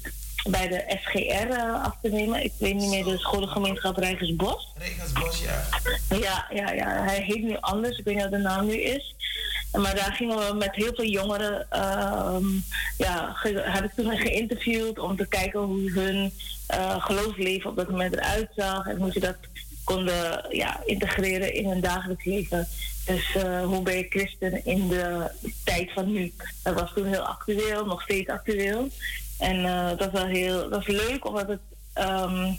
bij 0.49 0.68
de 0.68 0.99
SGR 1.03 1.53
uh, 1.53 1.84
af 1.84 1.97
te 2.03 2.09
nemen. 2.09 2.44
Ik 2.44 2.53
weet 2.59 2.74
niet 2.74 2.90
meer, 2.90 3.05
de 3.05 3.18
scholengemeenschap 3.18 3.97
Rijgersbos. 3.97 4.72
Rijgersbos, 4.78 5.42
ja. 5.42 5.64
Ja, 6.18 6.47
ja, 6.55 6.72
ja. 6.72 7.05
Hij 7.05 7.22
heet 7.22 7.42
nu 7.42 7.57
anders. 7.61 7.99
Ik 7.99 8.05
weet 8.05 8.14
niet 8.14 8.22
wat 8.22 8.32
de 8.32 8.38
naam 8.38 8.66
nu 8.66 8.74
is. 8.74 9.14
Maar 9.72 9.94
daar 9.94 10.12
gingen 10.12 10.38
we 10.38 10.55
met 10.55 10.74
heel 10.74 10.94
veel 10.94 11.05
jongeren, 11.05 11.66
um, 12.34 12.64
ja, 12.99 13.36
heb 13.42 13.84
ik 13.84 13.92
toen 13.97 14.16
geïnterviewd 14.16 14.99
om 14.99 15.16
te 15.16 15.26
kijken 15.26 15.61
hoe 15.61 15.90
hun 15.90 16.32
uh, 16.74 17.05
geloofsleven 17.05 17.70
op 17.70 17.76
dat 17.76 17.90
moment 17.90 18.14
eruit 18.14 18.49
zag 18.57 18.86
en 18.86 18.97
hoe 18.97 19.12
ze 19.12 19.20
dat 19.20 19.36
konden 19.84 20.47
ja, 20.51 20.80
integreren 20.84 21.55
in 21.55 21.68
hun 21.68 21.80
dagelijks 21.80 22.24
leven. 22.24 22.68
Dus 23.05 23.34
uh, 23.34 23.64
hoe 23.64 23.82
ben 23.82 23.97
je 23.97 24.07
christen 24.09 24.64
in 24.64 24.88
de 24.88 25.30
tijd 25.64 25.92
van 25.92 26.12
nu? 26.12 26.32
Dat 26.62 26.74
was 26.74 26.92
toen 26.94 27.07
heel 27.07 27.26
actueel, 27.26 27.86
nog 27.86 28.03
steeds 28.03 28.28
actueel. 28.28 28.88
En 29.39 29.57
uh, 29.57 29.91
dat, 29.97 30.11
was 30.11 30.22
heel, 30.22 30.61
dat 30.61 30.70
was 30.70 30.87
leuk, 30.87 31.26
omdat 31.26 31.49
het 31.49 31.61
um, 31.99 32.59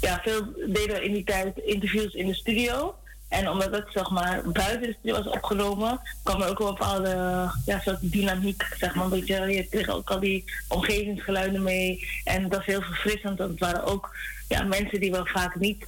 ja, 0.00 0.20
veel 0.22 0.42
deden 0.66 0.96
we 0.96 1.04
in 1.04 1.12
die 1.12 1.24
tijd 1.24 1.58
interviews 1.58 2.14
in 2.14 2.26
de 2.26 2.34
studio. 2.34 2.94
En 3.28 3.50
omdat 3.50 3.70
het 3.70 3.86
zeg 3.90 4.10
maar 4.10 4.42
buiten 4.50 4.80
de 4.80 4.96
studio 4.98 5.22
was 5.22 5.34
opgenomen, 5.34 6.00
kwam 6.22 6.42
er 6.42 6.48
ook 6.48 6.58
een 6.58 6.66
bepaalde 6.66 7.50
ja, 7.66 7.80
soort 7.80 8.12
dynamiek, 8.12 8.66
zeg 8.78 8.94
maar. 8.94 9.16
Je 9.16 9.66
kreeg 9.70 9.88
ook 9.88 10.10
al 10.10 10.20
die 10.20 10.44
omgevingsgeluiden 10.68 11.62
mee. 11.62 12.08
En 12.24 12.42
dat 12.42 12.52
was 12.58 12.66
heel 12.66 12.82
verfrissend, 12.82 13.38
want 13.38 13.50
het 13.50 13.60
waren 13.60 13.84
ook 13.84 14.16
ja, 14.48 14.62
mensen 14.62 15.00
die 15.00 15.10
we 15.10 15.20
vaak 15.24 15.54
niet 15.54 15.86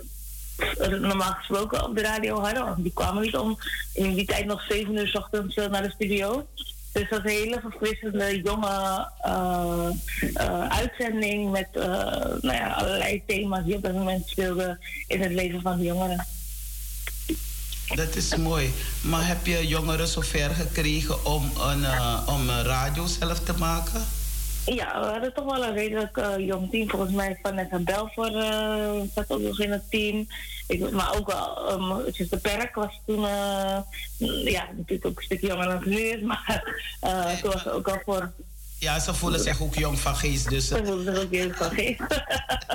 normaal 0.89 1.32
gesproken 1.32 1.84
op 1.84 1.95
de 1.95 2.03
radio 2.03 2.41
hadden. 2.41 2.64
Want 2.64 2.82
die 2.82 2.93
kwamen 2.93 3.22
niet 3.22 3.37
om 3.37 3.59
in 3.95 4.14
die 4.14 4.26
tijd 4.26 4.45
nog 4.45 4.62
zeven 4.68 4.97
uur 4.97 5.09
s 5.09 5.14
ochtends 5.14 5.55
naar 5.55 5.82
de 5.82 5.91
studio. 5.91 6.47
Dus 6.97 7.09
dat 7.09 7.24
is 7.24 7.32
een 7.32 7.38
hele 7.38 7.61
verfrissende, 7.61 8.40
jonge 8.42 9.09
uh, 9.26 9.88
uh, 10.34 10.68
uitzending 10.68 11.51
met 11.51 11.68
uh, 11.74 11.84
nou 12.40 12.53
ja, 12.53 12.72
allerlei 12.72 13.22
thema's 13.26 13.64
die 13.64 13.74
op 13.74 13.82
dat 13.82 13.92
moment 13.92 14.28
speelden 14.28 14.78
in 15.07 15.20
het 15.20 15.32
leven 15.32 15.61
van 15.61 15.78
de 15.78 15.84
jongeren. 15.84 16.26
Dat 17.94 18.16
is 18.16 18.36
mooi. 18.36 18.72
Maar 19.01 19.26
heb 19.26 19.47
je 19.47 19.66
jongeren 19.66 20.09
zover 20.09 20.51
gekregen 20.51 21.24
om 21.24 21.51
een, 21.61 21.84
om 22.26 22.49
een 22.49 22.62
radio 22.62 23.07
zelf 23.07 23.40
te 23.40 23.53
maken? 23.59 24.07
Ja, 24.74 25.00
we 25.00 25.06
hadden 25.06 25.34
toch 25.34 25.44
wel 25.44 25.64
een 25.64 25.74
redelijk 25.74 26.16
uh, 26.16 26.38
jong 26.38 26.70
team. 26.70 26.90
Volgens 26.90 27.12
mij 27.12 27.38
Vanessa 27.42 27.78
Belfor 27.78 28.30
uh, 28.30 29.00
zat 29.14 29.30
ook 29.30 29.40
nog 29.40 29.60
in 29.60 29.70
het 29.70 29.90
team. 29.90 30.26
Ik, 30.66 30.90
maar 30.90 31.16
ook 31.16 31.26
wel, 31.26 31.72
um, 31.72 32.12
de 32.30 32.38
Perk 32.42 32.74
was 32.74 33.00
toen, 33.06 33.20
uh, 33.20 33.78
ja, 34.44 34.68
natuurlijk 34.76 35.06
ook 35.06 35.16
een 35.16 35.24
stukje 35.24 35.46
jonger 35.46 35.66
dan 35.66 35.82
nu 35.84 35.96
is, 35.96 36.20
maar 36.30 36.78
uh, 37.04 37.36
toen 37.36 37.52
was 37.52 37.68
ook 37.68 37.88
al 37.88 38.00
voor 38.04 38.32
ja, 38.78 38.98
ze 38.98 39.14
voelen 39.14 39.40
zich 39.40 39.62
ook 39.62 39.74
jong 39.74 39.98
van 39.98 40.16
geest. 40.16 40.48
Dus, 40.48 40.68
ze 40.68 40.84
voelen 40.84 41.14
zich 41.14 41.24
ook 41.24 41.32
jong 41.32 41.56
van 41.56 41.70
geest. 41.70 42.22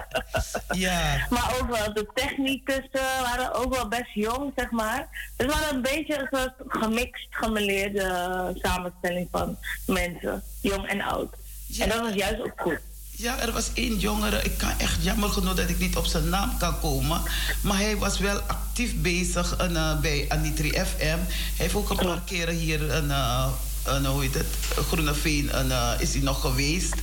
ja. 0.86 1.28
Maar 1.30 1.56
ook 1.62 1.70
wel 1.70 1.94
de 1.94 2.08
technicus 2.14 2.88
waren 3.22 3.54
ook 3.54 3.76
wel 3.76 3.88
best 3.88 4.14
jong, 4.14 4.52
zeg 4.56 4.72
maar. 4.72 5.32
Dus 5.38 5.48
waren 5.48 5.76
een 5.76 5.82
beetje 5.82 6.20
een 6.20 6.28
soort 6.32 6.54
gemixt, 6.68 7.28
gemeleerde 7.30 8.52
samenstelling 8.56 9.28
van 9.32 9.58
mensen, 9.86 10.44
jong 10.62 10.88
en 10.88 11.02
oud. 11.02 11.36
En 11.80 11.90
dat 11.90 12.00
was 12.00 12.14
juist 12.14 12.42
ook 12.42 12.54
goed. 12.56 12.80
Ja, 13.22 13.40
er 13.40 13.52
was 13.52 13.70
één 13.74 13.98
jongere, 13.98 14.42
ik 14.42 14.58
kan 14.58 14.74
echt 14.78 15.04
jammer 15.04 15.30
genoeg 15.30 15.54
dat 15.54 15.70
ik 15.70 15.80
niet 15.80 15.96
op 15.96 16.06
zijn 16.06 16.30
naam 16.30 16.58
kan 16.58 16.80
komen. 16.80 17.22
Maar 17.62 17.78
hij 17.78 17.98
was 17.98 18.20
wel 18.20 18.40
actief 18.40 18.96
bezig 18.96 19.70
uh, 19.72 20.00
bij 20.00 20.26
Anitri 20.30 20.70
FM. 20.72 20.98
Hij 20.98 21.20
heeft 21.56 21.76
ook 21.76 21.90
een 21.90 21.98
paar 21.98 22.22
keren 22.26 22.56
hier 22.56 22.92
een, 22.92 23.06
uh, 23.06 23.48
een 23.84 24.06
hoe 24.06 24.22
heet 24.22 24.34
het, 24.34 24.86
Groene 24.88 25.14
Veen, 25.14 25.58
een, 25.58 25.68
uh, 25.68 25.92
is 26.00 26.14
hij 26.14 26.22
nog 26.22 26.42
geweest 26.42 26.96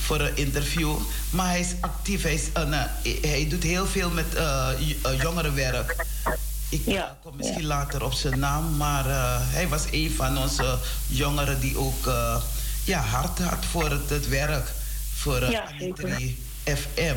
voor 0.00 0.20
een 0.20 0.36
interview. 0.36 0.96
Maar 1.30 1.48
hij 1.48 1.60
is 1.60 1.74
actief, 1.80 2.22
hij, 2.22 2.34
is, 2.34 2.48
hij 3.22 3.46
doet 3.48 3.62
heel 3.62 3.86
veel 3.86 4.10
met 4.10 4.26
jongerenwerk. 5.22 6.06
Ik 6.68 6.82
ja, 6.86 7.16
kom 7.22 7.36
misschien 7.36 7.60
ja. 7.60 7.66
later 7.66 8.04
op 8.04 8.12
zijn 8.12 8.38
naam, 8.38 8.76
maar 8.76 9.04
hij 9.50 9.68
was 9.68 9.84
een 9.90 10.10
van 10.10 10.38
onze 10.38 10.78
jongeren 11.06 11.60
die 11.60 11.78
ook 11.78 12.06
ja, 12.84 13.00
hard 13.00 13.38
had 13.38 13.64
voor 13.64 13.90
het, 13.90 14.10
het 14.10 14.28
werk 14.28 14.72
voor 15.14 15.42
uh, 15.42 15.50
ja, 15.50 15.64
Anitri 15.80 16.42
FM. 16.64 17.16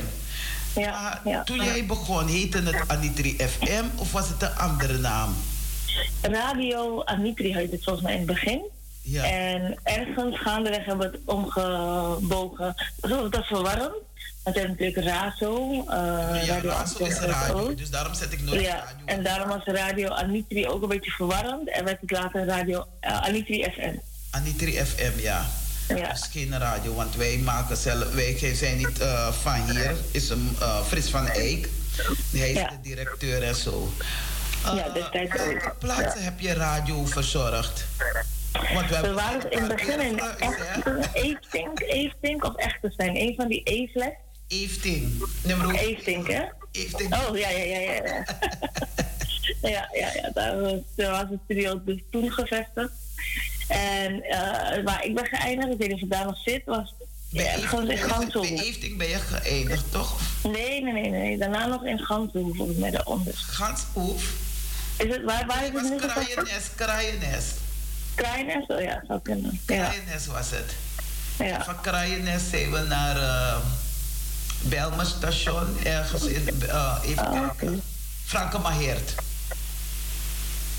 Ja, 0.76 1.22
ja, 1.26 1.44
toen 1.44 1.64
jij 1.64 1.86
begon, 1.86 2.28
heette 2.28 2.62
het 2.62 2.88
Anitri 2.88 3.36
FM 3.38 3.86
of 3.96 4.12
was 4.12 4.30
het 4.30 4.42
een 4.42 4.56
andere 4.56 4.98
naam? 4.98 5.36
Radio 6.22 7.02
Anitri 7.04 7.54
heette 7.54 7.76
het 7.76 7.84
volgens 7.84 8.06
mij 8.06 8.14
in 8.14 8.20
het 8.20 8.28
begin. 8.28 8.62
Ja. 9.02 9.24
En 9.24 9.78
ergens 9.84 10.40
gaandeweg 10.40 10.86
hebben 10.86 11.12
we 11.12 11.18
het 11.18 11.26
omgebogen. 11.26 12.76
Dat 13.00 13.38
is 13.40 13.48
verwarrend. 13.48 13.94
Want 14.44 14.60
we 14.60 14.66
hebben 14.66 14.86
natuurlijk 14.86 15.08
Razo. 15.08 15.72
Uh, 15.72 16.46
ja, 16.46 16.54
radio 16.54 16.70
Razo 16.70 17.06
is 17.06 17.20
radio, 17.20 17.76
dus 17.76 17.90
daarom 17.90 18.14
zet 18.14 18.34
ik 18.34 18.42
nooit 18.42 18.62
ja, 18.62 18.76
radio. 18.76 19.06
En 19.06 19.24
daarom 19.24 19.50
was 19.50 19.64
Radio 19.66 20.08
Anitri 20.08 20.68
ook 20.68 20.82
een 20.82 20.88
beetje 20.88 21.12
verwarrend. 21.12 21.70
En 21.70 21.86
werd 21.86 22.02
het 22.02 22.12
later 22.12 22.46
Radio 22.46 22.86
uh, 23.02 23.22
Anitri 23.22 23.64
FM. 23.64 23.96
Anitri 24.38 24.86
FM, 24.86 25.20
ja. 25.20 25.46
Ja. 25.88 26.12
Dus 26.12 26.22
geen 26.32 26.58
radio, 26.60 26.94
want 26.94 27.16
wij 27.16 27.38
maken 27.38 27.78
zelf, 27.78 28.12
wij 28.14 28.56
zijn 28.56 28.78
niet 28.78 29.02
uh, 29.02 29.32
van 29.32 29.70
hier. 29.70 29.96
Is 30.12 30.30
een 30.30 30.56
uh, 30.62 30.82
Frits 30.86 31.10
van 31.10 31.28
Eijk. 31.28 31.70
Hij 32.32 32.50
is 32.52 32.58
Ja. 32.58 32.68
de 32.68 32.82
directeur 32.82 33.44
en 33.44 33.56
zo. 33.56 33.92
Uh, 34.66 34.76
Ja, 34.76 34.90
destijds 34.90 35.32
ook. 35.32 35.38
welke 35.46 35.74
plaatsen 35.80 36.24
heb 36.24 36.40
je 36.40 36.54
radio 36.54 37.06
verzorgd? 37.06 37.86
Want 38.74 38.90
we 38.90 39.14
waren 39.14 39.52
in 39.52 39.64
het 39.64 39.76
begin 39.76 40.00
in 40.00 40.20
Echten, 40.20 41.00
Eeftink, 41.14 41.80
Eeftink 41.80 42.44
of 42.44 42.56
Echtenstein. 42.56 43.16
Een 43.16 43.34
van 43.36 43.48
die 43.48 43.62
E-flex. 43.64 44.16
Efting. 44.48 45.24
Nummer 45.44 45.76
Eeftink, 45.76 46.28
hè? 46.32 46.42
Efting. 46.72 47.14
Oh, 47.16 47.38
ja, 47.38 47.50
ja, 47.50 47.64
ja, 47.64 47.80
ja. 47.80 47.94
ja. 48.04 48.26
ja, 49.70 49.90
ja, 49.94 50.12
ja. 50.14 50.30
Daar 50.34 50.62
was, 50.62 50.74
daar 50.96 51.12
was 51.12 51.26
het 51.30 51.40
studio 51.46 51.82
dus 51.86 52.00
toen 52.12 52.32
gevestigd. 52.32 52.92
En 53.68 54.14
uh, 54.14 54.84
waar 54.84 55.04
ik 55.06 55.16
ben 55.16 55.26
geëindigd, 55.26 55.72
ik 55.72 55.78
weet 55.78 55.90
niet 55.94 56.04
of 56.04 56.10
daar 56.10 56.26
nog 56.26 56.38
zit, 56.46 56.62
was 56.66 56.94
ja, 57.30 57.44
Efting 57.44 57.70
gewoon 57.70 57.90
in 57.92 57.98
Ganshoek. 57.98 58.46
Efting 58.46 58.98
ben 58.98 59.08
je 59.10 59.16
geëindigd, 59.20 59.92
toch? 59.92 60.20
Nee, 60.44 60.84
nee, 60.84 60.94
nee, 60.94 61.10
nee. 61.10 61.38
Daarna 61.38 61.66
nog 61.66 61.86
in 61.86 62.00
Ganshoek, 62.00 62.56
volgens 62.56 62.78
mij 62.78 62.92
daaronder. 62.92 63.34
Gansoef. 63.36 64.24
Is 64.98 65.14
het, 65.16 65.24
waar, 65.24 65.46
waar 65.46 65.64
is 65.64 65.70
Het 65.72 65.82
het 65.82 65.90
nu? 65.90 65.98
Kraaienest, 65.98 66.76
Kraaienest. 66.76 67.54
Kraaienest? 68.16 68.70
Oh 68.70 68.82
ja, 68.82 69.04
zou 69.08 69.20
kunnen. 69.22 69.52
Ja, 69.52 69.60
Kraaienest 69.76 70.26
was 70.26 70.50
het. 70.50 70.74
ja. 71.48 71.64
Van 71.64 71.82
Kraaienest 71.82 72.46
zijn 72.50 72.72
we 72.72 72.80
naar 72.80 73.16
uh, 73.18 73.58
Belmer 74.62 75.06
station, 75.06 75.78
ergens 75.84 76.24
in, 76.24 76.50
uh, 76.64 76.98
even 77.06 77.28
Oh. 77.28 77.50
Frankemaheert. 78.26 79.16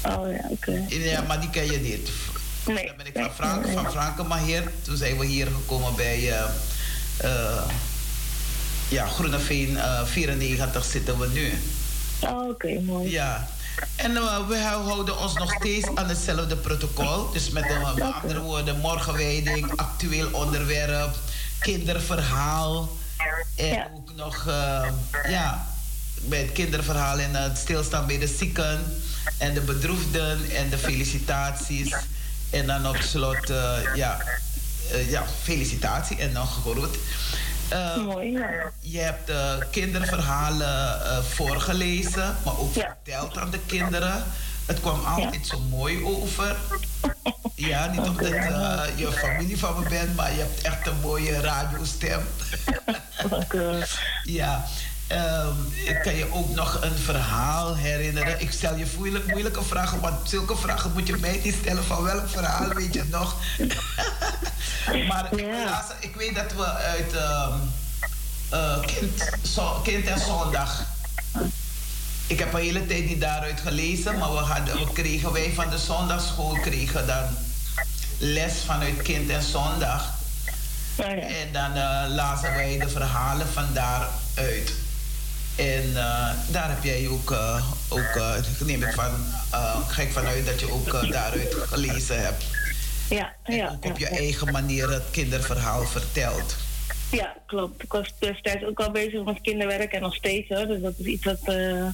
Oh 0.07 0.33
ja, 0.33 0.49
oké. 0.51 0.85
Ja, 0.89 1.23
maar 1.23 1.41
die 1.41 1.51
ken 1.51 1.71
je 1.71 1.79
niet. 1.79 2.09
Nee. 2.75 2.87
Dan 2.87 2.97
ben 2.97 3.07
ik 3.07 3.13
van 3.15 3.31
Frank, 3.35 3.65
nee, 3.65 3.75
van 3.75 3.83
nee. 3.83 3.93
Frankemaheert. 3.93 4.85
Toen 4.85 4.97
zijn 4.97 5.19
we 5.19 5.27
hier 5.27 5.47
gekomen 5.47 5.95
bij 5.97 6.19
uh, 6.21 6.45
uh, 7.25 7.63
ja, 8.89 9.07
Groeneveen 9.07 9.71
uh, 9.71 10.05
94 10.05 10.85
zitten 10.85 11.19
we 11.19 11.29
nu. 11.29 11.53
Oh, 12.21 12.49
oké, 12.49 12.81
mooi. 12.81 13.11
Ja. 13.11 13.49
En 13.97 14.13
we 14.49 14.57
houden 14.59 15.19
ons 15.19 15.35
nog 15.35 15.53
steeds 15.53 15.87
aan 15.95 16.09
hetzelfde 16.09 16.57
protocol. 16.57 17.31
Dus 17.33 17.51
met 17.51 17.65
uh, 17.65 17.95
met 17.95 18.13
andere 18.13 18.41
woorden, 18.41 18.79
morgenwijding, 18.81 19.73
actueel 19.77 20.29
onderwerp, 20.33 21.17
kinderverhaal. 21.59 22.97
En 23.57 23.67
Ja. 23.67 23.89
ook 23.95 24.15
nog, 24.17 24.45
ja, 25.29 25.67
bij 26.23 26.39
het 26.39 26.53
kinderverhaal 26.53 27.19
en 27.19 27.35
het 27.35 27.59
stilstaan 27.59 28.07
bij 28.07 28.19
de 28.19 28.27
zieken 28.39 29.01
en 29.39 29.55
de 29.55 29.61
bedroefden 29.61 30.51
en 30.51 30.69
de 30.71 30.79
felicitaties. 30.79 31.95
En 32.51 32.67
dan 32.67 32.89
op 32.89 32.97
slot, 32.97 33.51
uh, 33.51 33.73
ja, 33.95 34.19
uh, 34.93 35.11
ja, 35.11 35.25
felicitatie 35.43 36.17
en 36.17 36.33
nog 36.33 36.61
groet. 36.61 36.97
Uh, 37.73 37.97
Mooi, 37.97 38.31
ja. 38.33 38.49
je 38.81 38.99
hebt 38.99 39.33
kinderverhalen 39.71 40.99
voorgelezen, 41.25 42.37
maar 42.45 42.59
ook 42.59 42.75
Ja. 42.75 42.97
verteld 43.05 43.39
aan 43.39 43.51
de 43.51 43.59
kinderen. 43.67 44.25
Het 44.67 44.81
kwam 44.81 45.05
altijd 45.05 45.47
zo 45.47 45.61
mooi 45.61 46.05
over. 46.05 46.57
Ja, 47.55 47.87
niet 47.87 48.01
omdat 48.01 48.31
uh, 48.33 48.83
je 48.97 49.13
familie 49.13 49.59
van 49.59 49.83
me 49.83 49.89
bent, 49.89 50.17
maar 50.17 50.33
je 50.33 50.39
hebt 50.39 50.61
echt 50.63 50.87
een 50.87 51.01
mooie 51.01 51.41
radiostem. 51.41 52.21
Dank 53.31 53.53
u 53.53 53.59
wel. 53.59 53.83
ja. 54.25 54.65
Um, 55.13 55.73
ik 55.85 56.01
kan 56.03 56.15
je 56.15 56.33
ook 56.33 56.55
nog 56.55 56.83
een 56.83 56.99
verhaal 56.99 57.77
herinneren. 57.77 58.41
Ik 58.41 58.51
stel 58.53 58.77
je 58.77 58.87
moeilijk, 58.97 59.27
moeilijke 59.27 59.63
vragen, 59.63 60.01
want 60.01 60.29
zulke 60.29 60.57
vragen 60.57 60.93
moet 60.93 61.07
je 61.07 61.17
mij 61.17 61.41
niet 61.45 61.55
stellen. 61.61 61.85
Van 61.85 62.03
welk 62.03 62.29
verhaal 62.29 62.69
weet 62.69 62.95
je 62.95 63.05
nog? 63.11 63.37
maar 65.09 65.29
ik, 65.33 65.47
laatst- 65.65 65.95
ik 66.01 66.15
weet 66.17 66.35
dat 66.35 66.53
we 66.53 66.65
uit 66.65 67.13
um, 67.13 67.73
uh, 68.53 68.81
kind, 68.81 69.31
zo, 69.55 69.81
kind 69.83 70.07
en 70.07 70.21
Zondag. 70.21 70.85
Ik 72.27 72.39
heb 72.39 72.53
een 72.53 72.61
hele 72.61 72.87
tijd 72.87 73.07
niet 73.07 73.21
daaruit 73.21 73.61
gelezen, 73.61 74.19
maar 74.19 74.33
we, 74.33 74.39
hadden, 74.39 74.75
we 74.75 74.93
kregen 74.93 75.33
wij 75.33 75.53
van 75.55 75.71
de 75.71 75.79
zondagschool 75.79 76.59
kregen 76.63 77.07
dan 77.07 77.25
les 78.19 78.53
vanuit 78.67 79.03
Kind 79.03 79.31
en 79.31 79.43
Zondag. 79.43 80.15
Oh. 80.97 81.07
En 81.07 81.53
dan 81.53 81.77
uh, 81.77 82.03
lazen 82.09 82.55
wij 82.55 82.79
de 82.79 82.89
verhalen 82.89 83.47
van 83.49 83.67
daaruit. 83.73 84.73
En 85.59 85.89
uh, 85.89 86.31
daar 86.51 86.69
heb 86.69 86.85
jij 86.85 87.09
ook, 87.09 87.31
uh, 87.31 87.71
ook 87.89 88.15
uh, 88.17 88.35
neem 88.65 88.83
ik 88.83 88.93
van, 88.93 89.11
ga 89.89 90.03
ik 90.03 90.13
vanuit 90.13 90.47
dat 90.47 90.61
je 90.61 90.73
ook 90.73 91.11
daaruit 91.13 91.55
gelezen 91.55 92.23
hebt. 92.23 92.45
Ja, 93.09 93.33
En 93.43 93.57
ja. 93.57 93.69
ook 93.69 93.85
op 93.85 93.99
ja, 93.99 94.09
je 94.09 94.15
ja. 94.15 94.21
eigen 94.21 94.53
manier 94.53 94.91
het 94.91 95.11
kinderverhaal 95.11 95.87
vertelt. 95.87 96.57
Ja, 97.11 97.37
klopt. 97.47 97.83
Ik 97.83 97.93
was 97.93 98.15
destijds 98.19 98.65
ook 98.65 98.81
al 98.81 98.91
bezig 98.91 99.25
met 99.25 99.41
kinderwerk 99.41 99.93
en 99.93 100.01
nog 100.01 100.15
steeds 100.15 100.49
hoor. 100.49 100.67
Dus 100.67 100.81
dat 100.81 100.95
is 100.97 101.07
iets 101.07 101.25
wat, 101.25 101.41
uh, 101.45 101.87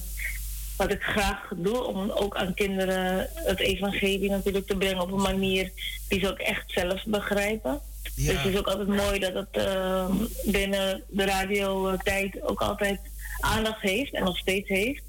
wat 0.77 0.91
ik 0.91 1.01
graag 1.01 1.51
doe. 1.55 1.83
Om 1.83 2.11
ook 2.11 2.35
aan 2.35 2.53
kinderen 2.53 3.29
het 3.33 3.59
evangelie 3.59 4.29
natuurlijk 4.29 4.67
te 4.67 4.75
brengen 4.75 5.01
op 5.01 5.11
een 5.11 5.21
manier 5.21 5.71
die 6.07 6.19
ze 6.19 6.29
ook 6.29 6.39
echt 6.39 6.63
zelf 6.67 7.03
begrijpen. 7.05 7.79
Ja. 8.15 8.31
Dus 8.31 8.41
het 8.41 8.53
is 8.53 8.59
ook 8.59 8.67
altijd 8.67 8.87
mooi 8.87 9.19
dat 9.19 9.33
het 9.33 9.65
uh, 9.65 10.05
binnen 10.43 11.03
de 11.09 11.25
radiotijd 11.25 12.41
ook 12.41 12.61
altijd 12.61 12.99
aandacht 13.39 13.81
heeft 13.81 14.13
en 14.13 14.23
nog 14.23 14.37
steeds 14.37 14.67
heeft. 14.67 15.03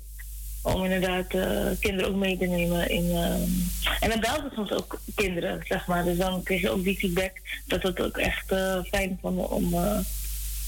Om 0.62 0.84
inderdaad 0.84 1.34
uh, 1.34 1.66
kinderen 1.80 2.10
ook 2.10 2.16
mee 2.16 2.38
te 2.38 2.46
nemen 2.46 2.90
in. 2.90 3.04
Uh, 3.04 4.00
en 4.00 4.10
dan 4.10 4.20
belden 4.20 4.50
soms 4.54 4.72
ook 4.72 5.00
kinderen, 5.14 5.64
zeg 5.68 5.86
maar. 5.86 6.04
Dus 6.04 6.18
dan 6.18 6.42
kreeg 6.42 6.60
je 6.60 6.70
ook 6.70 6.84
die 6.84 6.98
feedback 6.98 7.32
dat 7.66 7.82
het 7.82 8.00
ook 8.00 8.16
echt 8.16 8.52
uh, 8.52 8.78
fijn 8.82 9.18
vond 9.20 9.48
om. 9.48 9.70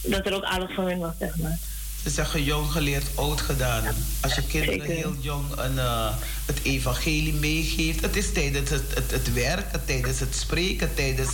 dat 0.02 0.26
er 0.26 0.34
ook 0.34 0.44
aandacht 0.44 0.74
van 0.74 0.84
hun 0.84 0.98
was, 0.98 1.14
zeg 1.18 1.36
maar. 1.36 1.58
Ze 2.02 2.10
zeggen 2.10 2.44
jong 2.44 2.70
geleerd, 2.70 3.04
oud 3.14 3.40
gedaan. 3.40 3.84
Als 4.20 4.34
je 4.34 4.42
kinderen 4.46 4.80
Zeker. 4.80 4.94
heel 4.94 5.14
jong 5.20 5.44
een, 5.56 5.74
uh, 5.74 6.14
het 6.46 6.62
evangelie 6.62 7.32
meegeeft. 7.32 8.00
Het 8.00 8.16
is 8.16 8.32
tijdens 8.32 8.70
het, 8.70 8.94
het, 8.94 9.10
het 9.10 9.32
werken, 9.32 9.84
tijdens 9.84 10.20
het 10.20 10.34
spreken, 10.34 10.94
tijdens 10.94 11.28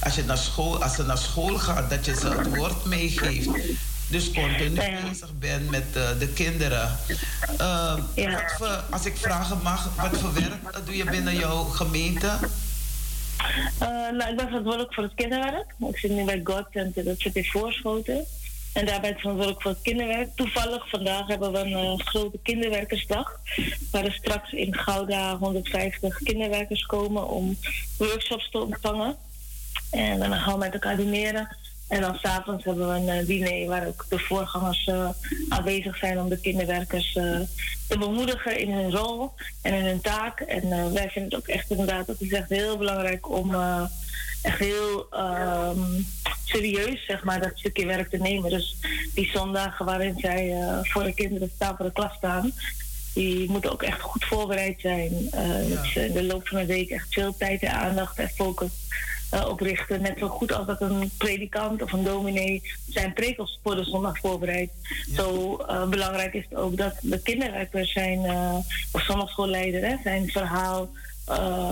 als, 0.00 0.14
je 0.14 0.24
naar 0.24 0.38
school, 0.38 0.82
als 0.82 0.94
ze 0.94 1.02
naar 1.02 1.18
school 1.18 1.58
gaat, 1.58 1.90
dat 1.90 2.04
je 2.04 2.14
ze 2.14 2.28
het 2.28 2.56
woord 2.56 2.84
meegeeft. 2.84 3.48
Dus 4.12 4.32
continu 4.32 4.74
bezig 5.08 5.38
bent 5.38 5.70
met 5.70 5.84
uh, 5.96 6.18
de 6.18 6.28
kinderen. 6.28 6.98
Uh, 7.60 7.98
ja. 8.14 8.44
als 8.90 9.06
ik 9.06 9.16
vragen 9.16 9.62
mag, 9.62 9.96
wat 9.96 10.20
voor 10.20 10.34
werk 10.34 10.84
doe 10.84 10.96
je 10.96 11.04
binnen 11.04 11.34
jouw 11.34 11.64
gemeente? 11.64 12.38
Uh, 13.82 13.88
nou, 13.88 14.30
ik 14.30 14.36
ben 14.36 14.46
verantwoordelijk 14.46 14.94
voor 14.94 15.02
het 15.02 15.14
kinderwerk. 15.14 15.74
Ik 15.78 15.98
zit 15.98 16.10
nu 16.10 16.24
bij 16.24 16.40
God 16.44 16.66
Center, 16.72 17.04
dat 17.04 17.20
zit 17.20 17.36
in 17.36 17.44
Voorschoten. 17.44 18.24
En 18.72 18.86
daar 18.86 19.00
ben 19.00 19.10
ik 19.10 19.18
verantwoordelijk 19.18 19.62
voor 19.62 19.70
het 19.70 19.82
kinderwerk. 19.82 20.28
Toevallig 20.34 20.88
vandaag 20.88 21.26
hebben 21.26 21.52
we 21.52 21.58
een 21.58 21.70
uh, 21.70 21.98
grote 21.98 22.38
kinderwerkersdag. 22.42 23.40
Waar 23.90 24.04
er 24.04 24.12
straks 24.12 24.52
in 24.52 24.74
Gouda 24.74 25.36
150 25.36 26.18
kinderwerkers 26.18 26.86
komen 26.86 27.28
om 27.28 27.56
workshops 27.98 28.50
te 28.50 28.58
ontvangen. 28.58 29.16
En 29.90 30.18
dan 30.18 30.32
gaan 30.32 30.52
we 30.52 30.58
met 30.58 30.72
elkaar 30.72 30.96
dineren. 30.96 31.56
En 31.92 32.00
dan 32.00 32.14
s'avonds 32.14 32.64
hebben 32.64 32.88
we 32.88 32.94
een 32.94 33.20
uh, 33.20 33.26
diner 33.26 33.68
waar 33.68 33.86
ook 33.86 34.06
de 34.08 34.18
voorgangers 34.18 34.86
uh, 34.86 35.08
aanwezig 35.48 35.96
zijn 35.96 36.20
om 36.20 36.28
de 36.28 36.40
kinderwerkers 36.40 37.14
uh, 37.14 37.40
te 37.88 37.98
bemoedigen 37.98 38.58
in 38.58 38.72
hun 38.72 38.90
rol 38.90 39.32
en 39.62 39.74
in 39.74 39.84
hun 39.84 40.00
taak. 40.00 40.40
En 40.40 40.92
wij 40.92 41.10
vinden 41.10 41.30
het 41.30 41.34
ook 41.34 41.48
echt 41.48 41.70
inderdaad, 41.70 42.06
dat 42.06 42.20
is 42.20 42.32
echt 42.32 42.48
heel 42.48 42.76
belangrijk 42.76 43.30
om 43.30 43.54
echt 44.42 44.58
heel 44.58 45.06
um, 45.14 46.06
serieus 46.44 47.04
zeg 47.06 47.24
maar, 47.24 47.40
dat 47.40 47.52
stukje 47.54 47.86
werk 47.86 48.10
te 48.10 48.16
nemen. 48.16 48.50
Dus 48.50 48.76
die 49.14 49.30
zondagen 49.30 49.86
waarin 49.86 50.18
zij 50.18 50.54
voor 50.82 51.02
de 51.02 51.14
kinderen 51.14 51.50
staan, 51.54 51.76
voor 51.76 51.86
de 51.86 51.92
klas 51.92 52.14
staan, 52.16 52.52
die 53.14 53.50
moeten 53.50 53.72
ook 53.72 53.82
echt 53.82 54.00
goed 54.00 54.24
voorbereid 54.24 54.80
zijn. 54.80 55.28
Ja. 55.94 56.02
in 56.02 56.12
de 56.12 56.24
loop 56.24 56.48
van 56.48 56.58
de 56.58 56.66
week 56.66 56.90
echt 56.90 57.06
veel 57.10 57.36
tijd 57.36 57.62
en 57.62 57.72
aandacht 57.72 58.18
en 58.18 58.28
focus 58.28 58.70
uh, 59.34 59.48
oprichten. 59.48 60.02
Net 60.02 60.18
zo 60.18 60.28
goed 60.28 60.52
als 60.52 60.66
dat 60.66 60.80
een 60.80 61.10
predikant 61.18 61.82
of 61.82 61.92
een 61.92 62.04
dominee 62.04 62.62
zijn 62.88 63.12
prekels 63.12 63.60
voor 63.62 63.76
de 63.76 63.84
zondag 63.84 64.18
voorbereidt. 64.18 64.72
Zo 65.16 65.58
uh, 65.60 65.88
belangrijk 65.88 66.34
is 66.34 66.44
het 66.48 66.58
ook 66.58 66.76
dat 66.76 66.94
de 67.00 67.22
kinderwerkers 67.22 67.92
zijn, 67.92 68.24
uh, 68.24 68.56
of 68.92 69.02
zondagschoolleider, 69.02 69.88
hè, 69.88 69.96
zijn 70.02 70.28
verhaal 70.28 70.90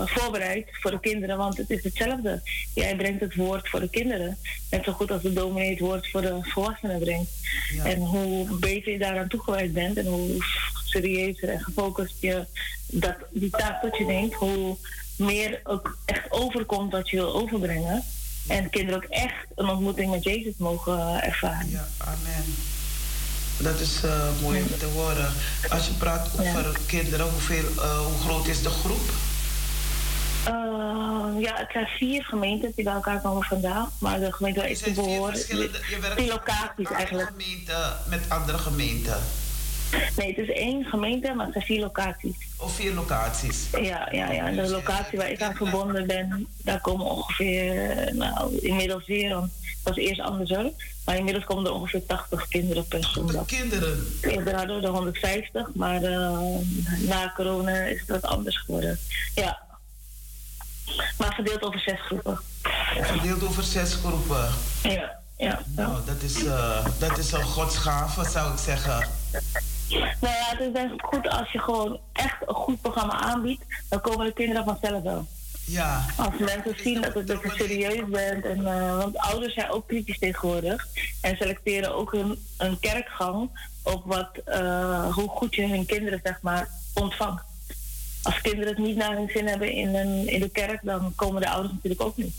voorbereidt 0.05 0.69
voor 0.71 0.91
de 0.91 0.99
kinderen. 0.99 1.37
Want 1.37 1.57
het 1.57 1.69
is 1.69 1.83
hetzelfde. 1.83 2.41
Jij 2.73 2.95
brengt 2.95 3.21
het 3.21 3.35
woord 3.35 3.69
voor 3.69 3.79
de 3.79 3.89
kinderen. 3.89 4.37
Net 4.69 4.83
zo 4.83 4.91
goed 4.91 5.11
als 5.11 5.21
de 5.21 5.33
dominee 5.33 5.69
het 5.69 5.79
woord 5.79 6.09
voor 6.09 6.21
de 6.21 6.37
volwassenen 6.41 6.99
brengt. 6.99 7.29
En 7.83 7.99
hoe 7.99 8.57
beter 8.59 8.91
je 8.91 8.97
daaraan 8.97 9.27
toegewijd 9.27 9.73
bent 9.73 9.97
en 9.97 10.05
hoe 10.05 10.37
serieuzer 10.85 11.49
en 11.49 11.59
gefocust 11.59 12.15
je 12.19 12.45
dat, 12.87 13.15
die 13.29 13.49
taak 13.49 13.81
tot 13.81 13.97
je 13.97 14.05
neemt, 14.05 14.33
hoe 14.33 14.77
meer 15.21 15.59
ook 15.63 15.97
echt 16.05 16.31
overkomt 16.31 16.91
wat 16.91 17.09
je 17.09 17.15
wil 17.15 17.33
overbrengen. 17.33 18.03
En 18.47 18.69
kinderen 18.69 19.03
ook 19.03 19.09
echt 19.09 19.45
een 19.55 19.69
ontmoeting 19.69 20.11
met 20.11 20.23
Jezus 20.23 20.53
mogen 20.57 20.97
uh, 20.97 21.27
ervaren. 21.27 21.69
Ja, 21.69 21.87
amen. 21.97 22.55
Dat 23.57 23.79
is 23.79 24.03
uh, 24.05 24.41
mooi 24.41 24.61
om 24.61 24.77
te 24.79 24.85
horen. 24.85 25.33
Als 25.69 25.87
je 25.87 25.93
praat 25.93 26.29
over 26.39 26.79
kinderen, 26.85 27.29
hoeveel, 27.29 27.69
uh, 27.75 27.99
hoe 27.99 28.19
groot 28.19 28.47
is 28.47 28.61
de 28.61 28.69
groep? 28.69 29.09
ja, 31.39 31.55
het 31.55 31.69
zijn 31.71 31.87
vier 31.87 32.23
gemeenten 32.23 32.71
die 32.75 32.83
bij 32.83 32.93
elkaar 32.93 33.21
komen 33.21 33.43
vandaag. 33.43 33.87
Maar 33.97 34.19
de 34.19 34.31
gemeente 34.31 34.59
waar 34.59 34.69
ik 34.69 34.77
te 34.77 34.91
behoor... 34.91 35.35
Je 35.35 35.97
werkt 36.01 36.27
locaties 36.27 36.89
eigenlijk. 36.91 37.31
Gemeente 37.37 37.93
met 38.07 38.21
andere 38.27 38.57
gemeenten? 38.57 39.17
Nee, 40.15 40.27
het 40.27 40.37
is 40.37 40.55
één 40.55 40.85
gemeente, 40.85 41.33
maar 41.33 41.45
het 41.45 41.53
zijn 41.53 41.65
vier 41.65 41.79
locaties. 41.79 42.35
Of 42.57 42.75
vier 42.75 42.93
locaties? 42.93 43.67
Ja, 43.81 44.07
ja, 44.11 44.31
ja. 44.31 44.51
De 44.51 44.69
locatie 44.69 45.17
waar 45.17 45.31
ik 45.31 45.41
aan 45.41 45.55
verbonden 45.55 46.07
ben, 46.07 46.47
daar 46.63 46.81
komen 46.81 47.05
ongeveer, 47.05 48.09
nou, 48.15 48.57
inmiddels 48.57 49.07
weer, 49.07 49.29
dat 49.29 49.49
was 49.83 49.95
eerst 49.95 50.19
andersom. 50.19 50.73
Maar 51.05 51.15
inmiddels 51.15 51.45
komen 51.45 51.65
er 51.65 51.71
ongeveer 51.71 52.05
80 52.05 52.47
kinderen 52.47 52.87
per 52.87 53.03
zondag. 53.03 53.45
kinderen? 53.45 54.07
Eerder 54.21 54.55
hadden 54.55 54.79
we 54.79 54.87
er 54.87 54.93
150, 54.93 55.67
maar 55.73 56.03
uh, 56.03 56.39
na 56.99 57.33
corona 57.35 57.83
is 57.83 57.99
het 57.99 58.09
wat 58.09 58.25
anders 58.25 58.57
geworden. 58.57 58.99
Ja. 59.35 59.59
Maar 61.17 61.33
verdeeld 61.33 61.63
over 61.63 61.79
zes 61.79 61.99
groepen. 61.99 62.39
Verdeeld 63.01 63.43
over 63.43 63.63
zes 63.63 63.93
groepen? 63.93 64.49
Ja, 64.83 65.19
ja. 65.37 65.61
Nou, 65.75 65.97
dat 66.05 66.21
is, 66.21 66.43
uh, 66.43 66.85
dat 66.99 67.17
is 67.17 67.31
een 67.31 67.43
godsgave, 67.43 68.29
zou 68.29 68.51
ik 68.51 68.59
zeggen. 68.59 69.07
Nou 70.21 70.35
ja, 70.35 70.45
het 70.49 70.59
is 70.59 70.73
denk 70.73 70.91
ik 70.91 71.01
goed 71.01 71.29
als 71.29 71.51
je 71.51 71.59
gewoon 71.59 71.99
echt 72.13 72.35
een 72.47 72.53
goed 72.53 72.81
programma 72.81 73.13
aanbiedt, 73.13 73.63
dan 73.89 74.01
komen 74.01 74.25
de 74.25 74.33
kinderen 74.33 74.63
vanzelf 74.63 75.03
wel. 75.03 75.27
Ja. 75.65 76.05
Als 76.17 76.37
mensen 76.37 76.75
zien 76.83 77.01
dat, 77.01 77.13
het, 77.13 77.27
dat 77.27 77.41
je 77.41 77.49
serieus 77.49 78.09
bent. 78.09 78.45
En, 78.45 78.59
uh, 78.59 78.97
want 78.97 79.17
ouders 79.17 79.53
zijn 79.53 79.69
ook 79.69 79.87
kritisch 79.87 80.19
tegenwoordig. 80.19 80.87
En 81.21 81.37
selecteren 81.37 81.95
ook 81.95 82.11
hun, 82.11 82.39
een 82.57 82.79
kerkgang 82.79 83.49
op 83.83 84.03
wat, 84.05 84.29
uh, 84.47 85.13
hoe 85.13 85.29
goed 85.29 85.55
je 85.55 85.67
hun 85.67 85.85
kinderen 85.85 86.19
zeg 86.23 86.41
maar, 86.41 86.69
ontvangt. 86.93 87.43
Als 88.23 88.41
kinderen 88.41 88.73
het 88.73 88.83
niet 88.83 88.95
naar 88.95 89.15
hun 89.15 89.29
zin 89.33 89.47
hebben 89.47 89.71
in, 89.71 89.95
een, 89.95 90.27
in 90.27 90.39
de 90.39 90.49
kerk, 90.49 90.79
dan 90.83 91.13
komen 91.15 91.41
de 91.41 91.49
ouders 91.49 91.73
natuurlijk 91.73 92.01
ook 92.01 92.17
niet. 92.17 92.33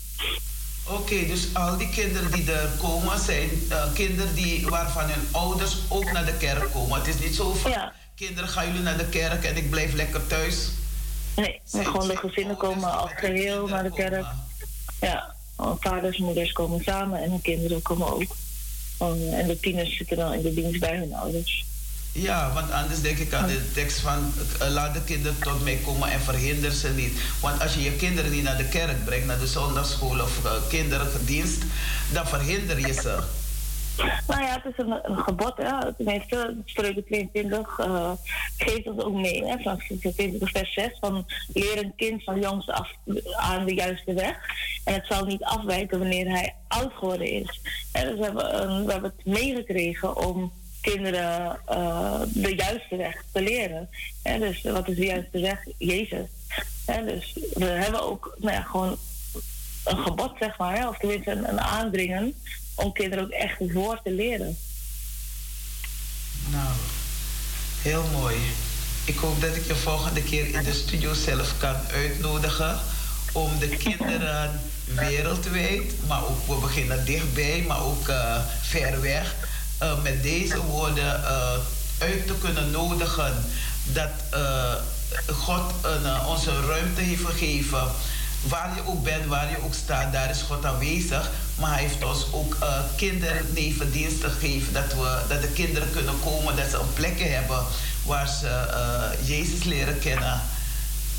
Oké, 0.89 1.27
dus 1.27 1.55
al 1.55 1.77
die 1.77 1.89
kinderen 1.89 2.31
die 2.31 2.53
er 2.53 2.69
komen 2.79 3.19
zijn 3.19 3.51
uh, 3.69 3.93
kinderen 3.93 4.35
die, 4.35 4.67
waarvan 4.69 5.05
hun 5.05 5.29
ouders 5.31 5.77
ook 5.89 6.13
naar 6.13 6.25
de 6.25 6.37
kerk 6.37 6.73
komen. 6.73 6.99
Het 6.99 7.07
is 7.07 7.19
niet 7.19 7.35
zo 7.35 7.55
van 7.55 7.71
ja. 7.71 7.93
kinderen 8.15 8.49
gaan 8.49 8.67
jullie 8.67 8.83
naar 8.83 8.99
de 8.99 9.09
kerk 9.09 9.45
en 9.45 9.57
ik 9.57 9.71
blijf 9.71 9.93
lekker 9.93 10.27
thuis. 10.27 10.69
Nee, 11.37 11.61
gewoon 11.71 12.09
de 12.09 12.17
gezinnen 12.17 12.57
komen 12.57 12.99
als 12.99 13.11
geheel 13.15 13.67
naar 13.67 13.83
de 13.83 13.93
kerk. 13.93 14.27
Ja, 15.01 15.35
vaders 15.57 16.19
en 16.19 16.25
moeders 16.25 16.53
komen 16.53 16.83
samen 16.83 17.23
en 17.23 17.31
de 17.31 17.41
kinderen 17.43 17.83
komen 17.83 18.13
ook. 18.13 18.37
En 19.33 19.47
de 19.47 19.59
tieners 19.61 19.97
zitten 19.97 20.17
dan 20.17 20.33
in 20.33 20.43
de 20.43 20.55
dienst 20.55 20.81
bij 20.81 20.97
hun 20.97 21.15
ouders. 21.15 21.65
Ja, 22.13 22.53
want 22.53 22.71
anders 22.71 23.01
denk 23.01 23.19
ik 23.19 23.33
aan 23.33 23.47
de 23.47 23.73
tekst 23.73 23.99
van 23.99 24.33
uh, 24.63 24.69
laat 24.69 24.95
de 24.95 25.05
kinderen 25.05 25.39
tot 25.39 25.65
mij 25.65 25.79
komen 25.85 26.09
en 26.09 26.21
verhinder 26.21 26.71
ze 26.71 26.89
niet. 26.89 27.21
Want 27.41 27.63
als 27.63 27.75
je 27.75 27.83
je 27.83 27.97
kinderen 27.97 28.31
niet 28.31 28.43
naar 28.43 28.57
de 28.57 28.69
kerk 28.69 29.05
brengt, 29.05 29.27
naar 29.27 29.39
de 29.39 29.47
zondagschool 29.47 30.21
of 30.21 30.45
uh, 30.45 30.53
kinderdienst, 30.69 31.63
dan 32.13 32.27
verhinder 32.27 32.81
je 32.81 32.93
ze. 32.93 33.19
Nou 34.27 34.43
ja, 34.43 34.61
het 34.63 34.65
is 34.65 34.85
een, 34.85 35.01
een 35.03 35.17
gebod. 35.17 35.55
Ja. 35.57 35.93
Tenminste, 35.97 36.57
spreuken 36.65 37.05
22 37.05 37.79
uh, 37.79 38.11
geeft 38.57 38.87
ons 38.87 39.03
ook 39.03 39.15
mee. 39.15 39.45
Hè, 39.45 39.59
van 39.59 39.79
22 39.79 40.51
vers 40.51 40.73
6. 40.73 40.97
Van 41.01 41.27
leer 41.53 41.79
een 41.79 41.93
kind 41.97 42.25
van 42.25 42.41
jongs 42.41 42.69
af 42.69 42.91
aan 43.37 43.65
de 43.65 43.75
juiste 43.75 44.15
weg. 44.15 44.37
En 44.85 44.95
het 44.95 45.07
zal 45.07 45.25
niet 45.25 45.45
afwijken 45.45 45.99
wanneer 45.99 46.29
hij 46.29 46.55
oud 46.69 46.93
geworden 46.93 47.31
is. 47.31 47.61
En 47.93 48.07
dus 48.07 48.19
we 48.19 48.25
hebben, 48.25 48.85
we 48.85 48.93
hebben 48.93 49.13
het 49.17 49.27
meegekregen 49.27 50.17
om 50.17 50.53
kinderen 50.83 51.59
uh, 51.71 52.21
de 52.27 52.55
juiste 52.55 52.97
weg 52.97 53.25
te 53.33 53.43
leren. 53.43 53.89
En 54.23 54.41
dus 54.41 54.63
wat 54.63 54.89
is 54.89 54.97
de 54.97 55.05
juiste 55.05 55.41
weg? 55.41 55.59
Jezus. 55.79 56.29
En 56.87 57.05
dus 57.07 57.37
we 57.55 57.65
hebben 57.65 58.03
ook 58.03 58.37
nou 58.39 58.55
ja, 58.55 58.63
gewoon 58.63 58.99
een 59.85 59.99
gebod, 59.99 60.33
zeg 60.39 60.59
maar, 60.59 60.89
of 60.89 60.99
tenminste 60.99 61.31
een, 61.31 61.49
een 61.49 61.61
aandringen 61.61 62.35
om 62.75 62.93
kinderen 62.93 63.25
ook 63.25 63.31
echt 63.31 63.59
het 63.59 63.73
woord 63.73 64.05
te 64.05 64.11
leren. 64.11 64.59
Nou, 66.51 66.75
heel 67.83 68.05
mooi. 68.13 68.37
Ik 69.05 69.17
hoop 69.17 69.41
dat 69.41 69.57
ik 69.57 69.67
je 69.67 69.75
volgende 69.75 70.23
keer 70.23 70.55
in 70.55 70.63
de 70.63 70.73
studio 70.73 71.15
zelf 71.15 71.59
kan 71.59 71.77
uitnodigen 71.93 72.79
om 73.33 73.59
de 73.59 73.69
kinderen 73.69 74.61
wereldwijd, 75.09 75.95
maar 76.09 76.25
ook 76.25 76.47
we 76.47 76.55
beginnen 76.55 77.05
dichtbij, 77.05 77.65
maar 77.67 77.85
ook 77.85 78.09
uh, 78.09 78.39
ver 78.63 79.01
weg 79.01 79.35
uh, 79.83 80.03
met 80.03 80.23
deze 80.23 80.63
woorden 80.63 81.21
uh, 81.21 81.53
uit 81.99 82.27
te 82.27 82.35
kunnen 82.41 82.71
nodigen 82.71 83.45
dat 83.85 84.11
uh, 84.35 84.75
God 85.33 85.73
onze 86.27 86.67
ruimte 86.67 87.01
heeft 87.01 87.25
gegeven. 87.25 87.89
Waar 88.49 88.75
je 88.75 88.87
ook 88.87 89.03
bent, 89.03 89.27
waar 89.27 89.51
je 89.51 89.65
ook 89.65 89.75
staat, 89.75 90.13
daar 90.13 90.31
is 90.31 90.43
God 90.43 90.65
aanwezig. 90.65 91.31
Maar 91.59 91.73
hij 91.73 91.83
heeft 91.83 92.05
ons 92.05 92.27
ook 92.33 92.57
uh, 92.63 92.79
kindernevendiensten 92.97 94.31
gegeven. 94.31 94.73
Dat, 94.73 94.93
we, 94.95 95.21
dat 95.29 95.43
de 95.43 95.49
kinderen 95.49 95.91
kunnen 95.91 96.21
komen, 96.21 96.57
dat 96.57 96.71
ze 96.71 96.77
een 96.77 96.93
plekje 96.93 97.25
hebben 97.25 97.65
waar 98.05 98.29
ze 98.29 98.67
Jezus 99.25 99.65
leren 99.65 99.99
kennen. 99.99 100.41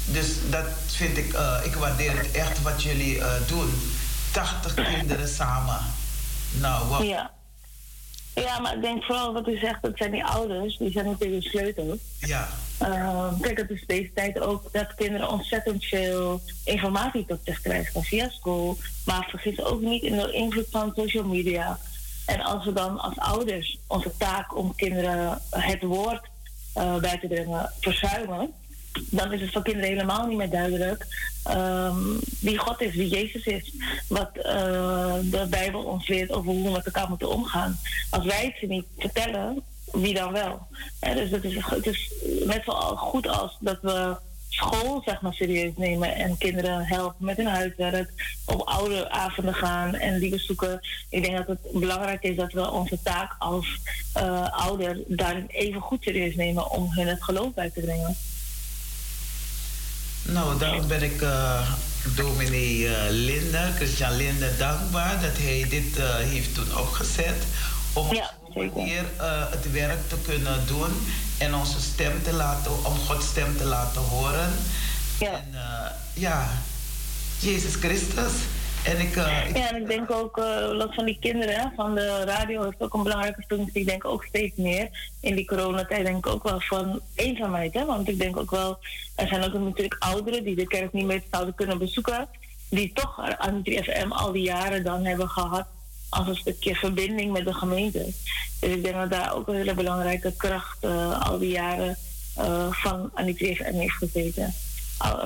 Dus 0.05 0.27
dat 0.49 0.65
vind 0.87 1.17
ik, 1.17 1.35
ik 1.63 1.75
waardeer 1.75 2.17
het 2.17 2.31
echt 2.31 2.61
wat 2.61 2.83
jullie 2.83 3.21
doen. 3.47 3.93
80 4.31 4.73
kinderen 4.73 5.27
samen. 5.27 5.79
Nou, 6.51 6.87
wat. 6.87 7.01
Ja. 7.01 7.31
Ja, 8.35 8.59
maar 8.59 8.75
ik 8.75 8.81
denk 8.81 9.03
vooral 9.03 9.33
wat 9.33 9.47
u 9.47 9.57
zegt, 9.57 9.81
dat 9.81 9.97
zijn 9.97 10.11
die 10.11 10.25
ouders, 10.25 10.77
die 10.77 10.91
zijn 10.91 11.05
natuurlijk 11.05 11.43
de 11.43 11.49
sleutel. 11.49 11.97
Ja. 12.19 12.49
Uh, 12.81 13.33
kijk, 13.41 13.57
het 13.57 13.69
is 13.69 13.83
deze 13.87 14.11
tijd 14.13 14.39
ook 14.39 14.69
dat 14.71 14.95
kinderen 14.95 15.29
ontzettend 15.29 15.85
veel 15.85 16.41
informatie 16.63 17.25
tot 17.25 17.39
zich 17.43 17.61
krijgen 17.61 18.03
via 18.03 18.29
school. 18.29 18.77
Maar 19.05 19.27
vergis 19.29 19.63
ook 19.63 19.81
niet 19.81 20.03
in 20.03 20.15
de 20.15 20.31
invloed 20.31 20.67
van 20.69 20.91
social 20.95 21.23
media. 21.23 21.79
En 22.25 22.41
als 22.41 22.65
we 22.65 22.73
dan 22.73 22.99
als 22.99 23.17
ouders 23.17 23.77
onze 23.87 24.11
taak 24.17 24.57
om 24.57 24.75
kinderen 24.75 25.41
het 25.49 25.83
woord 25.83 26.27
uh, 26.77 26.95
bij 26.95 27.17
te 27.17 27.27
brengen 27.27 27.71
verzuimen, 27.79 28.51
dan 29.09 29.33
is 29.33 29.41
het 29.41 29.51
voor 29.51 29.63
kinderen 29.63 29.89
helemaal 29.89 30.27
niet 30.27 30.37
meer 30.37 30.49
duidelijk 30.49 31.05
ehm, 31.43 31.97
wie 32.39 32.57
God 32.57 32.81
is, 32.81 32.95
wie 32.95 33.07
Jezus 33.07 33.45
is. 33.45 33.73
Wat 34.07 34.29
uh, 34.35 34.43
de 35.23 35.47
Bijbel 35.49 35.83
ons 35.83 36.07
leert 36.07 36.31
over 36.31 36.51
hoe 36.51 36.63
we 36.63 36.71
met 36.71 36.85
elkaar 36.85 37.09
moeten 37.09 37.29
omgaan. 37.29 37.79
Als 38.09 38.25
wij 38.25 38.45
het 38.45 38.55
ze 38.59 38.65
niet 38.65 38.85
vertellen, 38.97 39.61
wie 39.91 40.13
dan 40.13 40.31
wel? 40.31 40.67
dus 40.99 41.29
het 41.29 41.43
is, 41.43 41.55
het 41.55 41.85
net 42.45 42.63
zo 42.63 42.73
goed 42.95 43.27
als 43.27 43.57
dat 43.59 43.77
we 43.81 44.17
school 44.53 45.01
zeg 45.05 45.21
maar, 45.21 45.33
serieus 45.33 45.71
nemen 45.75 46.15
en 46.15 46.37
kinderen 46.37 46.85
helpen 46.85 47.25
met 47.25 47.37
hun 47.37 47.45
huiswerk, 47.45 48.39
op 48.45 48.61
oude 48.61 49.09
avonden 49.09 49.53
gaan 49.53 49.95
en 49.95 50.19
die 50.19 50.29
bezoeken. 50.29 50.79
Ik 51.09 51.23
denk 51.23 51.37
dat 51.37 51.47
het 51.47 51.79
belangrijk 51.79 52.23
is 52.23 52.35
dat 52.35 52.51
we 52.51 52.71
onze 52.71 52.99
taak 53.03 53.35
als 53.39 53.79
uh, 54.17 54.65
ouder 54.67 55.03
daarin 55.07 55.45
even 55.47 55.81
goed 55.81 56.03
serieus 56.03 56.35
nemen 56.35 56.71
om 56.71 56.91
hun 56.91 57.07
het 57.07 57.23
geloof 57.23 57.53
bij 57.53 57.69
te 57.69 57.81
brengen. 57.81 58.15
Nou, 60.25 60.59
dan 60.59 60.87
ben 60.87 61.03
ik 61.03 61.21
uh, 61.21 61.71
dominee 62.15 62.77
uh, 62.77 62.91
Linde, 63.09 63.71
Christian 63.75 64.15
Linde, 64.15 64.57
dankbaar 64.57 65.21
dat 65.21 65.37
hij 65.37 65.65
dit 65.69 65.97
uh, 65.97 66.15
heeft 66.15 66.53
toen 66.53 66.77
opgezet. 66.77 67.43
Om 67.93 68.13
ja, 68.13 68.33
hier 68.53 69.03
het 69.49 69.71
werk 69.71 70.09
te 70.09 70.15
kunnen 70.25 70.67
doen 70.67 71.07
en 71.37 71.55
onze 71.55 71.81
stem 71.81 72.23
te 72.23 72.33
laten, 72.33 72.85
om 72.85 72.97
Gods 72.99 73.27
stem 73.27 73.57
te 73.57 73.63
laten 73.63 74.01
horen. 74.01 74.53
Ja. 75.19 75.31
En 75.31 75.55
ja, 76.13 76.49
Jezus 77.39 77.75
Christus. 77.75 78.31
En 78.83 78.95
uh, 78.95 79.03
ik, 79.03 79.15
ja, 79.55 79.69
en 79.69 79.81
ik 79.81 79.87
denk 79.87 80.11
ook 80.11 80.37
uh, 80.37 80.83
van 80.89 81.05
die 81.05 81.17
kinderen 81.19 81.71
van 81.75 81.95
de 81.95 82.23
radio 82.25 82.63
heeft 82.63 82.81
ook 82.81 82.93
een 82.93 83.03
belangrijke 83.03 83.43
functie. 83.47 83.81
Ik 83.81 83.87
denk 83.87 84.05
ook 84.05 84.23
steeds 84.23 84.57
meer 84.57 84.89
in 85.19 85.35
die 85.35 85.45
coronatijd 85.45 86.05
denk 86.05 86.25
ik 86.25 86.33
ook 86.33 86.43
wel 86.43 86.59
van 86.59 87.01
eenzaamheid. 87.15 87.73
Hè? 87.73 87.85
Want 87.85 88.09
ik 88.09 88.19
denk 88.19 88.37
ook 88.37 88.51
wel, 88.51 88.77
er 89.15 89.27
zijn 89.27 89.43
ook 89.43 89.53
natuurlijk 89.53 89.95
ouderen 89.99 90.43
die 90.43 90.55
de 90.55 90.67
kerk 90.67 90.93
niet 90.93 91.05
meer 91.05 91.23
zouden 91.31 91.55
kunnen 91.55 91.77
bezoeken. 91.77 92.27
Die 92.69 92.91
toch 92.93 93.19
aan 93.37 93.61
3FM 93.69 94.07
al 94.09 94.31
die 94.31 94.43
jaren 94.43 94.83
dan 94.83 95.05
hebben 95.05 95.29
gehad 95.29 95.65
als 96.09 96.27
een 96.27 96.35
stukje 96.35 96.75
verbinding 96.75 97.31
met 97.31 97.45
de 97.45 97.53
gemeente. 97.53 98.05
Dus 98.59 98.71
ik 98.71 98.83
denk 98.83 98.95
dat 98.95 99.11
daar 99.11 99.35
ook 99.35 99.47
een 99.47 99.55
hele 99.55 99.73
belangrijke 99.73 100.33
kracht 100.37 100.83
uh, 100.83 101.21
al 101.21 101.39
die 101.39 101.51
jaren 101.51 101.97
van 102.69 103.11
Anitri 103.13 103.55
FM 103.55 103.73
heeft 103.73 103.95
gezeten 103.95 104.53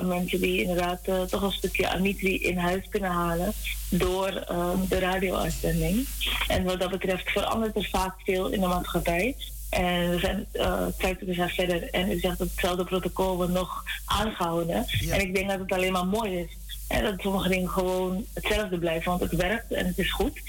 mensen 0.02 0.40
die 0.40 0.60
inderdaad 0.60 1.00
uh, 1.08 1.22
toch 1.22 1.42
een 1.42 1.52
stukje 1.52 1.88
Amitri 1.88 2.42
in 2.42 2.56
huis 2.56 2.88
kunnen 2.88 3.10
halen 3.10 3.52
door 3.90 4.46
uh, 4.50 4.70
de 4.88 4.98
radio-uitzending. 4.98 6.06
En 6.48 6.64
wat 6.64 6.80
dat 6.80 6.90
betreft 6.90 7.30
verandert 7.30 7.76
er 7.76 7.88
vaak 7.92 8.14
veel 8.24 8.48
in 8.48 8.60
de 8.60 8.66
maatschappij. 8.66 9.36
En 9.70 10.10
we 10.10 10.18
zijn 10.18 10.46
uh, 10.52 10.86
50 10.98 11.36
jaar 11.36 11.50
verder 11.50 11.90
en 11.90 12.10
u 12.10 12.18
zegt 12.18 12.38
dat 12.38 12.48
hetzelfde 12.48 12.84
protocol 12.84 13.36
wordt 13.36 13.52
nog 13.52 13.84
aangehouden. 14.04 14.86
En 15.10 15.20
ik 15.20 15.34
denk 15.34 15.48
dat 15.48 15.58
het 15.58 15.72
alleen 15.72 15.92
maar 15.92 16.06
mooi 16.06 16.38
is. 16.38 16.56
En 16.88 17.04
dat 17.04 17.20
sommige 17.20 17.48
dingen 17.48 17.68
gewoon 17.68 18.24
hetzelfde 18.34 18.78
blijven, 18.78 19.10
want 19.10 19.20
het 19.20 19.40
werkt 19.40 19.72
en 19.72 19.86
het 19.86 19.98
is 19.98 20.12
goed. 20.12 20.40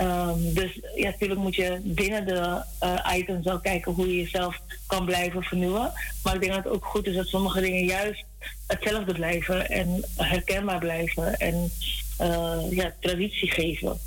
Um, 0.00 0.54
dus 0.54 0.80
ja, 0.94 1.10
natuurlijk 1.10 1.40
moet 1.40 1.54
je 1.54 1.80
binnen 1.82 2.26
de 2.26 2.62
uh, 2.82 3.16
items 3.16 3.44
wel 3.44 3.60
kijken 3.60 3.92
hoe 3.92 4.06
je 4.06 4.22
jezelf 4.22 4.60
kan 4.86 5.04
blijven 5.04 5.42
vernieuwen. 5.42 5.92
Maar 6.22 6.34
ik 6.34 6.40
denk 6.40 6.52
dat 6.52 6.64
het 6.64 6.72
ook 6.72 6.84
goed 6.84 7.06
is 7.06 7.14
dat 7.14 7.26
sommige 7.26 7.60
dingen 7.60 7.84
juist 7.84 8.24
hetzelfde 8.66 9.12
blijven 9.12 9.68
en 9.68 10.04
herkenbaar 10.16 10.78
blijven 10.78 11.36
en 11.36 11.72
uh, 12.20 12.58
ja, 12.70 12.92
traditie 13.00 13.50
geven. 13.50 13.98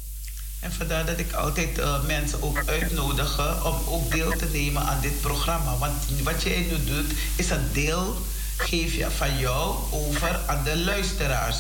En 0.60 0.72
vandaar 0.72 1.06
dat 1.06 1.20
ik 1.20 1.34
altijd 1.34 1.80
uh, 1.80 2.06
mensen 2.06 2.42
ook 2.42 2.64
uitnodig 2.66 3.66
om 3.66 3.76
ook 3.88 4.12
deel 4.12 4.32
te 4.32 4.48
nemen 4.52 4.82
aan 4.82 5.02
dit 5.02 5.22
programma. 5.22 5.78
Want 5.78 5.94
wat 6.24 6.44
jij 6.44 6.66
nu 6.70 6.84
doet, 6.84 7.14
is 7.36 7.50
een 7.50 7.70
deel 7.74 8.16
geef 8.58 8.94
je 8.94 9.12
van 9.12 9.38
jou 9.38 9.76
over 9.92 10.40
aan 10.48 10.64
de 10.64 10.78
luisteraars. 10.78 11.58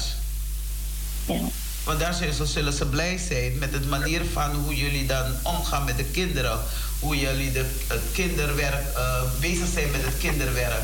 Ja. 1.25 1.39
Want 1.83 1.99
daar 1.99 2.15
zullen 2.43 2.73
ze 2.73 2.85
blij 2.85 3.17
zijn 3.17 3.57
met 3.57 3.73
het 3.73 3.89
manier 3.89 4.21
van 4.33 4.55
hoe 4.55 4.75
jullie 4.75 5.05
dan 5.05 5.33
omgaan 5.43 5.83
met 5.83 5.97
de 5.97 6.03
kinderen. 6.03 6.59
Hoe 6.99 7.19
jullie 7.19 7.51
de, 7.51 7.65
het 7.87 8.01
kinderwerk, 8.13 8.95
uh, 8.95 9.21
bezig 9.39 9.67
zijn 9.73 9.91
met 9.91 10.05
het 10.05 10.17
kinderwerk. 10.17 10.83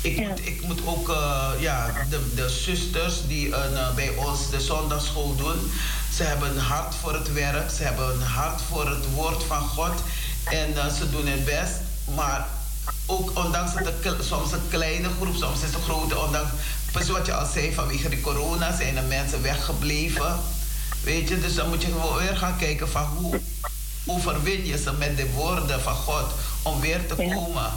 Ik, 0.00 0.28
moet, 0.28 0.46
ik 0.46 0.62
moet 0.62 0.80
ook 0.86 1.08
uh, 1.08 1.50
ja, 1.58 2.06
de, 2.10 2.34
de 2.34 2.48
zusters 2.48 3.14
die 3.26 3.46
uh, 3.46 3.94
bij 3.94 4.10
ons 4.16 4.50
de 4.50 4.60
zondagschool 4.60 5.36
doen. 5.36 5.72
Ze 6.14 6.22
hebben 6.22 6.50
een 6.50 6.62
hart 6.62 6.94
voor 6.94 7.14
het 7.14 7.32
werk. 7.32 7.70
Ze 7.70 7.82
hebben 7.82 8.10
een 8.14 8.22
hart 8.22 8.60
voor 8.70 8.88
het 8.88 9.04
woord 9.14 9.42
van 9.42 9.60
God. 9.60 10.02
En 10.44 10.74
ze 10.96 11.10
doen 11.10 11.26
het 11.26 11.44
best. 11.44 11.74
Maar 12.14 12.48
ook 13.06 13.38
ondanks 13.38 13.72
dat 13.74 13.92
het 14.02 14.24
soms 14.24 14.52
een 14.52 14.68
kleine 14.68 15.08
groep, 15.20 15.36
soms 15.36 15.56
is 15.56 15.64
het 15.64 15.74
een 15.74 15.82
grote, 15.82 16.18
ondanks 16.18 16.50
Precies 16.92 17.10
wat 17.10 17.26
je 17.26 17.34
al 17.34 17.46
zei, 17.46 17.74
vanwege 17.74 18.08
de 18.08 18.20
corona 18.20 18.76
zijn 18.76 18.96
er 18.96 19.04
mensen 19.04 19.42
weggebleven. 19.42 20.38
Weet 21.02 21.28
je, 21.28 21.40
dus 21.40 21.54
dan 21.54 21.68
moet 21.68 21.82
je 21.82 21.88
gewoon 21.88 22.16
weer 22.16 22.36
gaan 22.36 22.56
kijken 22.56 22.88
van 22.88 23.04
hoe 23.04 23.40
overwin 24.06 24.66
je 24.66 24.78
ze 24.78 24.92
met 24.92 25.16
de 25.16 25.30
woorden 25.30 25.80
van 25.80 25.94
God 25.94 26.26
om 26.62 26.80
weer 26.80 27.06
te 27.06 27.14
komen. 27.14 27.70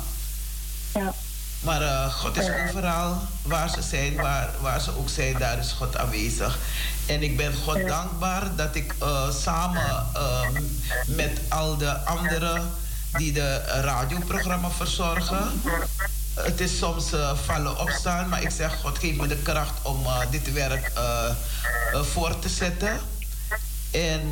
Ja. 0.93 1.13
Maar 1.61 1.81
uh, 1.81 2.13
God 2.13 2.37
is 2.37 2.49
overal 2.49 3.21
waar 3.41 3.69
ze 3.69 3.81
zijn, 3.81 4.15
waar, 4.15 4.49
waar 4.59 4.81
ze 4.81 4.97
ook 4.97 5.09
zijn, 5.09 5.37
daar 5.37 5.57
is 5.57 5.71
God 5.71 5.97
aanwezig. 5.97 6.57
En 7.05 7.23
ik 7.23 7.37
ben 7.37 7.53
God 7.63 7.87
dankbaar 7.87 8.55
dat 8.55 8.75
ik 8.75 8.93
uh, 9.03 9.31
samen 9.31 10.05
uh, 10.15 10.39
met 11.05 11.41
al 11.49 11.77
de 11.77 11.91
anderen 11.91 12.69
die 13.17 13.31
de 13.31 13.57
radioprogramma 13.81 14.69
verzorgen, 14.69 15.61
het 16.33 16.59
is 16.59 16.77
soms 16.77 17.13
uh, 17.13 17.31
vallen 17.45 17.79
opstaan, 17.79 18.29
maar 18.29 18.41
ik 18.41 18.51
zeg, 18.51 18.79
God 18.79 18.99
geef 18.99 19.15
me 19.15 19.27
de 19.27 19.37
kracht 19.37 19.73
om 19.81 20.05
dit 20.29 20.53
werk 20.53 20.91
voor 21.93 22.39
te 22.39 22.49
zetten. 22.49 22.99
En, 23.91 24.31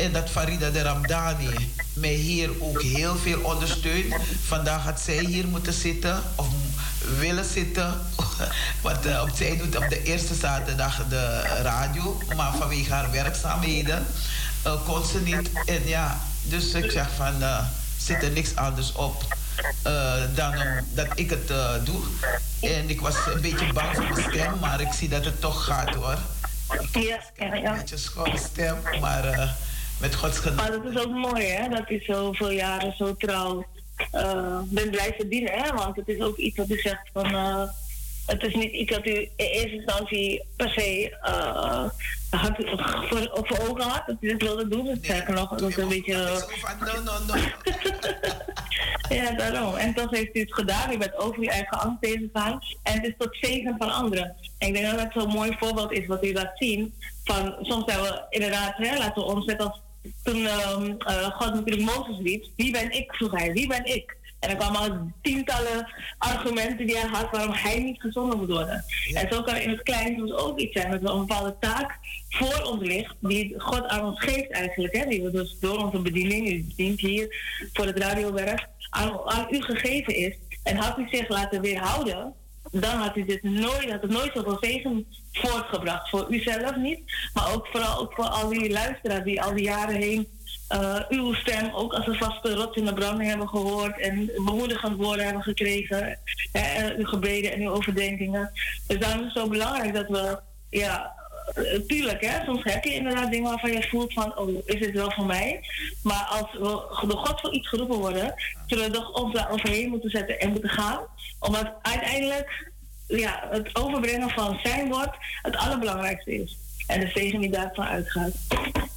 en 0.00 0.12
dat 0.12 0.30
Farida 0.30 0.70
de 0.70 0.82
Ramdani 0.82 1.72
mij 1.92 2.14
hier 2.14 2.50
ook 2.60 2.82
heel 2.82 3.16
veel 3.16 3.40
ondersteunt. 3.40 4.14
Vandaag 4.46 4.82
had 4.82 5.00
zij 5.00 5.24
hier 5.24 5.46
moeten 5.46 5.72
zitten, 5.72 6.22
of 6.34 6.48
willen 7.18 7.44
zitten. 7.44 8.00
Want 8.82 9.06
uh, 9.06 9.22
zij 9.34 9.56
doet 9.56 9.76
op 9.76 9.88
de 9.88 10.02
eerste 10.02 10.34
zaterdag 10.34 11.04
de 11.08 11.40
radio, 11.62 12.22
maar 12.36 12.54
vanwege 12.56 12.92
haar 12.92 13.10
werkzaamheden 13.10 14.06
kon 14.84 15.04
ze 15.04 15.20
niet. 15.20 15.50
En 15.66 15.88
ja, 15.88 16.20
dus 16.42 16.72
ik 16.72 16.90
zeg 16.90 17.08
van, 17.16 17.34
zit 17.96 18.22
er 18.22 18.30
niks 18.30 18.56
anders 18.56 18.92
op 18.92 19.36
uh, 19.86 20.12
dan 20.34 20.54
dat 20.94 21.06
ik 21.14 21.30
het 21.30 21.50
uh, 21.50 21.70
doe. 21.84 22.02
En 22.60 22.90
ik 22.90 23.00
was 23.00 23.14
een 23.34 23.40
beetje 23.40 23.72
bang 23.72 23.94
voor 23.94 24.08
mijn 24.08 24.30
stem, 24.30 24.58
maar 24.60 24.80
ik 24.80 24.92
zie 24.92 25.08
dat 25.08 25.24
het 25.24 25.40
toch 25.40 25.64
gaat 25.64 25.94
hoor. 25.94 26.18
Ik 26.80 26.94
ja, 26.94 27.20
ja, 27.36 27.54
ja. 27.54 27.70
Een 27.70 27.78
beetje 27.78 27.96
schone 27.96 28.38
stem, 28.38 28.76
maar 29.00 29.38
uh, 29.38 29.50
met 30.00 30.14
Gods 30.14 30.38
genade. 30.38 30.62
Maar 30.62 30.82
dat 30.82 30.92
is 30.92 31.06
ook 31.06 31.12
mooi 31.12 31.44
hè, 31.44 31.68
dat 31.68 31.88
je 31.88 32.00
zoveel 32.02 32.50
jaren 32.50 32.94
zo 32.96 33.16
trouw 33.16 33.66
bent 34.64 34.90
blijven 34.90 35.28
dienen. 35.28 35.52
Hè? 35.52 35.72
Want 35.72 35.96
het 35.96 36.08
is 36.08 36.20
ook 36.20 36.36
iets 36.36 36.56
wat 36.56 36.70
u 36.70 36.78
zegt 36.78 37.10
van 37.12 37.34
het 38.30 38.42
is 38.42 38.54
niet 38.54 38.72
iets 38.72 38.90
dat 38.90 39.06
u 39.06 39.12
in 39.12 39.30
eerste 39.36 39.74
instantie 39.76 40.42
per 40.56 40.68
se 40.68 41.16
uh, 41.22 41.88
had, 42.30 42.52
voor, 43.08 43.30
voor 43.32 43.58
ogen 43.68 43.82
had 43.82 44.02
dat 44.06 44.16
u 44.20 44.30
het 44.30 44.42
wilde 44.42 44.68
doen. 44.68 44.86
Het 44.86 45.08
nee, 45.08 45.22
nog, 45.26 45.54
dat 45.54 45.76
een 45.76 45.88
beetje. 45.88 46.14
No, 46.80 47.02
no, 47.02 47.12
no. 47.26 47.34
ja, 49.16 49.32
daarom. 49.32 49.74
En 49.74 49.94
toch 49.94 50.10
heeft 50.10 50.36
u 50.36 50.40
het 50.40 50.54
gedaan. 50.54 50.92
U 50.92 50.98
bent 50.98 51.16
over 51.16 51.38
uw 51.38 51.48
eigen 51.48 51.78
angst 51.78 52.04
heen 52.04 52.30
gegaan. 52.32 52.60
En 52.82 52.92
het 52.92 53.04
is 53.04 53.14
tot 53.18 53.36
zegen 53.40 53.74
van 53.78 53.90
anderen. 53.92 54.36
En 54.58 54.68
ik 54.68 54.74
denk 54.74 54.86
dat 54.86 54.98
dat 54.98 55.22
zo'n 55.22 55.32
mooi 55.32 55.56
voorbeeld 55.58 55.92
is 55.92 56.06
wat 56.06 56.24
u 56.24 56.32
laat 56.32 56.52
zien. 56.54 56.94
Van 57.24 57.56
soms 57.60 57.84
zijn 57.84 58.00
we 58.00 58.26
inderdaad, 58.30 58.76
hè, 58.76 58.98
laten 58.98 59.22
we 59.22 59.28
ons 59.28 59.44
net 59.44 59.60
als 59.60 59.80
toen 60.22 60.36
um, 60.36 60.96
uh, 61.08 61.30
God 61.30 61.54
natuurlijk 61.54 61.96
Mozes 61.96 62.18
riep. 62.22 62.44
Wie 62.56 62.72
ben 62.72 62.90
ik, 62.90 63.14
vroeg 63.14 63.32
hij. 63.32 63.52
Wie 63.52 63.66
ben 63.66 63.84
ik? 63.84 64.18
En 64.40 64.50
er 64.50 64.56
kwamen 64.56 64.80
al 64.80 65.10
tientallen 65.22 65.92
argumenten 66.18 66.86
die 66.86 66.98
hij 66.98 67.08
had 67.08 67.30
waarom 67.30 67.52
hij 67.52 67.82
niet 67.82 68.00
gezonden 68.00 68.38
moet 68.38 68.48
worden. 68.48 68.84
En 69.14 69.32
zo 69.32 69.42
kan 69.42 69.56
in 69.56 69.70
het 69.70 69.82
klein 69.82 70.16
soms 70.16 70.32
ook 70.32 70.58
iets 70.58 70.80
zijn 70.80 70.90
dat 70.90 71.02
er 71.02 71.10
een 71.10 71.26
bepaalde 71.26 71.56
taak 71.60 71.98
voor 72.28 72.62
ons 72.62 72.82
ligt, 72.82 73.14
die 73.20 73.54
God 73.56 73.86
aan 73.86 74.04
ons 74.04 74.20
geeft 74.20 74.50
eigenlijk. 74.50 74.96
Hè, 74.96 75.06
die 75.06 75.22
we 75.22 75.30
dus 75.30 75.56
door 75.60 75.76
onze 75.76 75.98
bediening, 75.98 76.48
u 76.48 76.66
dient 76.76 77.00
hier 77.00 77.36
voor 77.72 77.86
het 77.86 77.98
radiowerk, 77.98 78.68
aan, 78.90 79.20
aan 79.24 79.46
u 79.50 79.62
gegeven 79.62 80.14
is. 80.14 80.34
En 80.62 80.76
had 80.76 80.98
u 80.98 81.08
zich 81.10 81.28
laten 81.28 81.60
weerhouden, 81.60 82.34
dan 82.70 82.96
had 82.96 83.16
u 83.16 83.24
dit 83.24 83.42
nooit, 83.42 83.90
had 83.90 84.02
het 84.02 84.10
nooit 84.10 84.30
zoveel 84.34 84.58
zegen 84.60 85.06
voortgebracht. 85.32 86.08
Voor 86.08 86.26
uzelf 86.30 86.76
niet, 86.76 87.00
maar 87.34 87.54
ook 87.54 87.66
vooral 87.66 87.98
ook 87.98 88.12
voor 88.12 88.28
al 88.28 88.48
die 88.48 88.70
luisteraars 88.70 89.24
die 89.24 89.42
al 89.42 89.54
die 89.54 89.64
jaren 89.64 89.96
heen 89.96 90.28
uh, 90.74 91.00
uw 91.08 91.32
stem 91.34 91.70
ook 91.74 91.92
als 91.92 92.06
een 92.06 92.14
vaste 92.14 92.54
rot 92.54 92.76
in 92.76 92.84
de 92.84 92.92
branding 92.92 93.28
hebben 93.28 93.48
gehoord 93.48 93.98
en 94.00 94.26
bemoedigend 94.26 94.96
woorden 94.96 95.24
hebben 95.24 95.42
gekregen, 95.42 96.18
uh, 96.52 96.98
uw 96.98 97.04
gebeden 97.04 97.52
en 97.52 97.60
uw 97.60 97.70
overdenkingen. 97.70 98.50
Dus 98.86 98.98
daarom 98.98 99.18
is 99.18 99.24
het 99.24 99.42
zo 99.42 99.48
belangrijk 99.48 99.94
dat 99.94 100.08
we 100.08 100.38
ja, 100.70 101.12
tuurlijk, 101.86 102.20
hè, 102.20 102.44
soms 102.44 102.64
heb 102.64 102.84
je 102.84 102.94
inderdaad 102.94 103.30
dingen 103.30 103.50
waarvan 103.50 103.72
je 103.72 103.88
voelt 103.88 104.12
van, 104.12 104.38
oh, 104.38 104.62
is 104.64 104.80
dit 104.80 104.92
wel 104.92 105.12
voor 105.12 105.26
mij? 105.26 105.60
Maar 106.02 106.26
als 106.28 106.52
we 106.52 106.58
door 107.06 107.18
God 107.18 107.40
voor 107.40 107.52
iets 107.52 107.68
geroepen 107.68 107.96
worden, 107.96 108.34
zullen 108.66 108.90
we 108.90 108.96
toch 108.96 109.12
ons 109.12 109.34
daar 109.34 109.50
overheen 109.50 109.88
moeten 109.88 110.10
zetten 110.10 110.40
en 110.40 110.50
moeten 110.50 110.70
gaan. 110.70 111.00
Omdat 111.38 111.72
uiteindelijk 111.82 112.72
ja, 113.06 113.48
het 113.50 113.76
overbrengen 113.76 114.30
van 114.30 114.58
zijn 114.62 114.88
woord 114.88 115.16
het 115.42 115.56
allerbelangrijkste 115.56 116.42
is. 116.42 116.56
En 116.86 117.00
de 117.00 117.10
zegen 117.14 117.40
die 117.40 117.50
daarvan 117.50 117.86
uitgaat. 117.86 118.32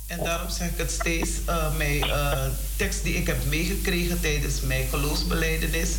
En 0.07 0.23
daarom 0.23 0.49
zeg 0.49 0.69
ik 0.69 0.77
het 0.77 0.91
steeds, 0.91 1.29
uh, 1.49 1.77
mijn 1.77 1.97
uh, 1.97 2.45
tekst 2.77 3.03
die 3.03 3.15
ik 3.15 3.27
heb 3.27 3.45
meegekregen 3.49 4.21
tijdens 4.21 4.61
mijn 4.61 4.87
geloofsbeleidenis, 4.87 5.95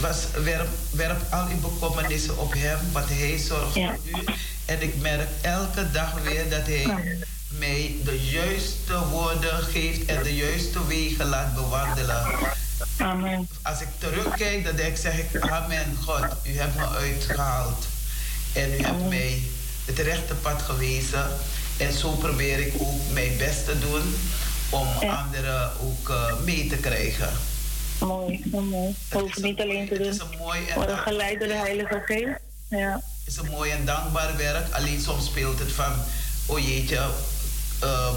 was 0.00 0.16
werp, 0.44 0.68
werp 0.90 1.20
al 1.30 1.46
uw 1.46 1.60
bekommernissen 1.60 2.38
op 2.38 2.52
hem, 2.52 2.78
wat 2.92 3.08
hij 3.08 3.38
zorgt 3.38 3.72
voor 3.72 3.98
u. 4.04 4.24
En 4.64 4.82
ik 4.82 5.00
merk 5.00 5.28
elke 5.40 5.90
dag 5.90 6.22
weer 6.22 6.50
dat 6.50 6.66
hij 6.66 7.16
mij 7.48 7.96
de 8.04 8.20
juiste 8.20 9.08
woorden 9.10 9.62
geeft 9.62 10.04
en 10.04 10.22
de 10.22 10.36
juiste 10.36 10.86
wegen 10.86 11.26
laat 11.26 11.54
bewandelen. 11.54 12.22
Amen. 12.98 13.48
Als 13.62 13.80
ik 13.80 13.88
terugkijk, 13.98 14.64
dan 14.64 14.76
denk 14.76 14.88
ik, 14.88 14.96
zeg 14.96 15.18
ik, 15.18 15.40
amen, 15.40 15.96
God, 16.04 16.26
u 16.42 16.58
hebt 16.58 16.76
me 16.76 16.88
uitgehaald. 16.88 17.86
En 18.52 18.72
u 18.72 18.82
hebt 18.82 19.08
mij 19.08 19.42
het 19.84 19.98
rechte 19.98 20.34
pad 20.34 20.62
gewezen. 20.62 21.26
En 21.76 21.92
zo 21.92 22.10
probeer 22.10 22.58
ik 22.58 22.72
ook 22.78 23.12
mijn 23.12 23.36
best 23.36 23.64
te 23.64 23.78
doen 23.78 24.14
om 24.68 24.86
anderen 25.08 25.70
ook 25.80 26.08
uh, 26.08 26.32
mee 26.44 26.66
te 26.66 26.76
krijgen. 26.76 27.28
Mooi, 28.00 28.42
mooi. 28.50 28.94
Hoef 29.10 29.36
niet 29.36 29.60
alleen 29.60 29.88
te 29.88 29.98
doen. 29.98 30.20
Worden 30.74 30.98
geleid 30.98 31.38
door 31.38 31.48
de 31.48 31.54
Heilige 31.54 32.02
Geest. 32.04 32.38
Ja. 32.68 32.92
Het 32.94 33.26
is 33.26 33.36
een 33.36 33.50
mooi 33.50 33.70
en 33.70 33.84
dankbaar 33.84 34.36
werk. 34.36 34.74
Alleen 34.74 35.00
soms 35.00 35.24
speelt 35.24 35.58
het 35.58 35.72
van, 35.72 35.92
oh 36.46 36.58
jeetje, 36.58 36.98
um, 37.84 38.16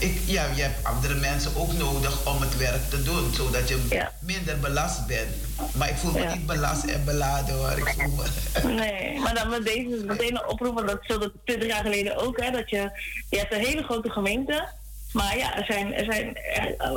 ik, 0.00 0.20
ja, 0.26 0.46
je 0.54 0.62
hebt 0.62 0.84
andere 0.84 1.14
mensen 1.14 1.56
ook 1.56 1.72
nodig 1.72 2.26
om 2.26 2.40
het 2.40 2.56
werk 2.56 2.90
te 2.90 3.02
doen, 3.02 3.34
zodat 3.34 3.68
je 3.68 4.06
minder 4.20 4.58
belast 4.58 5.06
bent. 5.06 5.28
Maar 5.74 5.88
ik 5.88 5.96
voel 5.96 6.12
me 6.12 6.26
niet 6.34 6.46
belast 6.46 6.84
en 6.84 7.04
beladen 7.04 7.54
hoor. 7.54 7.70
Ik 7.70 7.94
voel 7.98 8.14
me... 8.16 8.24
Nee, 8.82 9.18
maar 9.18 9.34
dan 9.34 9.48
met 9.48 9.64
deze 9.64 10.04
meteen 10.06 10.46
oproepen, 10.46 10.86
dat 10.86 10.98
zo 11.02 11.18
dat 11.18 11.32
20 11.44 11.68
jaar 11.68 11.82
geleden 11.82 12.16
ook, 12.16 12.40
hè, 12.40 12.50
dat 12.50 12.70
je, 12.70 12.90
je 13.30 13.38
hebt 13.38 13.52
een 13.52 13.64
hele 13.64 13.82
grote 13.82 14.10
gemeente. 14.10 14.68
Maar 15.12 15.38
ja, 15.38 15.56
er 15.56 15.64
zijn, 15.64 15.94
er 15.94 16.12
zijn, 16.12 16.36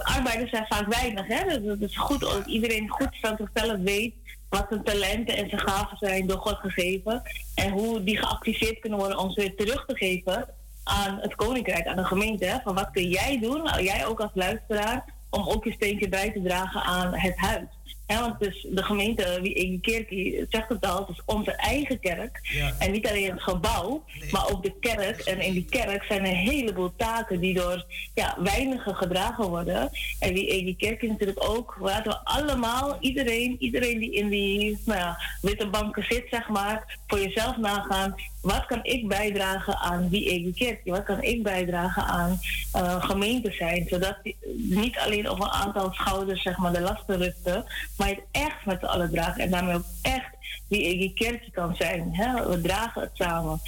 arbeiders 0.01 0.49
zijn 0.49 0.65
vaak 0.67 0.93
weinig. 0.93 1.27
Hè? 1.27 1.59
Dus 1.59 1.71
het 1.71 1.81
is 1.81 1.97
goed 1.97 2.19
dat 2.19 2.45
iedereen 2.45 2.89
goed 2.89 3.17
van 3.21 3.37
zichzelf 3.37 3.77
weet 3.79 4.13
wat 4.49 4.65
zijn 4.69 4.83
talenten 4.83 5.37
en 5.37 5.49
zijn 5.49 5.61
gaven 5.61 5.97
zijn 5.99 6.27
door 6.27 6.37
God 6.37 6.57
gegeven. 6.57 7.21
En 7.55 7.71
hoe 7.71 8.03
die 8.03 8.17
geactiveerd 8.17 8.79
kunnen 8.79 8.99
worden 8.99 9.17
om 9.17 9.31
ze 9.31 9.41
weer 9.41 9.55
terug 9.55 9.85
te 9.85 9.95
geven 9.95 10.47
aan 10.83 11.19
het 11.21 11.35
koninkrijk, 11.35 11.87
aan 11.87 11.95
de 11.95 12.03
gemeente. 12.03 12.61
Van 12.63 12.75
wat 12.75 12.91
kun 12.91 13.09
jij 13.09 13.39
doen, 13.39 13.69
jij 13.83 14.05
ook 14.05 14.19
als 14.19 14.31
luisteraar, 14.33 15.05
om 15.29 15.47
ook 15.47 15.63
je 15.63 15.71
steentje 15.71 16.09
bij 16.09 16.31
te 16.31 16.41
dragen 16.41 16.81
aan 16.81 17.13
het 17.13 17.35
huis. 17.35 17.67
Ja, 18.07 18.19
want 18.21 18.39
dus 18.39 18.67
de 18.69 18.83
gemeente, 18.83 19.39
wie 19.41 19.79
kerk 19.81 20.09
zegt 20.49 20.69
het 20.69 20.85
al, 20.85 20.99
het 20.99 21.09
is 21.09 21.21
onze 21.25 21.51
eigen 21.51 21.99
kerk. 21.99 22.39
En 22.79 22.91
niet 22.91 23.07
alleen 23.07 23.31
het 23.31 23.41
gebouw, 23.41 24.03
maar 24.31 24.51
ook 24.51 24.63
de 24.63 24.73
kerk. 24.79 25.19
En 25.19 25.41
in 25.41 25.53
die 25.53 25.65
kerk 25.69 26.03
zijn 26.03 26.21
er 26.21 26.29
een 26.29 26.35
heleboel 26.35 26.93
taken 26.95 27.39
die 27.39 27.53
door 27.53 27.85
ja, 28.13 28.37
weinigen 28.39 28.95
gedragen 28.95 29.49
worden. 29.49 29.89
En 30.19 30.33
die 30.33 30.75
kerk 30.77 31.01
is 31.01 31.09
natuurlijk 31.09 31.49
ook, 31.49 31.77
laten 31.79 32.11
we 32.11 32.25
allemaal, 32.25 32.97
iedereen, 32.99 33.55
iedereen 33.59 33.99
die 33.99 34.13
in 34.13 34.29
die 34.29 34.79
nou 34.85 34.99
ja, 34.99 35.19
witte 35.41 35.67
banken 35.67 36.03
zit, 36.03 36.25
zeg 36.29 36.49
maar, 36.49 36.99
voor 37.07 37.19
jezelf 37.19 37.57
nagaan. 37.57 38.15
Wat 38.45 38.65
kan 38.65 38.79
ik 38.83 39.07
bijdragen 39.07 39.77
aan 39.77 40.07
die 40.07 40.53
kerk? 40.53 40.81
Wat 40.83 41.03
kan 41.03 41.21
ik 41.21 41.43
bijdragen 41.43 42.03
aan 42.03 42.39
uh, 42.75 43.03
gemeente 43.03 43.51
zijn? 43.51 43.85
Zodat 43.89 44.17
niet 44.55 44.97
alleen 44.97 45.29
op 45.29 45.39
een 45.39 45.49
aantal 45.49 45.93
schouders 45.93 46.41
zeg 46.41 46.57
maar, 46.57 46.73
de 46.73 46.81
lasten 46.81 47.17
rusten, 47.17 47.65
maar 47.97 48.07
het 48.07 48.21
echt 48.31 48.65
met 48.65 48.79
z'n 48.79 48.85
allen 48.85 49.11
dragen. 49.11 49.43
En 49.43 49.51
daarmee 49.51 49.75
ook 49.75 49.85
echt 50.01 50.29
die 50.67 51.13
kerkje 51.13 51.51
kan 51.51 51.75
zijn. 51.75 52.09
Hè? 52.11 52.49
We 52.49 52.61
dragen 52.61 53.01
het 53.01 53.11
samen. 53.13 53.61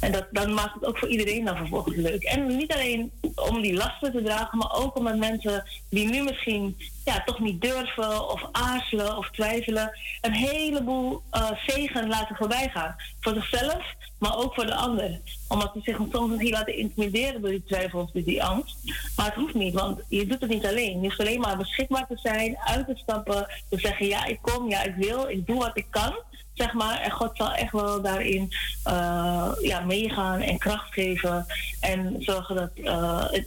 En 0.00 0.12
dat, 0.12 0.26
dan 0.30 0.54
maakt 0.54 0.74
het 0.74 0.84
ook 0.84 0.98
voor 0.98 1.08
iedereen 1.08 1.44
dan 1.44 1.56
vervolgens 1.56 1.96
leuk. 1.96 2.22
En 2.22 2.56
niet 2.56 2.72
alleen 2.72 3.10
om 3.50 3.62
die 3.62 3.74
lasten 3.74 4.12
te 4.12 4.22
dragen, 4.22 4.58
maar 4.58 4.74
ook 4.74 4.96
omdat 4.96 5.16
mensen 5.16 5.64
die 5.88 6.08
nu 6.08 6.22
misschien 6.22 6.76
ja, 7.04 7.22
toch 7.24 7.38
niet 7.38 7.60
durven 7.60 8.30
of 8.30 8.48
aarzelen 8.52 9.16
of 9.16 9.30
twijfelen, 9.30 9.98
een 10.20 10.34
heleboel 10.34 11.22
uh, 11.32 11.50
zegen 11.66 12.08
laten 12.08 12.36
voorbij 12.36 12.68
gaan. 12.68 12.96
Voor 13.20 13.34
zichzelf, 13.34 13.84
maar 14.18 14.36
ook 14.36 14.54
voor 14.54 14.66
de 14.66 14.74
ander. 14.74 15.20
Omdat 15.48 15.70
ze 15.74 15.80
zich 15.82 15.96
soms 16.12 16.30
misschien 16.30 16.52
laten 16.52 16.76
intimideren 16.76 17.40
door 17.40 17.50
die 17.50 17.64
twijfel 17.64 18.00
of 18.00 18.10
die 18.10 18.44
angst. 18.44 18.76
Maar 19.16 19.26
het 19.26 19.34
hoeft 19.34 19.54
niet, 19.54 19.74
want 19.74 20.00
je 20.08 20.26
doet 20.26 20.40
het 20.40 20.50
niet 20.50 20.66
alleen. 20.66 21.00
Je 21.00 21.06
hoeft 21.06 21.20
alleen 21.20 21.40
maar 21.40 21.56
beschikbaar 21.56 22.06
te 22.06 22.18
zijn, 22.22 22.58
uit 22.58 22.86
te 22.86 22.96
stappen, 22.96 23.46
te 23.68 23.78
zeggen 23.78 24.06
ja, 24.06 24.24
ik 24.24 24.38
kom, 24.40 24.68
ja, 24.68 24.82
ik 24.82 24.94
wil, 24.94 25.28
ik 25.28 25.46
doe 25.46 25.58
wat 25.58 25.76
ik 25.76 25.86
kan. 25.90 26.14
Zeg 26.54 26.72
maar, 26.72 27.00
en 27.00 27.10
God 27.10 27.36
zal 27.36 27.52
echt 27.52 27.72
wel 27.72 28.02
daarin 28.02 28.48
uh, 28.86 29.52
ja, 29.60 29.80
meegaan 29.80 30.40
en 30.40 30.58
kracht 30.58 30.92
geven. 30.92 31.46
En 31.80 32.16
zorgen 32.18 32.54
dat 32.54 32.70
uh, 32.74 33.24
het 33.30 33.46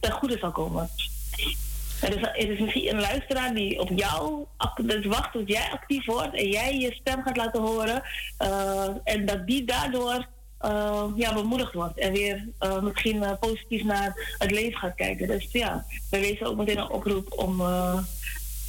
ten 0.00 0.12
goede 0.12 0.38
zal 0.38 0.50
komen. 0.50 0.90
Er 2.00 2.36
is, 2.36 2.48
is 2.48 2.58
misschien 2.58 2.88
een 2.88 3.00
luisteraar 3.00 3.54
die 3.54 3.80
op 3.80 3.90
jou 3.94 4.46
dus 4.82 5.06
wacht 5.06 5.32
tot 5.32 5.48
jij 5.48 5.70
actief 5.70 6.06
wordt 6.06 6.34
en 6.34 6.48
jij 6.48 6.78
je 6.78 6.94
stem 6.94 7.22
gaat 7.22 7.36
laten 7.36 7.60
horen. 7.60 8.02
Uh, 8.42 8.88
en 9.04 9.26
dat 9.26 9.46
die 9.46 9.64
daardoor 9.64 10.26
uh, 10.64 11.04
ja, 11.16 11.34
bemoedigd 11.34 11.72
wordt 11.72 11.98
en 11.98 12.12
weer 12.12 12.48
uh, 12.60 12.82
misschien 12.82 13.24
positief 13.40 13.84
naar 13.84 14.34
het 14.38 14.50
leven 14.50 14.78
gaat 14.78 14.94
kijken. 14.94 15.26
Dus 15.26 15.48
ja, 15.52 15.84
we 16.10 16.20
wezen 16.20 16.46
ook 16.46 16.56
meteen 16.56 16.78
een 16.78 16.90
oproep 16.90 17.38
om 17.38 17.60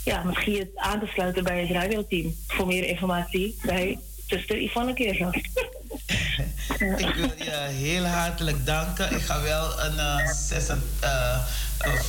ja, 0.03 0.23
misschien 0.23 0.69
aan 0.75 0.99
te 0.99 1.05
sluiten 1.05 1.43
bij 1.43 1.61
het 1.61 1.69
radioteam. 1.69 2.35
Voor 2.47 2.67
meer 2.67 2.83
informatie 2.83 3.55
bij 3.65 3.99
zuster 4.27 4.61
Yvonne 4.61 4.93
Keersland. 4.93 5.41
Ik 6.97 7.13
wil 7.15 7.31
je 7.37 7.67
heel 7.69 8.05
hartelijk 8.05 8.65
danken. 8.65 9.11
Ik 9.11 9.21
ga 9.21 9.41
wel 9.41 9.79
een 9.79 9.95
uh, 9.95 11.39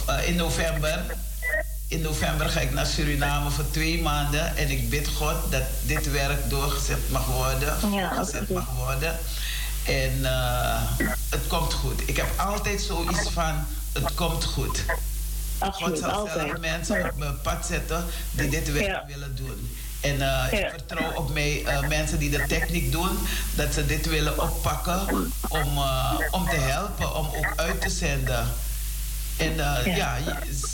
uh, 0.09 0.29
in 0.29 0.37
november. 0.37 1.05
In 1.89 2.01
november 2.01 2.49
ga 2.49 2.61
ik 2.61 2.73
naar 2.73 2.87
Suriname 2.87 3.51
voor 3.51 3.71
twee 3.71 4.03
maanden. 4.03 4.57
En 4.57 4.71
ik 4.71 4.91
bid 4.91 5.09
God 5.09 5.51
dat 5.51 5.63
dit 5.83 6.11
werk 6.11 6.51
doorgezet 6.51 7.11
mag 7.11 7.27
worden. 7.27 7.91
Ja, 7.93 8.27
mag 8.49 8.75
worden. 8.77 9.19
En 9.85 10.19
uh, 10.19 10.83
het 11.29 11.47
komt 11.47 11.73
goed. 11.73 12.09
Ik 12.09 12.17
heb 12.17 12.27
altijd 12.37 12.81
zoiets 12.81 13.31
van: 13.31 13.67
het 13.93 14.15
komt 14.15 14.45
goed. 14.45 14.85
Absoluut, 15.59 16.03
God 16.03 16.11
zal 16.11 16.29
zelf 16.35 16.59
mensen 16.59 17.11
op 17.11 17.17
mijn 17.17 17.41
pad 17.41 17.67
zetten 17.67 18.05
die 18.31 18.49
dit 18.49 18.73
werk 18.73 19.07
willen 19.07 19.37
doen. 19.37 19.77
En 20.03 20.17
uh, 20.19 20.45
ik 20.51 20.71
vertrouw 20.71 21.13
op 21.13 21.33
mij, 21.33 21.63
uh, 21.63 21.89
mensen 21.89 22.19
die 22.19 22.31
de 22.31 22.45
techniek 22.49 22.93
doen, 22.93 23.19
dat 23.55 23.75
ze 23.75 23.87
dit 23.87 24.09
willen 24.09 24.43
oppakken 24.43 25.01
om, 25.49 25.77
uh, 25.77 26.13
om 26.31 26.49
te 26.49 26.57
helpen, 26.57 27.15
om 27.15 27.27
ook 27.27 27.53
uit 27.57 27.81
te 27.81 27.91
zenden. 27.91 28.47
En 29.37 29.55
ja. 29.85 30.19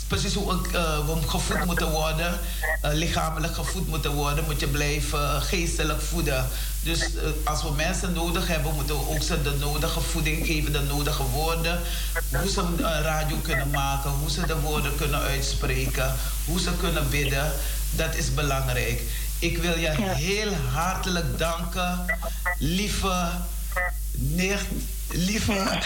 precies 0.07 0.33
hoe 0.33 0.61
we 1.05 1.27
gevoed 1.27 1.65
moeten 1.65 1.91
worden, 1.91 2.39
lichamelijk 2.81 3.53
gevoed 3.53 3.87
moeten 3.87 4.11
worden, 4.11 4.43
moet 4.45 4.59
je 4.59 4.67
blijven 4.67 5.41
geestelijk 5.41 6.01
voeden. 6.01 6.47
Dus 6.83 7.09
als 7.43 7.63
we 7.63 7.71
mensen 7.71 8.13
nodig 8.13 8.47
hebben, 8.47 8.75
moeten 8.75 8.95
we 8.95 9.09
ook 9.09 9.23
ze 9.23 9.41
de 9.41 9.55
nodige 9.59 10.01
voeding 10.01 10.45
geven, 10.45 10.71
de 10.71 10.81
nodige 10.81 11.23
woorden. 11.23 11.79
Hoe 12.29 12.49
ze 12.49 12.61
een 12.61 13.01
radio 13.01 13.37
kunnen 13.37 13.69
maken, 13.69 14.09
hoe 14.09 14.29
ze 14.29 14.45
de 14.45 14.59
woorden 14.59 14.95
kunnen 14.95 15.19
uitspreken, 15.19 16.15
hoe 16.45 16.59
ze 16.59 16.71
kunnen 16.79 17.09
bidden. 17.09 17.51
Dat 17.91 18.15
is 18.15 18.33
belangrijk. 18.33 19.01
Ik 19.39 19.57
wil 19.57 19.77
je 19.77 19.89
heel 20.01 20.53
hartelijk 20.53 21.37
danken, 21.37 22.05
lieve 22.57 23.29
nicht 24.11 24.65
lieve, 25.11 25.53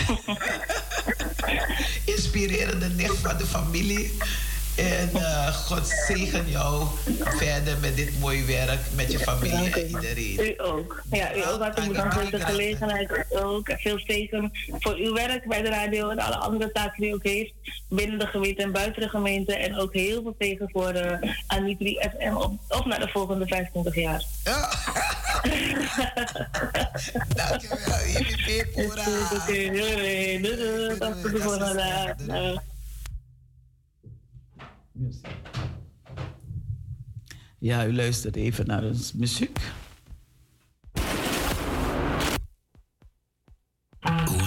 inspirerende 2.16 2.90
nicht 2.90 3.18
van 3.22 3.38
de 3.38 3.46
familie. 3.46 4.18
En 4.76 5.10
uh, 5.14 5.48
God 5.48 5.88
zegen 6.08 6.50
jou 6.50 6.86
verder 7.18 7.78
met 7.80 7.96
dit 7.96 8.20
mooie 8.20 8.46
werk 8.46 8.80
met 8.96 9.12
je 9.12 9.20
familie 9.20 9.74
en 9.74 9.88
iedereen. 9.88 10.40
U 10.40 10.54
ook. 10.58 11.04
Ja, 11.12 11.36
u 11.36 11.40
ook 11.48 11.62
hartelijk 11.62 11.92
bedankt 11.92 12.14
voor 12.14 12.32
de 12.32 12.40
gelegenheid. 12.40 13.26
Ook 13.30 13.74
veel 13.78 14.00
zegen 14.08 14.52
voor 14.80 14.96
uw 14.96 15.14
werk 15.14 15.48
bij 15.48 15.62
de 15.62 15.70
radio 15.70 16.10
en 16.10 16.20
alle 16.20 16.36
andere 16.36 16.72
taken 16.72 17.02
die 17.02 17.10
u 17.10 17.14
ook 17.14 17.24
heeft. 17.24 17.54
Binnen 17.90 18.20
de 18.20 18.28
gemeente 18.28 18.62
en 18.62 18.72
buiten 18.72 19.02
de 19.02 19.10
gemeente. 19.10 19.56
En 19.56 19.80
ook 19.80 19.94
heel 19.94 20.22
veel 20.22 20.36
zegen 20.40 20.70
voor 20.70 20.96
uh, 20.96 21.32
Anitri 21.48 22.00
FM 22.00 22.36
op, 22.36 22.60
op 22.70 22.86
naar 22.86 23.00
de 23.00 23.08
volgende 23.08 23.48
25 23.48 23.96
jaar. 23.96 24.24
Ja. 24.44 24.70
Dankjewel. 27.36 27.78
IBP 28.08 28.74
Pura. 28.74 29.04
Doei, 29.48 29.72
doei. 29.72 30.42
Doei, 32.28 32.60
Ja, 37.60 37.86
u 37.86 37.96
luistert 37.96 38.36
even 38.36 38.66
naar 38.66 38.84
ons 38.84 39.14
muziek. 39.14 39.60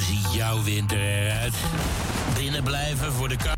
ziet 0.06 0.34
jouw 0.34 0.62
winter 0.62 0.98
eruit? 0.98 1.54
Binnen 2.34 2.64
blijven 2.64 3.12
voor 3.12 3.28
de 3.28 3.36
kar. 3.36 3.55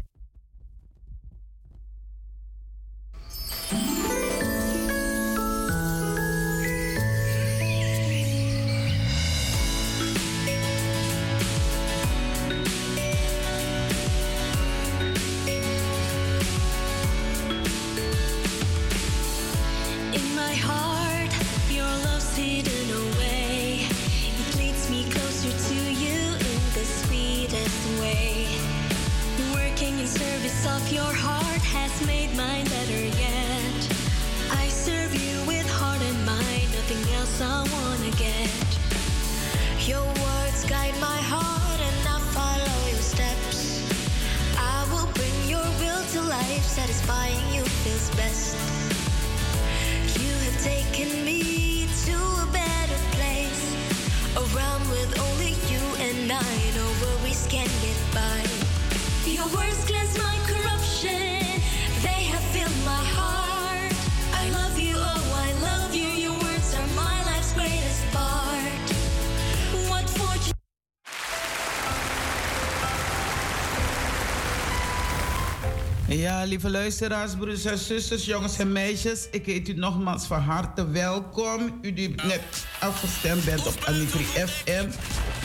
Lieve 76.58 76.78
luisteraars, 76.78 77.34
broers 77.34 77.64
en 77.64 77.78
zusters, 77.78 78.24
jongens 78.24 78.58
en 78.58 78.72
meisjes. 78.72 79.28
Ik 79.30 79.46
heet 79.46 79.68
u 79.68 79.72
nogmaals 79.72 80.26
van 80.26 80.40
harte 80.40 80.90
welkom. 80.90 81.78
U 81.82 81.92
die 81.92 82.08
net 82.08 82.66
afgestemd 82.80 83.44
bent 83.44 83.66
op 83.66 83.84
Anitri 83.84 84.24
FM. 84.24 84.88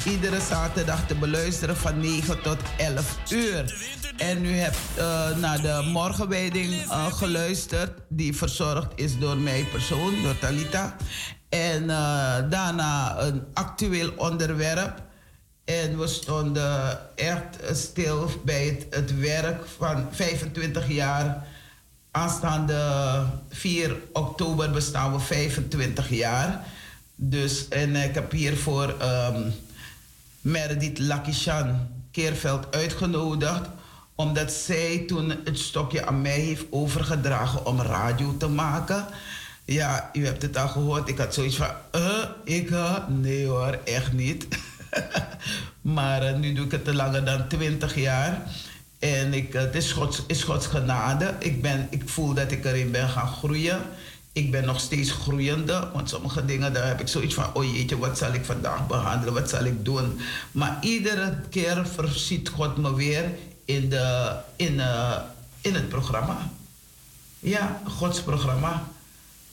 Iedere 0.10 0.42
zaterdag 0.42 1.08
te 1.08 1.16
beluisteren 1.16 1.78
van 1.78 2.00
9 2.00 2.42
tot 2.42 2.58
11 2.78 3.18
uur. 3.32 3.76
En 4.18 4.46
u 4.46 4.52
hebt 4.52 4.78
uh, 4.98 5.38
naar 5.38 5.62
de 5.62 5.90
morgenwijding 5.92 6.74
uh, 6.74 7.14
geluisterd. 7.14 7.92
Die 8.10 8.36
verzorgd 8.36 8.92
is 8.96 9.20
door 9.20 9.38
mij 9.38 9.66
persoon, 9.72 10.22
door 10.24 10.38
Talita. 10.38 10.96
En 11.50 11.84
uh, 11.84 11.90
daarna 12.50 13.20
een 13.20 13.44
actueel 13.54 14.12
onderwerp. 14.16 15.12
En 15.66 16.00
we 16.00 16.08
stonden 16.08 17.00
echt 17.16 17.78
stil 17.78 18.30
bij 18.46 18.88
het, 18.90 19.20
werk 19.20 19.66
van 19.78 20.08
25 20.12 20.90
jaar. 20.90 21.48
Aanstaande 22.12 23.24
4 23.50 23.96
oktober 24.14 24.72
bestaan 24.72 25.14
we 25.14 25.20
25 25.20 26.10
jaar. 26.10 26.66
Dus, 27.16 27.68
en 27.68 27.96
ik 27.96 28.14
heb 28.14 28.32
hiervoor 28.32 28.90
um, 28.90 29.00
ehm, 29.00 29.50
Meredith 30.42 31.00
Lakishan 31.00 31.88
Keerveld 32.12 32.76
uitgenodigd. 32.76 33.70
Omdat 34.16 34.52
zij 34.52 35.04
toen 35.08 35.34
het 35.44 35.60
stokje 35.60 36.06
aan 36.06 36.22
mij 36.22 36.40
heeft 36.40 36.66
overgedragen 36.70 37.66
om 37.66 37.82
radio 37.82 38.38
te 38.38 38.48
maken. 38.48 39.06
Ja, 39.66 40.10
u 40.14 40.26
hebt 40.26 40.42
het 40.42 40.58
al 40.58 40.68
gehoord. 40.68 41.10
Ik 41.10 41.18
had 41.18 41.34
zoiets 41.34 41.56
van, 41.56 41.72
uh, 41.96 42.24
ik, 42.44 42.70
uh, 42.70 42.98
nee 43.08 43.48
hoor, 43.48 43.80
echt 43.84 44.14
niet. 44.14 44.48
maar 45.98 46.24
uh, 46.24 46.36
nu 46.36 46.54
doe 46.54 46.66
ik 46.66 46.72
het 46.72 46.94
langer 46.94 47.26
dan 47.26 47.48
20 47.48 47.96
jaar. 47.96 48.42
En 49.04 49.34
ik, 49.34 49.54
het 49.54 49.76
is 49.76 49.92
Gods, 49.92 50.24
is 50.28 50.44
Gods 50.44 50.68
genade. 50.68 51.36
Ik, 51.40 51.62
ben, 51.62 51.88
ik 51.90 52.10
voel 52.10 52.34
dat 52.34 52.52
ik 52.52 52.66
erin 52.66 52.92
ben 52.92 53.10
gaan 53.10 53.28
groeien. 53.28 53.82
Ik 54.32 54.52
ben 54.52 54.66
nog 54.66 54.80
steeds 54.80 55.12
groeiende. 55.12 55.90
Want 55.94 56.10
sommige 56.10 56.46
dingen, 56.46 56.74
daar 56.74 56.88
heb 56.88 57.00
ik 57.00 57.08
zoiets 57.08 57.34
van... 57.34 57.54
oh 57.54 57.74
jeetje, 57.74 57.98
wat 57.98 58.18
zal 58.18 58.34
ik 58.34 58.46
vandaag 58.46 58.88
behandelen? 58.88 59.34
Wat 59.34 59.50
zal 59.50 59.64
ik 59.64 59.86
doen? 59.86 60.20
Maar 60.52 60.78
iedere 60.82 61.36
keer 61.50 61.88
voorziet 61.88 62.50
God 62.50 62.78
me 62.78 62.96
weer 62.96 63.32
in, 63.66 63.90
de, 63.90 64.36
in, 64.56 64.74
uh, 64.74 65.18
in 65.62 65.74
het 65.74 65.90
programma. 65.90 66.50
Ja, 67.40 67.82
Gods 67.88 68.22
programma. 68.22 68.88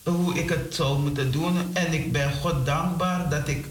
Hoe 0.02 0.34
ik 0.34 0.48
het 0.48 0.74
zou 0.74 0.98
moeten 0.98 1.32
doen. 1.32 1.70
En 1.72 1.92
ik 1.92 2.12
ben 2.12 2.32
God 2.32 2.66
dankbaar 2.66 3.28
dat 3.28 3.48
ik... 3.48 3.66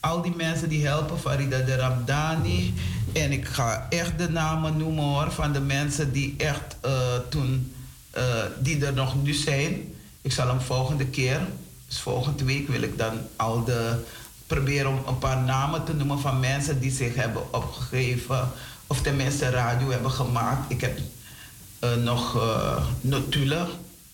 al 0.00 0.22
die 0.22 0.36
mensen 0.36 0.68
die 0.68 0.86
helpen, 0.86 1.18
Farida 1.18 1.58
de 1.58 1.76
Ramdani. 1.76 2.74
En 3.12 3.32
ik 3.32 3.46
ga 3.46 3.86
echt 3.88 4.18
de 4.18 4.28
namen 4.28 4.76
noemen 4.76 5.04
hoor, 5.04 5.30
van 5.30 5.52
de 5.52 5.60
mensen 5.60 6.12
die 6.12 6.34
echt 6.38 6.76
uh, 6.84 6.92
toen, 7.28 7.74
uh, 8.16 8.22
die 8.58 8.86
er 8.86 8.92
nog 8.92 9.22
nu 9.22 9.32
zijn. 9.32 9.94
Ik 10.22 10.32
zal 10.32 10.48
hem 10.48 10.60
volgende 10.60 11.06
keer, 11.06 11.40
dus 11.88 11.98
volgende 11.98 12.44
week 12.44 12.68
wil 12.68 12.82
ik 12.82 12.98
dan 12.98 13.18
al 13.36 13.64
de, 13.64 14.04
proberen 14.46 14.90
om 14.90 15.02
een 15.06 15.18
paar 15.18 15.42
namen 15.42 15.84
te 15.84 15.94
noemen 15.94 16.18
van 16.18 16.40
mensen 16.40 16.80
die 16.80 16.92
zich 16.92 17.14
hebben 17.14 17.54
opgegeven. 17.54 18.48
Of 18.86 19.02
tenminste 19.02 19.50
radio 19.50 19.90
hebben 19.90 20.10
gemaakt. 20.10 20.70
Ik 20.70 20.80
heb 20.80 20.98
uh, 21.84 21.94
nog 21.94 22.38
notulen. 23.00 23.68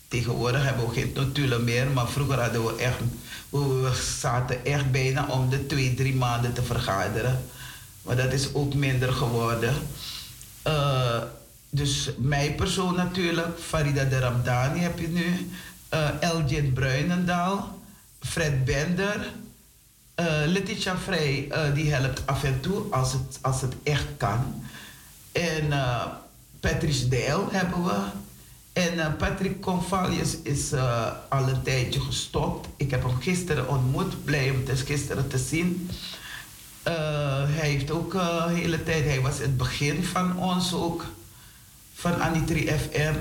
Tegenwoordig 0.07 0.63
hebben 0.63 0.87
we 0.87 0.93
geen 0.93 1.11
notulen 1.15 1.63
meer, 1.63 1.87
maar 1.87 2.07
vroeger 2.07 2.39
hadden 2.41 2.65
we 2.65 2.75
echt 2.75 2.99
we 3.49 3.91
zaten 4.19 4.65
echt 4.65 4.91
bijna 4.91 5.27
om 5.27 5.49
de 5.49 5.65
twee, 5.65 5.93
drie 5.93 6.15
maanden 6.15 6.53
te 6.53 6.63
vergaderen. 6.63 7.45
Maar 8.01 8.15
dat 8.15 8.33
is 8.33 8.53
ook 8.53 8.73
minder 8.73 9.13
geworden. 9.13 9.73
Uh, 10.67 11.21
dus 11.69 12.09
mijn 12.17 12.55
persoon 12.55 12.95
natuurlijk, 12.95 13.59
Farida 13.59 14.03
de 14.03 14.19
Ramdani 14.19 14.79
heb 14.79 14.99
je 14.99 15.07
nu. 15.07 15.51
Uh, 15.93 16.09
Elgin 16.19 16.73
Bruinendaal, 16.73 17.79
Fred 18.19 18.65
Bender. 18.65 19.31
Uh, 20.19 20.25
Letitia 20.45 20.97
Vrij, 20.97 21.51
die 21.73 21.93
helpt 21.93 22.21
af 22.25 22.43
en 22.43 22.59
toe 22.59 22.91
als 22.91 23.13
het, 23.13 23.39
als 23.41 23.61
het 23.61 23.73
echt 23.83 24.05
kan. 24.17 24.63
En 25.31 25.69
Patrice 26.59 27.07
Deil 27.07 27.47
hebben 27.51 27.83
we. 27.83 27.99
En 28.77 28.93
uh, 28.93 29.05
Patrick 29.17 29.61
Convalius 29.61 30.37
is 30.43 30.73
uh, 30.73 31.11
al 31.29 31.47
een 31.47 31.61
tijdje 31.61 31.99
gestopt. 31.99 32.67
Ik 32.75 32.91
heb 32.91 33.03
hem 33.03 33.21
gisteren 33.21 33.67
ontmoet, 33.67 34.23
blij 34.23 34.49
om 34.49 34.57
het 34.65 34.79
gisteren 34.79 35.27
te 35.27 35.37
zien. 35.37 35.89
Uh, 36.87 36.93
hij 37.45 37.69
heeft 37.69 37.91
ook 37.91 38.11
de 38.11 38.45
hele 38.49 38.83
tijd, 38.83 39.03
hij 39.03 39.21
was 39.21 39.37
het 39.37 39.57
begin 39.57 40.03
van 40.03 40.39
ons 40.39 40.73
ook, 40.73 41.05
van 41.93 42.21
Anitri 42.21 42.67
FM. 42.67 43.15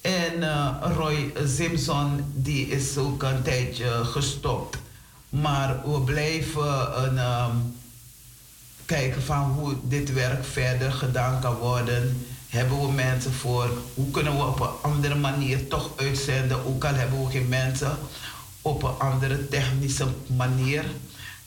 En 0.00 0.64
Roy 0.94 1.32
Simpson, 1.44 2.32
die 2.34 2.68
is 2.68 2.96
ook 2.96 3.22
een 3.22 3.42
tijdje 3.42 4.04
gestopt. 4.04 4.78
Maar 5.28 5.90
we 5.90 6.00
blijven 6.00 7.04
een, 7.04 7.18
um, 7.18 7.76
kijken 8.86 9.22
van 9.22 9.42
hoe 9.42 9.74
dit 9.82 10.12
werk 10.12 10.44
verder 10.44 10.92
gedaan 10.92 11.40
kan 11.40 11.54
worden 11.54 12.26
hebben 12.48 12.80
we 12.80 12.92
mensen 12.92 13.32
voor? 13.32 13.70
Hoe 13.94 14.10
kunnen 14.10 14.36
we 14.36 14.42
op 14.42 14.60
een 14.60 14.90
andere 14.90 15.14
manier 15.14 15.68
toch 15.68 15.90
uitzenden? 15.96 16.66
Ook 16.66 16.84
al 16.84 16.94
hebben 16.94 17.24
we 17.24 17.30
geen 17.30 17.48
mensen 17.48 17.98
op 18.62 18.82
een 18.82 18.98
andere 18.98 19.48
technische 19.48 20.06
manier. 20.36 20.84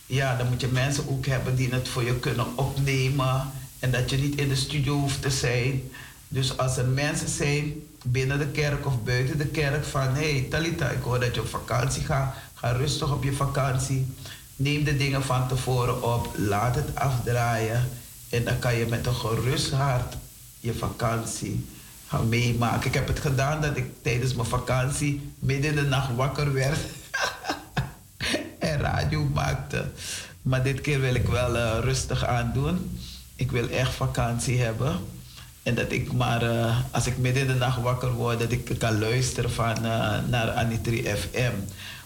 Ja, 0.05 0.35
dan 0.35 0.47
moet 0.47 0.61
je 0.61 0.67
mensen 0.67 1.09
ook 1.09 1.25
hebben 1.25 1.55
die 1.55 1.69
het 1.69 1.87
voor 1.87 2.03
je 2.03 2.19
kunnen 2.19 2.57
opnemen. 2.57 3.51
En 3.79 3.91
dat 3.91 4.09
je 4.09 4.17
niet 4.17 4.39
in 4.39 4.49
de 4.49 4.55
studio 4.55 4.93
hoeft 4.99 5.21
te 5.21 5.29
zijn. 5.29 5.81
Dus 6.27 6.57
als 6.57 6.77
er 6.77 6.85
mensen 6.85 7.29
zijn 7.29 7.73
binnen 8.05 8.39
de 8.39 8.47
kerk 8.47 8.85
of 8.85 9.03
buiten 9.03 9.37
de 9.37 9.47
kerk 9.47 9.85
van... 9.85 10.15
hé 10.15 10.31
hey, 10.31 10.47
Talita, 10.49 10.89
ik 10.89 11.03
hoor 11.03 11.19
dat 11.19 11.35
je 11.35 11.41
op 11.41 11.47
vakantie 11.47 12.03
gaat. 12.03 12.35
Ga 12.53 12.71
rustig 12.71 13.11
op 13.11 13.23
je 13.23 13.33
vakantie. 13.33 14.15
Neem 14.55 14.83
de 14.83 14.97
dingen 14.97 15.23
van 15.23 15.47
tevoren 15.47 16.03
op. 16.03 16.29
Laat 16.37 16.75
het 16.75 16.95
afdraaien. 16.95 17.89
En 18.29 18.43
dan 18.43 18.59
kan 18.59 18.75
je 18.75 18.85
met 18.85 19.05
een 19.05 19.15
gerust 19.15 19.71
hart 19.71 20.15
je 20.61 20.73
vakantie 20.73 21.65
gaan 22.07 22.29
meemaken. 22.29 22.87
Ik 22.87 22.93
heb 22.93 23.07
het 23.07 23.19
gedaan 23.19 23.61
dat 23.61 23.77
ik 23.77 23.85
tijdens 24.01 24.33
mijn 24.33 24.47
vakantie 24.47 25.33
midden 25.39 25.69
in 25.69 25.75
de 25.75 25.89
nacht 25.89 26.15
wakker 26.15 26.53
werd 26.53 26.79
en 28.59 28.79
radio 28.79 29.23
maakte. 29.33 29.85
Maar 30.41 30.63
dit 30.63 30.81
keer 30.81 30.99
wil 30.99 31.15
ik 31.15 31.27
wel 31.27 31.55
uh, 31.55 31.77
rustig 31.81 32.25
aandoen. 32.25 32.99
Ik 33.35 33.51
wil 33.51 33.69
echt 33.69 33.93
vakantie 33.93 34.61
hebben. 34.61 34.99
En 35.63 35.75
dat 35.75 35.91
ik 35.91 36.11
maar, 36.11 36.43
uh, 36.43 36.79
als 36.91 37.07
ik 37.07 37.17
midden 37.17 37.41
in 37.41 37.47
de 37.47 37.53
nacht 37.53 37.81
wakker 37.81 38.11
word, 38.11 38.39
dat 38.39 38.51
ik 38.51 38.75
kan 38.77 38.99
luisteren 38.99 39.51
van, 39.51 39.85
uh, 39.85 40.17
naar 40.29 40.51
Anitri 40.51 41.03
FM. 41.03 41.53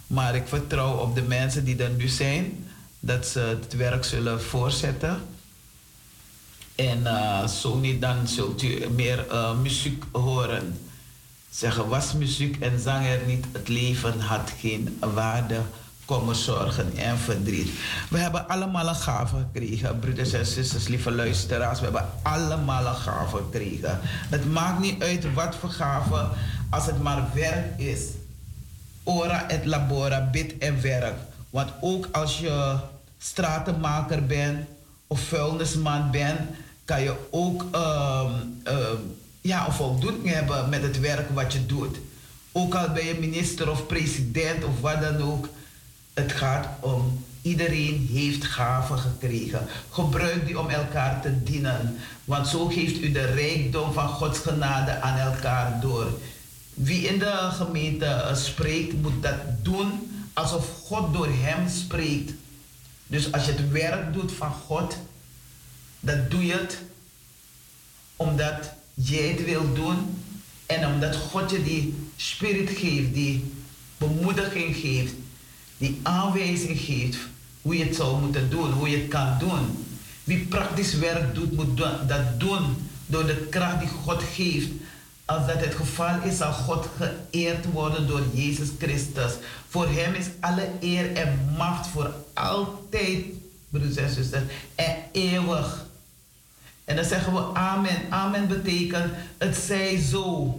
Maar 0.08 0.36
ik 0.36 0.48
vertrouw 0.48 0.98
op 0.98 1.16
de 1.16 1.22
mensen 1.22 1.66
die 1.66 1.84
er 1.84 1.90
nu 1.90 2.08
zijn, 2.08 2.66
dat 3.00 3.28
ze 3.28 3.40
het 3.40 3.76
werk 3.76 4.04
zullen 4.04 4.42
voortzetten. 4.42 5.22
En 6.76 7.08
zo 7.50 7.76
niet, 7.76 8.02
dan 8.02 8.28
zult 8.28 8.64
u 8.64 8.90
meer 8.90 9.26
uh, 9.32 9.58
muziek 9.58 10.04
horen. 10.12 10.80
Zeggen, 11.50 11.88
was 11.88 12.14
muziek 12.14 12.60
en 12.60 12.80
zang 12.80 13.06
er 13.06 13.22
niet, 13.28 13.46
het 13.52 13.68
leven 13.68 14.20
had 14.20 14.52
geen 14.60 14.98
waarde 15.14 15.62
komen 16.06 16.36
zorgen 16.36 16.98
en 16.98 17.18
verdriet. 17.18 17.70
We 18.10 18.18
hebben 18.18 18.48
allemaal 18.48 18.88
een 18.88 18.96
gave 18.96 19.36
gekregen, 19.36 20.00
broeders 20.00 20.34
en 20.34 20.46
zusters, 20.46 20.88
lieve 20.88 21.12
luisteraars. 21.12 21.80
We 21.80 21.84
hebben 21.84 22.10
allemaal 22.24 22.86
een 22.86 22.96
gave 22.96 23.38
gekregen. 23.38 24.00
Het 24.04 24.52
maakt 24.52 24.80
niet 24.80 25.02
uit 25.04 25.34
wat 25.34 25.56
voor 25.56 25.70
gave, 25.70 26.28
als 26.70 26.86
het 26.86 27.02
maar 27.02 27.24
werk 27.34 27.80
is. 27.80 28.02
Ora 29.04 29.50
et 29.50 29.66
labora, 29.66 30.30
bid 30.32 30.58
en 30.58 30.82
werk. 30.82 31.16
Want 31.50 31.70
ook 31.82 32.08
als 32.12 32.40
je 32.40 32.76
stratenmaker 33.18 34.26
bent 34.26 34.68
of 35.08 35.20
vuilnisman 35.20 36.12
bent, 36.12 36.40
kan 36.86 37.02
je 37.04 37.16
ook 37.30 37.66
uh, 37.76 38.32
uh, 38.68 38.74
ja, 39.42 39.66
een 39.66 39.74
voldoening 39.74 40.30
hebben 40.30 40.70
met 40.70 40.82
het 40.82 41.00
werk 41.00 41.30
wat 41.30 41.54
je 41.54 41.66
doet. 41.66 41.98
Ook 42.52 42.76
al 42.76 42.90
ben 42.90 43.06
je 43.06 43.20
minister 43.20 43.72
of 43.72 43.86
president 43.86 44.64
of 44.64 44.82
wat 44.82 45.02
dan 45.02 45.22
ook. 45.22 45.50
Het 46.14 46.32
gaat 46.32 46.68
om 46.80 47.24
iedereen 47.42 48.10
heeft 48.12 48.44
gaven 48.44 49.00
gekregen. 49.00 49.68
Gebruik 49.90 50.46
die 50.46 50.60
om 50.60 50.70
elkaar 50.70 51.22
te 51.22 51.44
dienen. 51.44 51.98
Want 52.24 52.48
zo 52.48 52.68
geeft 52.68 53.02
u 53.02 53.12
de 53.12 53.26
rijkdom 53.26 53.94
van 53.94 54.08
Gods 54.08 54.40
genade 54.40 55.02
aan 55.02 55.18
elkaar 55.18 55.80
door. 55.82 56.20
Wie 56.74 57.08
in 57.08 57.20
de 57.20 57.50
gemeente 57.52 58.32
spreekt, 58.34 59.02
moet 59.02 59.24
dat 59.24 59.40
doen 59.62 59.90
alsof 60.34 60.70
God 60.84 61.14
door 61.14 61.30
hem 61.30 61.70
spreekt. 61.70 62.32
Dus 63.08 63.32
als 63.32 63.46
je 63.46 63.52
het 63.52 63.72
werk 63.72 64.14
doet 64.14 64.32
van 64.32 64.52
God, 64.52 64.98
dan 66.06 66.26
doe 66.30 66.46
je 66.46 66.54
het 66.54 66.78
omdat 68.16 68.72
jij 68.94 69.28
het 69.28 69.46
wil 69.46 69.74
doen 69.74 70.24
en 70.66 70.88
omdat 70.88 71.16
God 71.16 71.52
je 71.52 71.64
die 71.64 71.94
spirit 72.16 72.70
geeft, 72.70 73.14
die 73.14 73.52
bemoediging 73.98 74.76
geeft, 74.76 75.14
die 75.78 76.00
aanwijzing 76.04 76.80
geeft 76.80 77.18
hoe 77.62 77.78
je 77.78 77.84
het 77.84 77.96
zou 77.96 78.22
moeten 78.22 78.50
doen, 78.50 78.72
hoe 78.72 78.90
je 78.90 78.98
het 78.98 79.08
kan 79.08 79.38
doen. 79.40 79.86
Wie 80.24 80.46
praktisch 80.46 80.94
werk 80.94 81.36
doet, 81.36 81.52
moet 81.52 81.78
dat 82.08 82.40
doen 82.40 82.90
door 83.06 83.26
de 83.26 83.48
kracht 83.50 83.80
die 83.80 83.90
God 83.90 84.24
geeft. 84.34 84.70
Als 85.26 85.48
dat 85.48 85.60
het 85.60 85.76
geval 85.76 86.22
is, 86.22 86.38
zal 86.38 86.54
God 86.54 86.88
geëerd 86.98 87.66
worden 87.66 88.08
door 88.08 88.24
Jezus 88.34 88.68
Christus. 88.80 89.32
Voor 89.68 89.88
Hem 89.90 90.14
is 90.14 90.26
alle 90.40 90.70
eer 90.80 91.16
en 91.16 91.54
macht 91.58 91.88
voor 91.88 92.14
altijd, 92.34 93.26
broeders 93.70 93.96
en 93.96 94.10
zusters, 94.10 94.44
en 94.76 94.96
eeuwig. 95.12 95.85
En 96.86 96.96
dan 96.96 97.06
zeggen 97.06 97.34
we 97.34 97.54
amen. 97.54 97.98
Amen 98.10 98.48
betekent 98.48 99.14
het 99.38 99.56
zij 99.56 100.00
zo. 100.00 100.54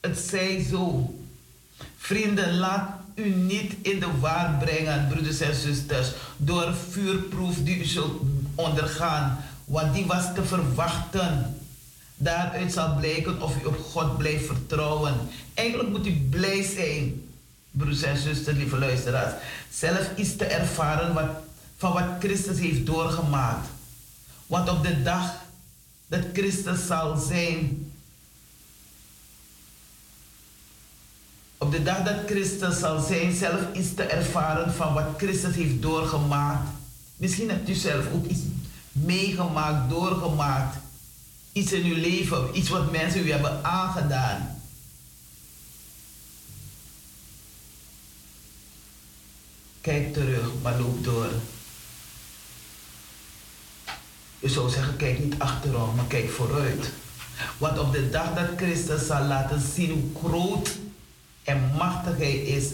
Het 0.00 0.18
zij 0.18 0.64
zo. 0.70 1.14
Vrienden, 1.96 2.56
laat 2.56 2.90
u 3.14 3.28
niet 3.28 3.74
in 3.82 4.00
de 4.00 4.18
war 4.20 4.56
brengen, 4.58 5.08
broeders 5.08 5.40
en 5.40 5.54
zusters, 5.54 6.08
door 6.36 6.74
vuurproef 6.90 7.56
die 7.62 7.78
u 7.78 7.84
zult 7.84 8.22
ondergaan. 8.54 9.44
Want 9.64 9.94
die 9.94 10.06
was 10.06 10.34
te 10.34 10.44
verwachten. 10.44 11.56
Daaruit 12.16 12.72
zal 12.72 12.96
blijken 12.96 13.42
of 13.42 13.62
u 13.62 13.66
op 13.66 13.78
God 13.78 14.18
blijft 14.18 14.46
vertrouwen. 14.46 15.14
Eigenlijk 15.54 15.88
moet 15.88 16.06
u 16.06 16.26
blij 16.30 16.62
zijn, 16.62 17.28
broeders 17.70 18.02
en 18.02 18.16
zusters, 18.16 18.56
lieve 18.56 18.78
luisteraars. 18.78 19.32
Zelf 19.70 20.10
iets 20.16 20.36
te 20.36 20.44
ervaren 20.44 21.14
wat, 21.14 21.30
van 21.76 21.92
wat 21.92 22.04
Christus 22.18 22.58
heeft 22.58 22.86
doorgemaakt. 22.86 23.68
Want 24.46 24.68
op 24.68 24.82
de 24.82 25.02
dag 25.02 25.34
dat 26.06 26.20
Christus 26.32 26.86
zal 26.86 27.16
zijn, 27.16 27.90
op 31.58 31.72
de 31.72 31.82
dag 31.82 32.02
dat 32.02 32.16
Christus 32.26 32.78
zal 32.78 33.00
zijn, 33.00 33.36
zelf 33.36 33.60
iets 33.74 33.94
te 33.94 34.02
ervaren 34.02 34.74
van 34.74 34.94
wat 34.94 35.14
Christus 35.16 35.54
heeft 35.54 35.82
doorgemaakt. 35.82 36.68
Misschien 37.16 37.50
hebt 37.50 37.68
u 37.68 37.74
zelf 37.74 38.04
ook 38.12 38.26
iets 38.26 38.40
meegemaakt, 38.92 39.90
doorgemaakt. 39.90 40.76
Iets 41.52 41.72
in 41.72 41.84
uw 41.84 41.96
leven, 41.96 42.56
iets 42.58 42.68
wat 42.68 42.90
mensen 42.90 43.26
u 43.26 43.30
hebben 43.30 43.64
aangedaan. 43.64 44.60
Kijk 49.80 50.12
terug, 50.12 50.50
maar 50.62 50.80
loop 50.80 51.04
door. 51.04 51.28
Je 54.46 54.52
zou 54.52 54.70
zeggen, 54.70 54.96
kijk 54.96 55.18
niet 55.18 55.34
achterom, 55.38 55.94
maar 55.94 56.04
kijk 56.04 56.30
vooruit. 56.30 56.90
Want 57.58 57.78
op 57.78 57.92
de 57.92 58.10
dag 58.10 58.34
dat 58.34 58.48
Christus 58.56 59.06
zal 59.06 59.24
laten 59.24 59.60
zien 59.74 59.90
hoe 59.90 60.30
groot 60.30 60.70
en 61.44 61.70
machtig 61.78 62.16
Hij 62.16 62.36
is, 62.36 62.64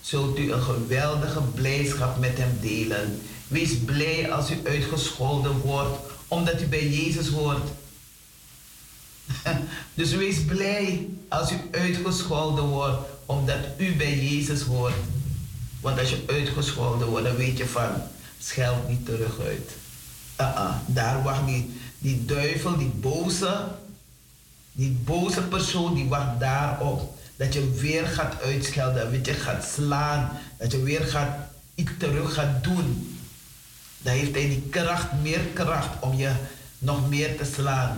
zult 0.00 0.38
u 0.38 0.52
een 0.52 0.62
geweldige 0.62 1.40
blijdschap 1.40 2.18
met 2.18 2.38
Hem 2.38 2.58
delen. 2.60 3.20
Wees 3.48 3.76
blij 3.76 4.32
als 4.32 4.50
u 4.50 4.60
uitgescholden 4.64 5.60
wordt, 5.60 5.98
omdat 6.28 6.62
u 6.62 6.66
bij 6.66 6.88
Jezus 6.88 7.28
hoort. 7.28 7.68
dus 9.94 10.12
wees 10.12 10.44
blij 10.44 11.08
als 11.28 11.52
u 11.52 11.56
uitgescholden 11.70 12.64
wordt, 12.64 13.08
omdat 13.26 13.60
u 13.76 13.96
bij 13.96 14.18
Jezus 14.18 14.62
hoort. 14.62 14.94
Want 15.80 15.98
als 15.98 16.10
je 16.10 16.24
uitgescholden 16.26 17.08
wordt, 17.08 17.26
dan 17.26 17.36
weet 17.36 17.58
je 17.58 17.66
van, 17.66 17.90
scheld 18.38 18.88
niet 18.88 19.04
terug 19.06 19.40
uit. 19.40 19.82
Uh 20.40 20.46
-uh, 20.46 20.74
daar 20.86 21.22
wacht 21.22 21.46
die, 21.46 21.80
die 21.98 22.24
duivel, 22.24 22.76
die 22.76 22.88
boze, 22.88 23.64
die 24.72 24.90
boze 25.04 25.42
persoon, 25.42 25.94
die 25.94 26.08
wacht 26.08 26.40
daarop. 26.40 27.18
Dat 27.36 27.54
je 27.54 27.70
weer 27.70 28.06
gaat 28.06 28.42
uitschelden, 28.42 29.12
dat 29.12 29.26
je 29.26 29.34
gaat 29.34 29.64
slaan, 29.64 30.30
dat 30.58 30.72
je 30.72 30.82
weer 30.82 31.06
gaat 31.06 31.36
iets 31.74 31.90
terug 31.98 32.34
gaat 32.34 32.64
doen. 32.64 33.18
Dan 33.98 34.12
heeft 34.12 34.34
hij 34.34 34.48
die 34.48 34.62
kracht, 34.70 35.12
meer 35.22 35.40
kracht 35.40 35.88
om 36.00 36.14
je 36.14 36.32
nog 36.78 37.08
meer 37.08 37.36
te 37.36 37.44
slaan. 37.44 37.96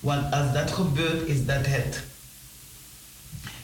Want 0.00 0.32
als 0.32 0.52
dat 0.52 0.70
gebeurt, 0.70 1.28
is 1.28 1.46
dat 1.46 1.66
het. 1.66 2.02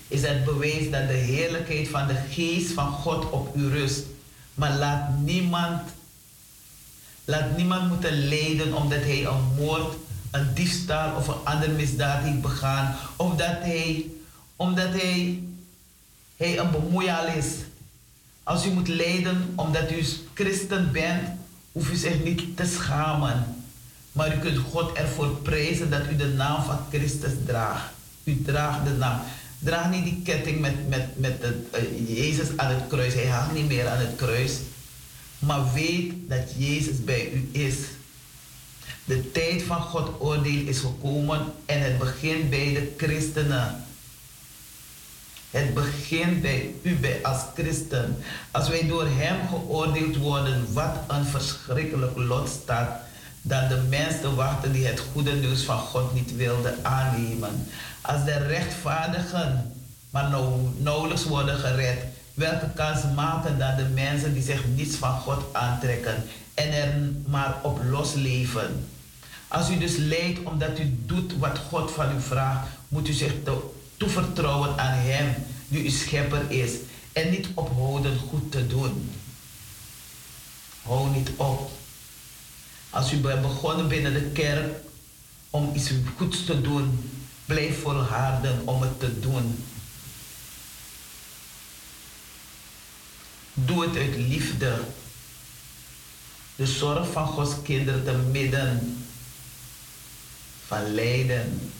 Is 0.09 0.23
het 0.23 0.45
bewijs 0.45 0.91
dat 0.91 1.09
de 1.09 1.15
heerlijkheid 1.15 1.89
van 1.89 2.07
de 2.07 2.17
geest 2.31 2.73
van 2.73 2.93
God 2.93 3.31
op 3.31 3.57
u 3.57 3.69
rust. 3.69 4.03
Maar 4.55 4.77
laat 4.77 5.19
niemand, 5.19 5.83
laat 7.25 7.57
niemand 7.57 7.89
moeten 7.89 8.29
lijden 8.29 8.75
omdat 8.75 9.01
hij 9.01 9.25
een 9.25 9.55
moord, 9.57 9.95
een 10.31 10.55
diefstal 10.55 11.17
of 11.17 11.29
een 11.29 11.45
andere 11.45 11.73
misdaad 11.73 12.23
heeft 12.23 12.41
begaan. 12.41 12.97
Of 13.17 13.35
dat 13.37 13.57
hij, 13.61 14.07
omdat 14.57 14.91
hij, 14.91 15.43
hij 16.37 16.59
een 16.59 16.71
bemoeial 16.71 17.27
is. 17.27 17.47
Als 18.43 18.67
u 18.67 18.71
moet 18.71 18.89
lijden 18.89 19.53
omdat 19.55 19.93
u 19.93 20.05
christen 20.35 20.93
bent, 20.93 21.29
hoef 21.73 21.91
u 21.91 21.97
zich 21.97 22.25
niet 22.25 22.57
te 22.57 22.67
schamen. 22.67 23.57
Maar 24.13 24.37
u 24.37 24.39
kunt 24.39 24.59
God 24.59 24.93
ervoor 24.93 25.29
prijzen 25.29 25.91
dat 25.91 26.03
u 26.11 26.17
de 26.17 26.29
naam 26.29 26.63
van 26.63 26.79
Christus 26.91 27.33
draagt. 27.47 27.85
U 28.25 28.43
draagt 28.43 28.85
de 28.85 28.91
naam. 28.91 29.21
Draag 29.59 29.91
niet 29.91 30.05
die 30.05 30.21
ketting 30.25 30.61
met, 30.61 30.89
met, 30.89 31.19
met 31.19 31.41
de, 31.41 31.67
uh, 31.75 32.17
Jezus 32.17 32.49
aan 32.57 32.71
het 32.71 32.87
kruis. 32.89 33.15
Hij 33.15 33.27
hangt 33.27 33.55
niet 33.55 33.67
meer 33.69 33.89
aan 33.89 33.99
het 33.99 34.17
kruis. 34.17 34.53
Maar 35.47 35.73
weet 35.73 36.13
dat 36.29 36.53
Jezus 36.57 37.05
bij 37.05 37.31
u 37.33 37.49
is. 37.53 37.75
De 39.05 39.31
tijd 39.31 39.63
van 39.63 39.81
God 39.81 40.21
oordeel 40.21 40.67
is 40.67 40.79
gekomen 40.79 41.53
en 41.67 41.81
het 41.83 41.99
begint 41.99 42.51
bij 42.51 42.73
de 42.73 42.95
christenen. 42.97 43.85
Het 45.51 45.75
begint 45.75 46.43
bij 46.43 46.75
u 46.83 46.95
bij 46.95 47.19
als 47.23 47.43
christen. 47.55 48.17
Als 48.51 48.69
wij 48.69 48.87
door 48.87 49.07
Hem 49.07 49.49
geoordeeld 49.49 50.17
worden, 50.17 50.73
wat 50.73 50.97
een 51.09 51.25
verschrikkelijk 51.25 52.17
lot 52.17 52.49
staat 52.63 53.01
dan 53.47 53.69
de 53.69 53.81
mensen 53.89 54.35
wachten 54.35 54.73
die 54.73 54.87
het 54.87 55.03
goede 55.13 55.33
nieuws 55.33 55.63
van 55.63 55.79
God 55.79 56.15
niet 56.15 56.37
wilden 56.37 56.79
aannemen. 56.83 57.69
Als 58.01 58.25
de 58.25 58.47
rechtvaardigen 58.47 59.73
maar 60.11 60.31
nou, 60.31 60.61
nauwelijks 60.77 61.25
worden 61.25 61.59
gered, 61.59 61.99
welke 62.35 62.71
kans 62.75 63.01
maken 63.15 63.59
dan 63.59 63.77
de 63.77 63.89
mensen 63.95 64.35
die 64.35 64.43
zich 64.43 64.65
niets 64.75 64.97
van 64.97 65.21
God 65.21 65.55
aantrekken 65.55 66.25
en 66.55 66.73
er 66.73 67.13
maar 67.27 67.57
op 67.63 67.81
los 67.91 68.15
leven? 68.15 68.89
Als 69.49 69.71
u 69.71 69.79
dus 69.79 69.97
lijdt 69.97 70.43
omdat 70.43 70.79
u 70.79 70.99
doet 71.07 71.39
wat 71.39 71.59
God 71.59 71.91
van 71.91 72.17
u 72.17 72.21
vraagt, 72.21 72.69
moet 72.89 73.09
u 73.09 73.13
zich 73.13 73.33
toevertrouwen 73.97 74.79
aan 74.79 74.99
Hem 74.99 75.35
die 75.69 75.85
uw 75.85 75.91
schepper 75.91 76.51
is 76.51 76.73
en 77.13 77.31
niet 77.31 77.49
ophouden 77.55 78.19
goed 78.19 78.53
te 78.53 78.67
doen. 78.67 79.11
Hou 80.83 81.11
niet 81.11 81.31
op. 81.37 81.71
Als 82.91 83.13
u 83.13 83.17
bent 83.17 83.43
begonnen 83.43 83.89
binnen 83.89 84.13
de 84.13 84.31
kerk 84.31 84.75
om 85.51 85.71
iets 85.75 85.91
goeds 86.17 86.45
te 86.45 86.61
doen, 86.61 87.11
blijf 87.47 87.81
volharden 87.81 88.63
om 88.65 88.83
het 88.83 89.01
te 89.01 89.21
doen. 89.21 89.65
Doe 93.55 93.87
het 93.87 93.97
uit 93.97 94.17
liefde. 94.17 94.79
De 96.57 96.67
zorg 96.67 97.13
van 97.13 97.27
Gods 97.27 97.53
kinderen 97.63 98.05
te 98.05 98.13
midden 98.13 98.97
van 100.67 100.95
lijden. 100.95 101.73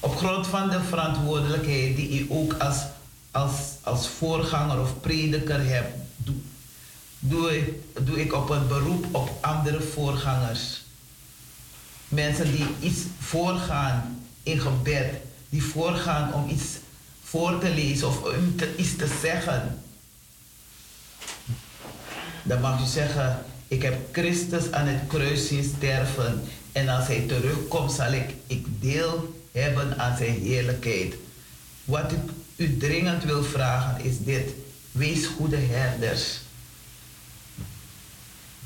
Op 0.00 0.16
grond 0.16 0.46
van 0.46 0.70
de 0.70 0.80
verantwoordelijkheid 0.88 1.96
die 1.96 2.20
u 2.20 2.26
ook 2.28 2.52
als, 2.52 2.76
als, 3.30 3.52
als 3.82 4.08
voorganger 4.08 4.80
of 4.80 5.00
prediker 5.00 5.66
hebt, 5.66 5.94
doe, 6.16 6.34
doe, 7.18 7.56
ik, 7.56 8.16
ik 8.16 8.32
op 8.32 8.50
een 8.50 8.68
beroep 8.68 9.06
op 9.10 9.30
andere 9.40 9.80
voorgangers. 9.80 10.82
Mensen 12.08 12.52
die 12.52 12.66
iets 12.80 13.00
voorgaan 13.18 14.26
in 14.42 14.60
gebed, 14.60 15.14
die 15.48 15.62
voorgaan 15.62 16.34
om 16.34 16.48
iets 16.48 16.64
voor 17.22 17.58
te 17.58 17.74
lezen 17.74 18.08
of 18.08 18.20
iets 18.76 18.96
te 18.96 19.18
zeggen. 19.20 19.81
Dan 22.42 22.60
mag 22.60 22.80
je 22.80 22.86
zeggen, 22.86 23.44
ik 23.68 23.82
heb 23.82 23.94
Christus 24.12 24.72
aan 24.72 24.86
het 24.86 25.00
kruis 25.06 25.46
zien 25.46 25.64
sterven 25.76 26.42
en 26.72 26.88
als 26.88 27.06
hij 27.06 27.20
terugkomt 27.20 27.92
zal 27.92 28.12
ik, 28.12 28.34
ik 28.46 28.66
deel 28.80 29.42
hebben 29.52 29.98
aan 29.98 30.16
zijn 30.16 30.40
heerlijkheid. 30.40 31.14
Wat 31.84 32.12
ik 32.12 32.30
u 32.56 32.76
dringend 32.76 33.24
wil 33.24 33.44
vragen 33.44 34.04
is 34.04 34.18
dit. 34.18 34.50
Wees 34.92 35.26
goede 35.26 35.56
herders. 35.56 36.40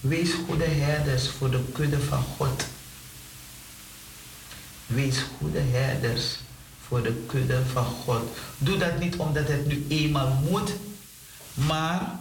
Wees 0.01 0.31
goede 0.47 0.65
herders 0.65 1.28
voor 1.28 1.51
de 1.51 1.61
kudde 1.73 2.01
van 2.01 2.23
God. 2.36 2.65
Wees 4.86 5.16
goede 5.39 5.61
herders 5.61 6.39
voor 6.86 7.03
de 7.03 7.24
kudde 7.27 7.62
van 7.73 7.85
God. 7.85 8.23
Doe 8.59 8.78
dat 8.78 8.98
niet 8.98 9.16
omdat 9.16 9.48
het 9.48 9.66
nu 9.66 9.86
eenmaal 9.89 10.43
moet, 10.51 10.70
maar 11.55 12.19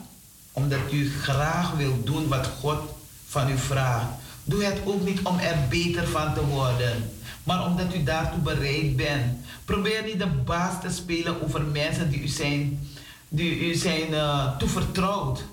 omdat 0.55 0.91
u 0.91 1.11
graag 1.21 1.71
wilt 1.71 2.05
doen 2.05 2.27
wat 2.27 2.47
God 2.59 2.79
van 3.27 3.49
u 3.49 3.57
vraagt. 3.57 4.07
Doe 4.43 4.63
het 4.63 4.79
ook 4.85 5.05
niet 5.05 5.19
om 5.23 5.39
er 5.39 5.67
beter 5.69 6.07
van 6.07 6.33
te 6.33 6.45
worden, 6.45 7.11
maar 7.43 7.65
omdat 7.65 7.95
u 7.95 8.03
daartoe 8.03 8.39
bereid 8.39 8.95
bent. 8.95 9.45
Probeer 9.65 10.03
niet 10.03 10.19
de 10.19 10.27
baas 10.27 10.81
te 10.81 10.89
spelen 10.89 11.43
over 11.43 11.61
mensen 11.61 12.09
die 12.09 12.21
u 12.21 12.27
zijn, 12.27 12.87
die 13.29 13.59
u 13.59 13.73
zijn 13.73 14.11
uh, 14.11 14.57
toevertrouwd. 14.57 15.43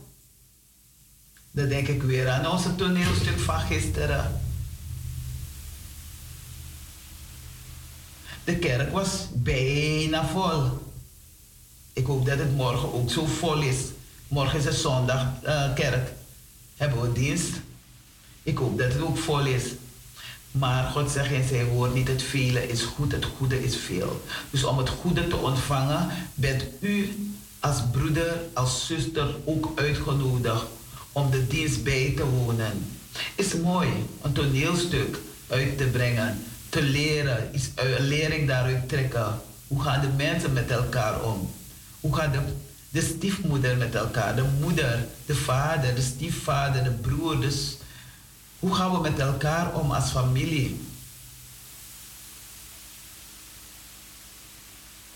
Dat 1.51 1.69
denk 1.69 1.89
ik 1.89 2.03
weer 2.03 2.29
aan 2.29 2.47
onze 2.47 2.75
toneelstuk 2.75 3.39
van 3.39 3.61
gisteren. 3.61 4.41
De 8.45 8.57
kerk 8.57 8.93
was 8.93 9.27
bijna 9.33 10.27
vol. 10.27 10.63
Ik 11.93 12.07
hoop 12.07 12.27
dat 12.27 12.39
het 12.39 12.57
morgen 12.57 12.93
ook 12.93 13.11
zo 13.11 13.27
vol 13.27 13.63
is. 13.63 13.77
Morgen 14.33 14.59
is 14.59 14.65
het 14.65 14.75
zondag 14.75 15.27
uh, 15.45 15.75
kerk. 15.75 16.13
Hebben 16.77 17.01
we 17.03 17.13
dienst. 17.13 17.51
Ik 18.43 18.59
hoop 18.59 18.79
dat 18.79 18.93
het 18.93 19.03
ook 19.03 19.19
vol 19.19 19.47
is. 19.47 19.65
Maar 20.51 20.91
God 20.91 21.11
zegt 21.11 21.31
in 21.31 21.49
zijn 21.49 21.67
woord 21.67 21.95
niet 21.95 22.09
het 22.09 22.23
vele 22.23 22.69
is 22.69 22.83
goed, 22.83 23.13
het 23.13 23.25
goede 23.25 23.65
is 23.65 23.77
veel. 23.77 24.23
Dus 24.51 24.65
om 24.65 24.79
het 24.79 24.89
goede 24.89 25.29
te 25.29 25.37
ontvangen, 25.37 26.09
bent 26.35 26.65
u 26.81 27.15
als 27.61 27.77
broeder, 27.91 28.41
als 28.53 28.87
zuster 28.87 29.37
ook 29.45 29.73
uitgenodigd 29.75 30.65
om 31.13 31.31
de 31.31 31.47
dienst 31.47 31.83
bij 31.83 32.13
te 32.17 32.27
wonen. 32.27 32.87
Is 33.35 33.55
mooi, 33.55 33.89
een 34.23 34.33
toneelstuk 34.33 35.19
uit 35.49 35.79
te 35.79 35.85
brengen, 35.85 36.45
te 36.69 36.83
leren, 36.83 37.51
iets, 37.55 37.71
een 37.75 38.07
lering 38.07 38.49
daaruit 38.49 38.89
trekken. 38.89 39.41
Hoe 39.67 39.83
gaan 39.83 40.01
de 40.01 40.09
mensen 40.17 40.53
met 40.53 40.71
elkaar 40.71 41.23
om? 41.23 41.51
Hoe 42.01 42.15
gaat 42.15 42.33
de, 42.33 42.41
de 42.93 43.01
stiefmoeder 43.01 43.77
met 43.77 43.95
elkaar, 43.95 44.37
de 44.37 44.45
moeder, 44.61 45.07
de 45.27 45.35
vader, 45.35 45.95
de 45.95 46.03
stiefvader, 46.03 46.85
de 46.85 46.91
broer, 46.91 47.41
de, 47.41 47.77
hoe 48.59 48.75
gaan 48.75 48.93
we 48.93 49.01
met 49.01 49.19
elkaar 49.19 49.75
om 49.75 49.91
als 49.91 50.11
familie? 50.11 50.81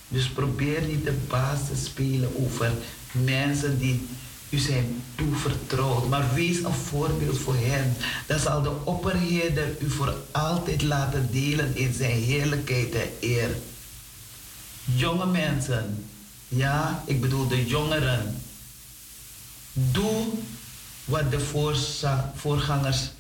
Dus 0.09 0.29
probeer 0.29 0.83
niet 0.83 1.05
de 1.05 1.17
baas 1.29 1.59
te 1.69 1.77
spelen 1.85 2.45
over 2.45 2.73
mensen 3.13 3.79
die 3.79 4.07
u 4.49 4.59
zijn 4.59 5.03
toevertrouwd. 5.15 6.09
Maar 6.09 6.35
wees 6.35 6.63
een 6.63 6.73
voorbeeld 6.73 7.39
voor 7.39 7.57
hen. 7.57 7.97
Dan 8.27 8.39
zal 8.39 8.63
de 8.63 8.73
opperheerder 8.85 9.69
u 9.81 9.91
voor 9.91 10.15
altijd 10.31 10.83
laten 10.83 11.29
delen 11.33 11.77
in 11.77 11.93
zijn 11.95 12.23
heerlijkheid 12.23 12.95
en 12.95 13.11
eer. 13.21 13.51
Jonge 14.85 15.27
mensen, 15.27 16.05
ja, 16.49 17.03
ik 17.07 17.21
bedoel 17.21 17.49
de 17.49 17.67
jongeren. 17.67 18.43
Doe 19.73 20.27
wat 21.05 21.31
de 21.31 21.41
voorgangers 22.35 23.11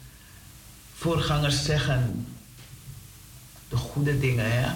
voorgangers 0.96 1.64
zeggen 1.64 2.26
de 3.68 3.76
goede 3.76 4.18
dingen, 4.18 4.52
hè? 4.52 4.72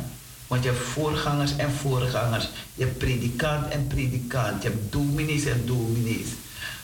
Want 0.47 0.62
je 0.62 0.70
hebt 0.70 0.82
voorgangers 0.82 1.56
en 1.56 1.72
voorgangers. 1.72 2.48
Je 2.74 2.85
hebt 2.85 2.98
predikant 2.98 3.68
en 3.68 3.86
predikant. 3.86 4.62
Je 4.62 4.68
hebt 4.68 4.93
dominees 4.93 5.44
en 5.44 5.66
dominees. 5.66 6.28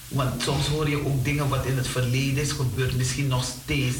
Want 0.09 0.43
soms 0.43 0.67
hoor 0.67 0.89
je 0.89 1.07
ook 1.07 1.25
dingen 1.25 1.49
wat 1.49 1.67
in 1.67 1.77
het 1.77 1.89
verleden 1.89 2.43
is 2.43 2.53
gebeurd, 2.53 2.97
misschien 2.97 3.27
nog 3.27 3.45
steeds. 3.45 3.97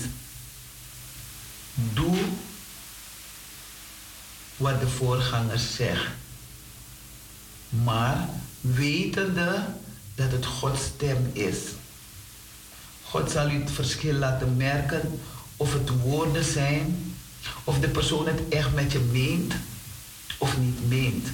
Doe 1.75 2.17
wat 4.57 4.81
de 4.81 4.89
voorgangers 4.89 5.75
zeggen. 5.75 6.13
Maar 7.69 8.29
wetende 8.61 9.65
dat 10.15 10.33
het 10.33 10.47
Gods 10.47 10.85
stem 10.85 11.31
is. 11.33 11.57
God 13.03 13.31
zal 13.31 13.51
u 13.51 13.61
het 13.61 13.71
verschil 13.71 14.15
laten 14.15 14.57
merken 14.57 15.21
of 15.57 15.73
het 15.73 15.91
woorden 16.03 16.45
zijn, 16.45 17.15
of 17.65 17.79
de 17.79 17.89
persoon 17.89 18.27
het 18.27 18.49
echt 18.49 18.75
met 18.75 18.93
je 18.93 18.99
meent 18.99 19.55
of 20.39 20.59
niet 20.59 20.89
meent. 20.89 21.29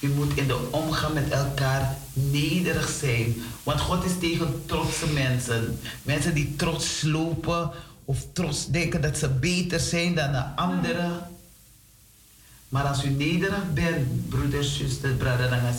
U 0.00 0.08
moet 0.08 0.36
in 0.36 0.46
de 0.46 0.68
omgang 0.70 1.14
met 1.14 1.30
elkaar 1.30 1.96
nederig 2.12 2.88
zijn. 2.88 3.36
Want 3.62 3.80
God 3.80 4.04
is 4.04 4.18
tegen 4.20 4.62
trotse 4.66 5.06
mensen. 5.06 5.78
Mensen 6.02 6.34
die 6.34 6.56
trots 6.56 6.98
slopen 6.98 7.70
of 8.04 8.18
trots 8.32 8.66
denken 8.66 9.00
dat 9.00 9.18
ze 9.18 9.28
beter 9.28 9.80
zijn 9.80 10.14
dan 10.14 10.32
de 10.32 10.44
anderen. 10.56 11.35
Maar 12.68 12.84
als 12.84 13.04
u 13.04 13.08
nederig 13.08 13.72
bent, 13.72 14.28
broeders, 14.28 14.82
braden 15.18 15.52
en 15.52 15.74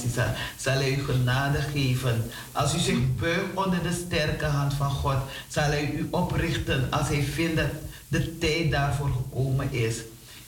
zal 0.58 0.74
hij 0.74 0.96
u 0.96 1.04
genade 1.04 1.62
geven. 1.62 2.32
Als 2.52 2.76
u 2.76 2.80
zich 2.80 3.16
buigt 3.16 3.54
onder 3.54 3.84
de 3.84 4.04
sterke 4.06 4.46
hand 4.46 4.74
van 4.74 4.90
God, 4.90 5.18
zal 5.48 5.64
hij 5.64 5.92
u 5.92 6.08
oprichten 6.12 6.88
als 6.92 7.08
hij 7.08 7.24
vindt 7.24 7.56
dat 7.56 7.70
de 8.08 8.38
tijd 8.38 8.72
daarvoor 8.72 9.10
gekomen 9.10 9.72
is. 9.72 9.96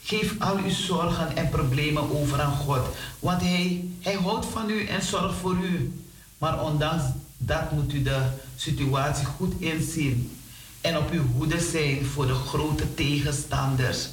Geef 0.03 0.35
al 0.39 0.57
uw 0.57 0.69
zorgen 0.69 1.35
en 1.35 1.49
problemen 1.49 2.21
over 2.21 2.41
aan 2.41 2.55
God, 2.55 2.87
want 3.19 3.41
hij, 3.41 3.85
hij 3.99 4.13
houdt 4.13 4.45
van 4.45 4.69
u 4.69 4.85
en 4.85 5.01
zorgt 5.01 5.37
voor 5.37 5.57
u. 5.57 6.03
Maar 6.37 6.63
ondanks 6.63 7.03
dat 7.37 7.71
moet 7.71 7.93
u 7.93 8.01
de 8.01 8.21
situatie 8.55 9.25
goed 9.25 9.53
inzien 9.61 10.37
en 10.81 10.97
op 10.97 11.11
uw 11.11 11.23
hoede 11.35 11.59
zijn 11.59 12.05
voor 12.05 12.27
de 12.27 12.33
grote 12.33 12.93
tegenstanders. 12.93 14.09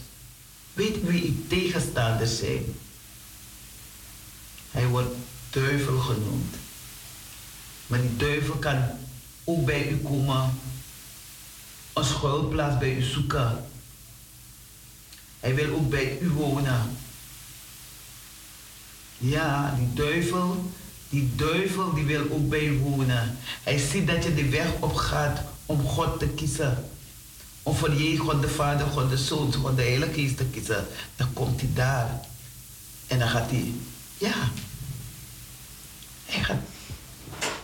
Weet 0.76 1.02
wie 1.02 1.22
uw 1.22 1.46
tegenstanders 1.48 2.38
zijn? 2.38 2.64
Hij 4.70 4.86
wordt 4.86 5.14
duivel 5.50 5.98
genoemd. 5.98 6.54
Maar 7.86 8.00
die 8.00 8.16
duivel 8.16 8.54
kan 8.54 8.84
ook 9.44 9.64
bij 9.64 9.88
u 9.88 9.96
komen, 9.96 10.58
een 11.92 12.04
schuilplaats 12.04 12.78
bij 12.78 12.94
u 12.94 13.02
zoeken. 13.02 13.64
Hij 15.40 15.54
wil 15.54 15.74
ook 15.74 15.90
bij 15.90 16.18
u 16.20 16.28
wonen. 16.28 16.96
Ja, 19.18 19.74
die 19.78 19.92
duivel, 19.94 20.72
die 21.08 21.34
duivel 21.34 21.94
die 21.94 22.04
wil 22.04 22.30
ook 22.30 22.48
bij 22.48 22.66
u 22.66 22.78
wonen. 22.78 23.38
Hij 23.62 23.78
ziet 23.78 24.06
dat 24.06 24.24
je 24.24 24.34
de 24.34 24.48
weg 24.48 24.68
op 24.80 24.94
gaat 24.94 25.40
om 25.66 25.82
God 25.86 26.18
te 26.18 26.28
kiezen 26.28 26.90
om 27.66 27.74
voor 27.74 27.94
je 27.94 28.16
God 28.16 28.42
de 28.42 28.48
Vader, 28.48 28.86
God 28.86 29.10
de 29.10 29.16
Zoon, 29.16 29.54
God 29.54 29.76
de 29.76 29.82
Heilige 29.82 30.12
Geest 30.12 30.36
te 30.36 30.44
kiezen, 30.44 30.86
dan 31.16 31.32
komt 31.32 31.60
hij 31.60 31.70
daar. 31.74 32.20
En 33.06 33.18
dan 33.18 33.28
gaat 33.28 33.50
hij, 33.50 33.72
ja, 34.18 34.34
hij 36.24 36.44
gaat 36.44 36.62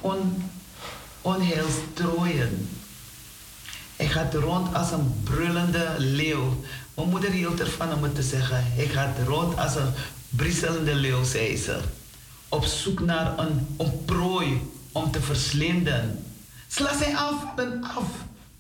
on, 0.01 0.51
onheil 1.21 1.67
strooien. 1.93 2.69
Hij 3.97 4.09
gaat 4.09 4.35
rond 4.35 4.75
als 4.75 4.91
een 4.91 5.21
brullende 5.25 5.95
leeuw. 5.99 6.65
Mijn 6.95 7.09
moeder 7.09 7.31
hield 7.31 7.61
ervan 7.61 7.93
om 7.93 8.03
het 8.03 8.15
te 8.15 8.23
zeggen. 8.23 8.65
Hij 8.65 8.87
gaat 8.87 9.17
rond 9.27 9.59
als 9.59 9.75
een 9.75 9.93
brisselende 10.29 10.95
leeuw, 10.95 11.25
zei 11.25 11.57
ze. 11.57 11.81
Op 12.49 12.65
zoek 12.65 13.01
naar 13.01 13.39
een, 13.39 13.67
prooi 14.05 14.71
om 14.93 15.11
te 15.11 15.21
verslinden. 15.21 16.25
Sla 16.69 16.99
zijn 16.99 17.17
aanvallen 17.17 17.85
af 17.85 18.07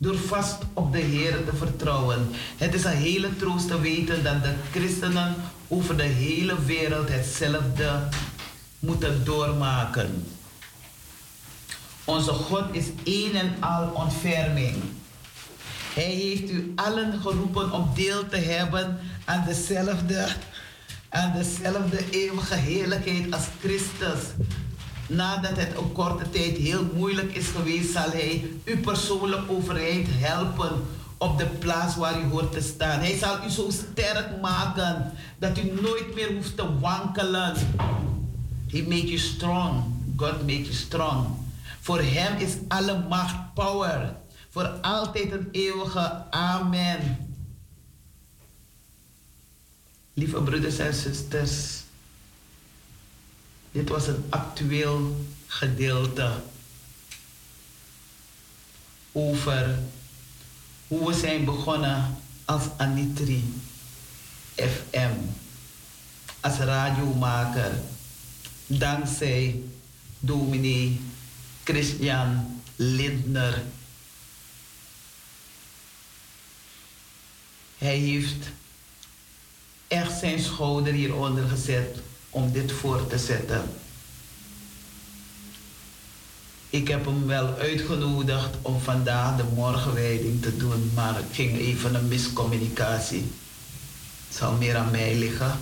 door 0.03 0.19
vast 0.19 0.57
op 0.73 0.93
de 0.93 0.99
Heer 0.99 1.45
te 1.45 1.57
vertrouwen. 1.57 2.29
Het 2.57 2.75
is 2.75 2.85
een 2.85 2.97
hele 2.97 3.37
troost 3.37 3.69
te 3.69 3.81
weten 3.81 4.25
dat 4.25 4.43
de 4.43 4.55
christenen 4.71 5.35
over 5.69 5.97
de 5.97 6.03
hele 6.03 6.65
wereld 6.65 7.09
hetzelfde 7.09 8.09
moeten 8.79 9.25
doormaken. 9.25 10.27
Onze 12.05 12.31
God 12.33 12.65
is 12.71 12.85
één 13.05 13.35
en 13.35 13.55
al 13.61 13.91
ontferming. 13.91 14.77
Hij 15.95 16.13
heeft 16.13 16.51
u 16.51 16.73
allen 16.77 17.21
geroepen 17.21 17.73
om 17.73 17.91
deel 17.95 18.29
te 18.29 18.37
hebben 18.37 18.99
aan 19.25 19.45
dezelfde, 19.47 20.29
aan 21.09 21.33
dezelfde 21.33 22.11
eeuwige 22.11 22.55
heerlijkheid 22.55 23.33
als 23.35 23.47
Christus. 23.61 24.21
Nadat 25.15 25.57
het 25.57 25.77
een 25.77 25.93
korte 25.93 26.31
tijd 26.31 26.57
heel 26.57 26.85
moeilijk 26.95 27.35
is 27.35 27.47
geweest, 27.47 27.93
zal 27.93 28.11
Hij 28.11 28.51
u 28.65 28.79
persoonlijk 28.79 29.51
overeind 29.51 30.09
helpen 30.11 30.71
op 31.19 31.39
de 31.39 31.47
plaats 31.47 31.97
waar 31.97 32.21
u 32.21 32.25
hoort 32.25 32.53
te 32.53 32.61
staan. 32.61 32.99
Hij 32.99 33.19
zal 33.19 33.45
u 33.47 33.51
zo 33.51 33.71
sterk 33.71 34.41
maken 34.41 35.13
dat 35.39 35.59
u 35.59 35.81
nooit 35.81 36.15
meer 36.15 36.35
hoeft 36.35 36.57
te 36.57 36.79
wankelen. 36.79 37.55
He 38.69 38.83
make 38.83 39.07
you 39.07 39.19
strong. 39.19 39.85
God 40.17 40.41
make 40.41 40.63
you 40.63 40.73
strong. 40.73 41.27
Voor 41.81 42.01
hem 42.01 42.39
is 42.39 42.55
alle 42.69 42.99
macht 43.09 43.55
power. 43.55 44.17
Voor 44.51 44.69
altijd 44.81 45.33
een 45.33 45.49
eeuwige 45.51 46.31
amen. 46.31 47.17
Lieve 50.15 50.43
broeders 50.43 50.79
en 50.79 50.95
zusters, 50.95 51.82
dit 53.73 53.89
was 53.89 54.07
een 54.07 54.25
actueel 54.29 55.27
gedeelte 55.47 56.43
over 59.13 59.79
hoe 60.89 61.09
we 61.09 61.19
zijn 61.19 61.45
begonnen 61.45 62.17
als 62.45 62.63
Anitri 62.77 63.55
FM, 64.55 65.13
als 66.41 66.59
radiomaker, 66.59 67.81
dankzij 68.67 69.63
dominee 70.21 71.01
Christian 71.65 72.61
Lindner. 72.77 73.63
Hij 77.79 77.97
heeft 77.97 78.49
echt 79.89 80.19
zijn 80.19 80.41
schouder 80.41 80.93
hieronder 80.93 81.49
gezet 81.49 82.03
om 82.33 82.53
dit 82.53 82.73
voor 82.73 83.07
te 83.07 83.19
zetten. 83.19 83.63
Ik 86.71 86.89
heb 86.89 87.05
hem 87.05 87.27
wel 87.27 87.55
uitgenodigd 87.55 88.57
om 88.63 88.81
vandaag 88.81 89.37
de 89.37 89.45
morgenwijding 89.55 90.43
te 90.43 90.57
doen, 90.57 90.91
maar 90.95 91.17
het 91.17 91.25
ging 91.33 91.59
even 91.59 91.95
een 91.95 92.09
miscommunicatie. 92.09 93.33
Het 94.29 94.37
zal 94.37 94.53
meer 94.53 94.77
aan 94.77 94.91
mij 94.91 95.15
liggen. 95.15 95.59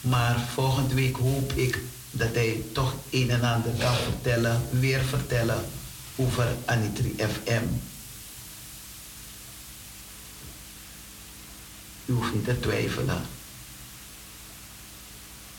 Maar 0.00 0.40
volgende 0.54 0.94
week 0.94 1.16
hoop 1.16 1.52
ik 1.52 1.82
dat 2.10 2.34
hij 2.34 2.62
toch 2.72 2.94
een 3.10 3.30
en 3.30 3.42
ander 3.42 3.72
kan 3.78 3.94
vertellen, 3.94 4.62
weer 4.70 5.00
vertellen 5.00 5.64
over 6.16 6.46
Anitri 6.64 7.14
FM. 7.16 7.64
U 12.04 12.12
hoeft 12.12 12.34
niet 12.34 12.44
te 12.44 12.60
twijfelen. 12.60 13.37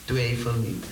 Twijfel 0.10 0.54
niet. 0.54 0.86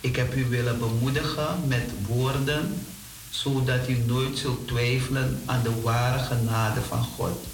Ik 0.00 0.16
heb 0.16 0.34
u 0.34 0.44
willen 0.44 0.78
bemoedigen 0.78 1.68
met 1.68 1.90
woorden, 2.06 2.86
zodat 3.30 3.88
u 3.88 3.96
nooit 3.96 4.38
zult 4.38 4.68
twijfelen 4.68 5.42
aan 5.44 5.62
de 5.62 5.80
ware 5.80 6.24
genade 6.24 6.80
van 6.82 7.04
God, 7.04 7.44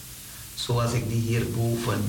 zoals 0.55 0.93
ik 0.93 1.09
die 1.09 1.21
hierboven 1.21 2.05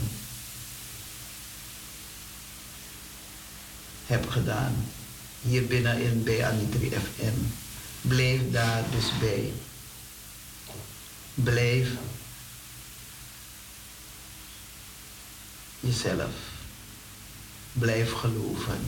heb 4.06 4.30
gedaan. 4.30 4.86
Hier 5.42 5.66
binnenin 5.66 6.24
bij 6.24 6.46
Anitri 6.46 6.90
FM. 6.90 7.38
Blijf 8.02 8.42
daar 8.52 8.84
dus 8.92 9.12
bij. 9.20 9.54
Blijf 11.34 11.90
jezelf. 15.82 16.32
Blijf 17.74 18.14
geloven. 18.14 18.80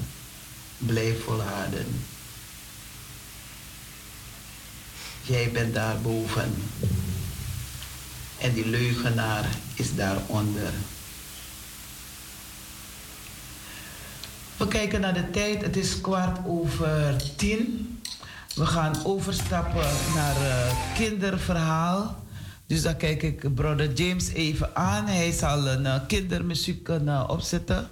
Blijf 0.78 1.24
volharden. 1.24 2.06
Jij 5.22 5.52
bent 5.52 5.74
daar 5.74 6.02
boven. 6.02 6.53
En 8.40 8.53
die 8.53 8.65
leugenaar 8.65 9.45
is 9.76 9.95
daaronder. 9.95 10.74
We 14.57 14.68
kijken 14.68 15.02
naar 15.02 15.14
de 15.14 15.30
tijd. 15.30 15.61
Het 15.61 15.78
is 15.78 16.02
kwart 16.02 16.38
over 16.45 17.15
tien. 17.36 17.99
We 18.56 18.65
gaan 18.65 19.06
overstappen 19.06 19.90
naar 20.15 20.41
uh, 20.41 20.95
kinderverhaal. 20.95 22.22
Dus 22.68 22.81
dan 22.81 22.98
kijk 22.98 23.23
ik 23.23 23.56
brother 23.56 23.94
James 23.94 24.30
even 24.30 24.76
aan. 24.76 25.07
Hij 25.07 25.31
zal 25.31 25.68
een 25.68 25.81
uh, 25.81 25.95
kindermuziek 26.07 26.90
uh, 26.90 27.23
opzetten. 27.27 27.88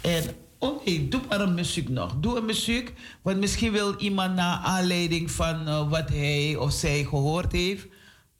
En 0.00 0.24
oh 0.58 0.84
nee, 0.84 1.08
doe 1.08 1.20
maar 1.28 1.40
een 1.40 1.54
muziek 1.54 1.88
nog. 1.88 2.14
Doe 2.20 2.36
een 2.38 2.44
muziek. 2.44 2.92
Want 3.22 3.38
misschien 3.38 3.72
wil 3.72 3.94
iemand 3.98 4.34
naar 4.34 4.58
aanleiding 4.58 5.30
van 5.30 5.68
uh, 5.68 5.90
wat 5.90 6.08
hij 6.08 6.56
of 6.56 6.72
zij 6.72 7.04
gehoord 7.04 7.52
heeft... 7.52 7.86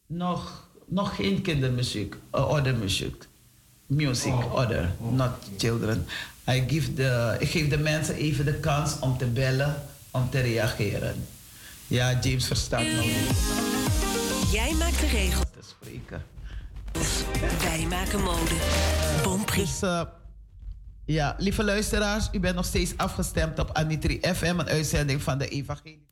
nog, 0.07 0.69
nog 0.87 1.17
geen 1.17 1.43
kindermuziek. 1.43 2.15
Uh, 2.35 2.51
other 2.51 2.77
muziek. 2.77 3.29
Music, 3.87 4.33
oh. 4.33 4.55
other, 4.55 4.95
oh. 4.99 5.13
not 5.13 5.31
children. 5.57 6.07
I 6.49 6.65
give 6.69 6.95
the, 6.95 7.37
ik 7.39 7.49
geef 7.49 7.69
de 7.69 7.79
mensen 7.79 8.15
even 8.15 8.45
de 8.45 8.55
kans 8.55 8.99
om 9.01 9.19
te 9.19 9.27
bellen, 9.27 9.83
om 10.11 10.31
te 10.31 10.41
reageren. 10.41 11.27
Ja, 11.87 12.19
James 12.23 12.47
verstaat 12.47 12.87
nog 12.87 13.05
niet. 13.05 14.20
Jij 14.51 14.75
maakt 14.75 15.01
de 15.01 15.07
regels. 15.07 15.45
Te 15.51 15.63
spreken. 15.63 16.25
Wij 17.59 17.87
maken 17.87 18.23
mode. 18.23 18.55
Bonprix. 19.23 19.81
Dus, 19.81 19.91
uh, 19.91 20.03
ja, 21.05 21.35
lieve 21.39 21.65
luisteraars, 21.65 22.29
u 22.33 22.41
bent 22.41 22.55
nog 22.55 22.65
steeds 22.65 22.97
afgestemd 22.97 23.59
op 23.59 23.71
Anitri 23.73 24.21
FM, 24.35 24.59
een 24.59 24.69
uitzending 24.69 25.23
van 25.23 25.39
de 25.39 25.49
Evangelie. 25.49 26.10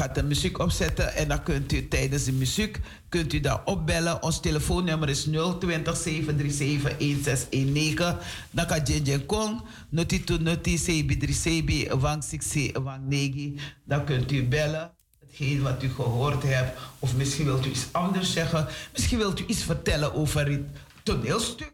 Gaat 0.00 0.14
de 0.14 0.22
muziek 0.22 0.58
opzetten 0.58 1.14
en 1.14 1.28
dan 1.28 1.42
kunt 1.42 1.72
u 1.72 1.88
tijdens 1.88 2.24
de 2.24 2.32
muziek 2.32 2.80
kunt 3.08 3.32
u 3.32 3.40
daar 3.40 3.64
opbellen. 3.64 4.22
Ons 4.22 4.40
telefoonnummer 4.40 5.08
is 5.08 5.22
020 5.22 5.96
737 5.96 6.96
1619. 6.98 8.16
Dan 8.50 8.66
kan 8.66 8.82
Jen 8.82 9.26
Kong, 9.26 9.62
noti 9.88 10.24
to 10.24 10.38
sebi 10.76 11.16
3 11.16 11.34
sebi 11.34 11.88
wang 11.98 12.24
6 12.24 12.70
wang 12.82 13.08
9. 13.08 13.58
Dan 13.84 14.04
kunt 14.04 14.32
u 14.32 14.44
bellen. 14.44 14.90
Hetgeen 15.20 15.62
wat 15.62 15.82
u 15.82 15.88
gehoord 15.88 16.42
hebt. 16.42 16.78
Of 16.98 17.16
misschien 17.16 17.44
wilt 17.44 17.66
u 17.66 17.68
iets 17.68 17.86
anders 17.92 18.32
zeggen. 18.32 18.66
Misschien 18.92 19.18
wilt 19.18 19.40
u 19.40 19.44
iets 19.46 19.62
vertellen 19.62 20.14
over 20.14 20.50
het 20.50 20.62
toneelstuk. 21.02 21.72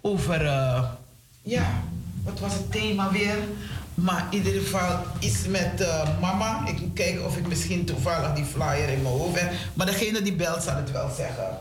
Over, 0.00 0.44
uh, 0.44 0.84
ja, 1.42 1.82
wat 2.24 2.40
was 2.40 2.54
het 2.54 2.72
thema 2.72 3.12
weer? 3.12 3.38
Maar 4.02 4.26
in 4.30 4.36
ieder 4.36 4.60
geval 4.60 5.04
iets 5.18 5.46
met 5.46 5.80
uh, 5.80 6.20
mama. 6.20 6.66
Ik 6.66 6.80
moet 6.80 6.92
kijken 6.94 7.26
of 7.26 7.36
ik 7.36 7.48
misschien 7.48 7.84
toevallig 7.84 8.32
die 8.32 8.44
flyer 8.44 8.88
in 8.88 9.02
mijn 9.02 9.14
hoofd 9.14 9.40
heb. 9.40 9.52
Maar 9.74 9.86
degene 9.86 10.22
die 10.22 10.34
belt 10.34 10.62
zal 10.62 10.76
het 10.76 10.90
wel 10.90 11.10
zeggen. 11.16 11.58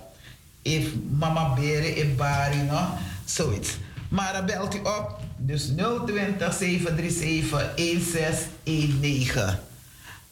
If 0.62 0.88
mama 1.10 1.54
beren 1.54 1.96
in 1.96 2.16
Bari, 2.16 2.58
no? 2.58 2.80
zoiets. 3.26 3.78
Maar 4.10 4.34
dan 4.34 4.46
belt 4.46 4.76
u 4.76 4.80
op. 4.80 5.20
Dus 5.38 5.72
020 6.06 6.54
737 6.54 7.50
1619. 7.76 9.58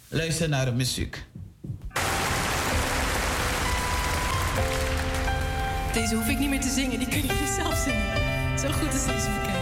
Luister 0.07 0.49
naar 0.49 0.65
de 0.65 0.71
muziek. 0.71 1.23
Deze 5.93 6.15
hoef 6.15 6.27
ik 6.27 6.39
niet 6.39 6.49
meer 6.49 6.61
te 6.61 6.69
zingen, 6.69 6.99
die 6.99 7.07
kun 7.07 7.21
je 7.21 7.55
zelf 7.55 7.81
zingen. 7.83 8.59
Zo 8.59 8.67
goed 8.71 8.93
is 8.93 9.05
deze 9.05 9.27
bekend. 9.39 9.58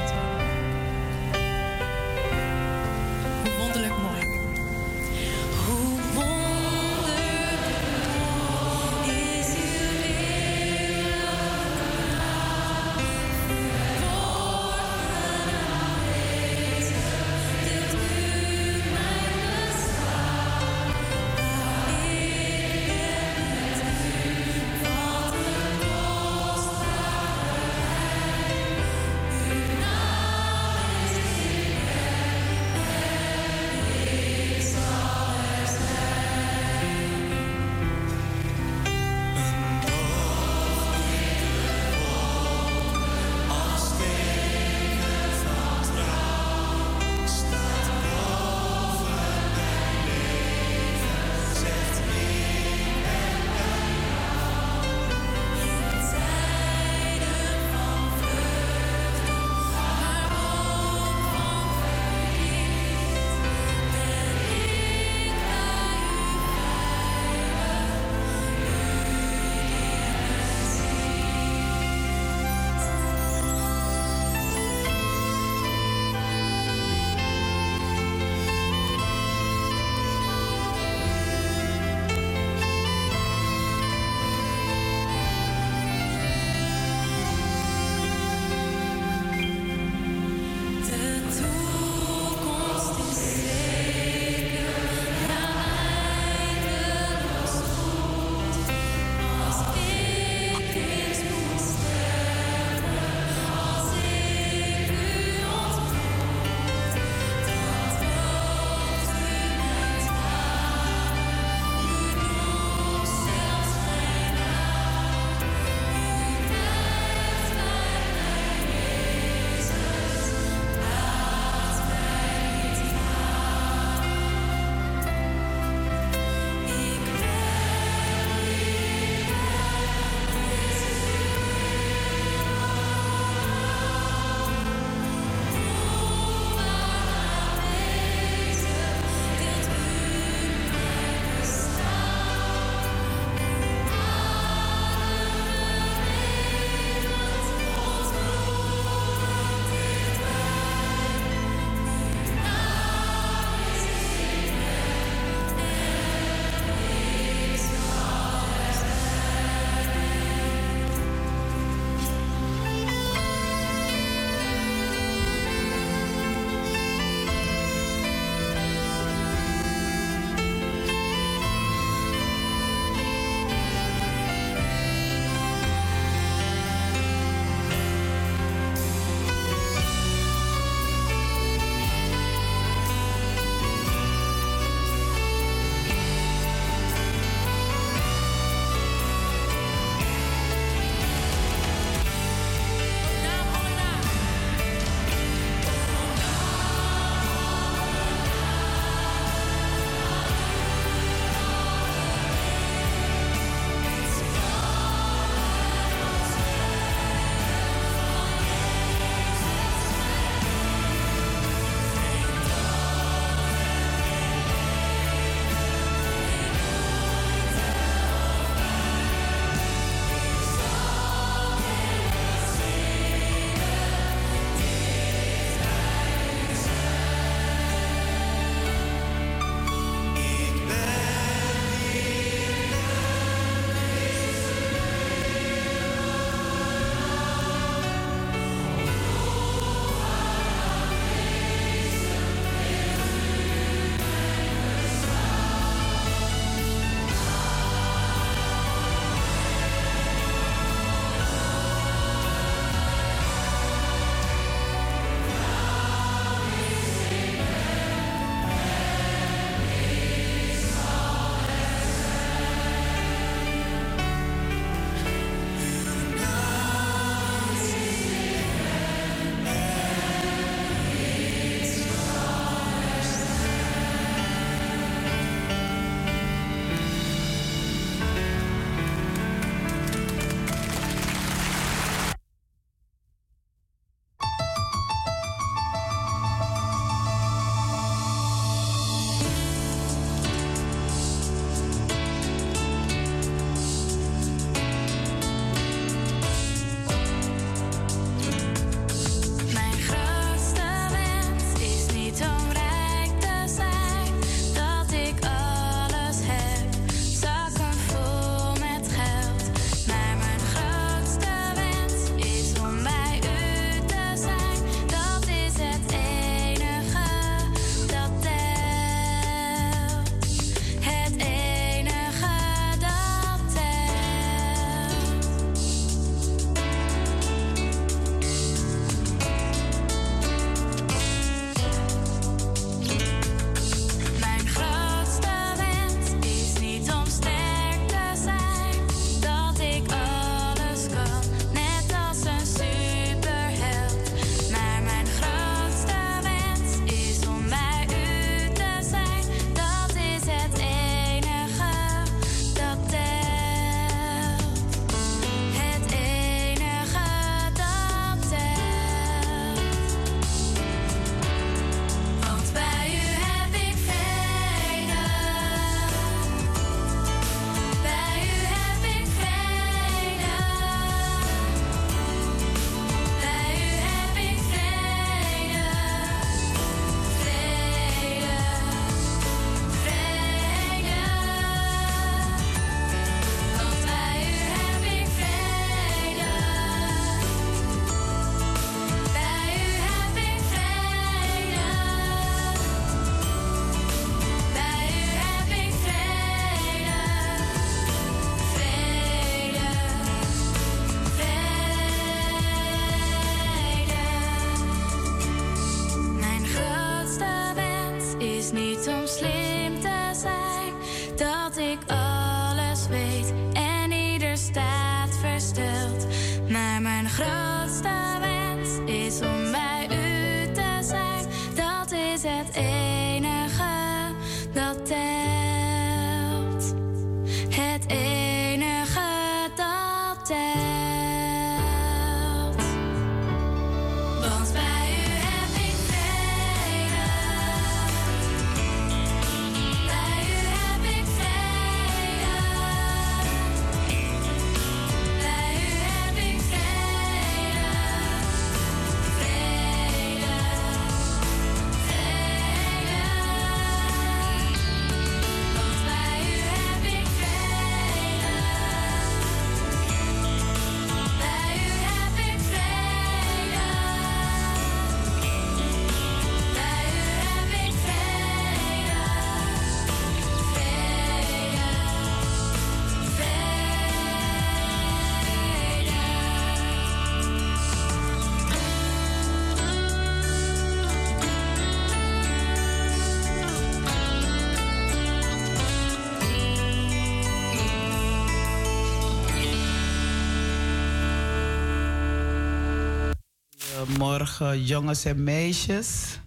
Jongens 494.64 495.06
en 495.06 495.24
meisjes. 495.24 496.20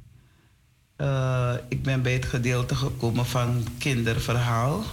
Eh, 0.96 1.54
ik 1.68 1.82
ben 1.82 2.02
bij 2.02 2.12
het 2.12 2.24
gedeelte 2.24 2.74
gekomen 2.74 3.26
van 3.26 3.66
kinderverhaal. 3.78 4.84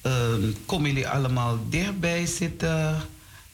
Eh, 0.00 0.34
komen 0.66 0.88
jullie 0.88 1.08
allemaal 1.08 1.58
dichtbij 1.68 2.26
zitten, 2.26 2.96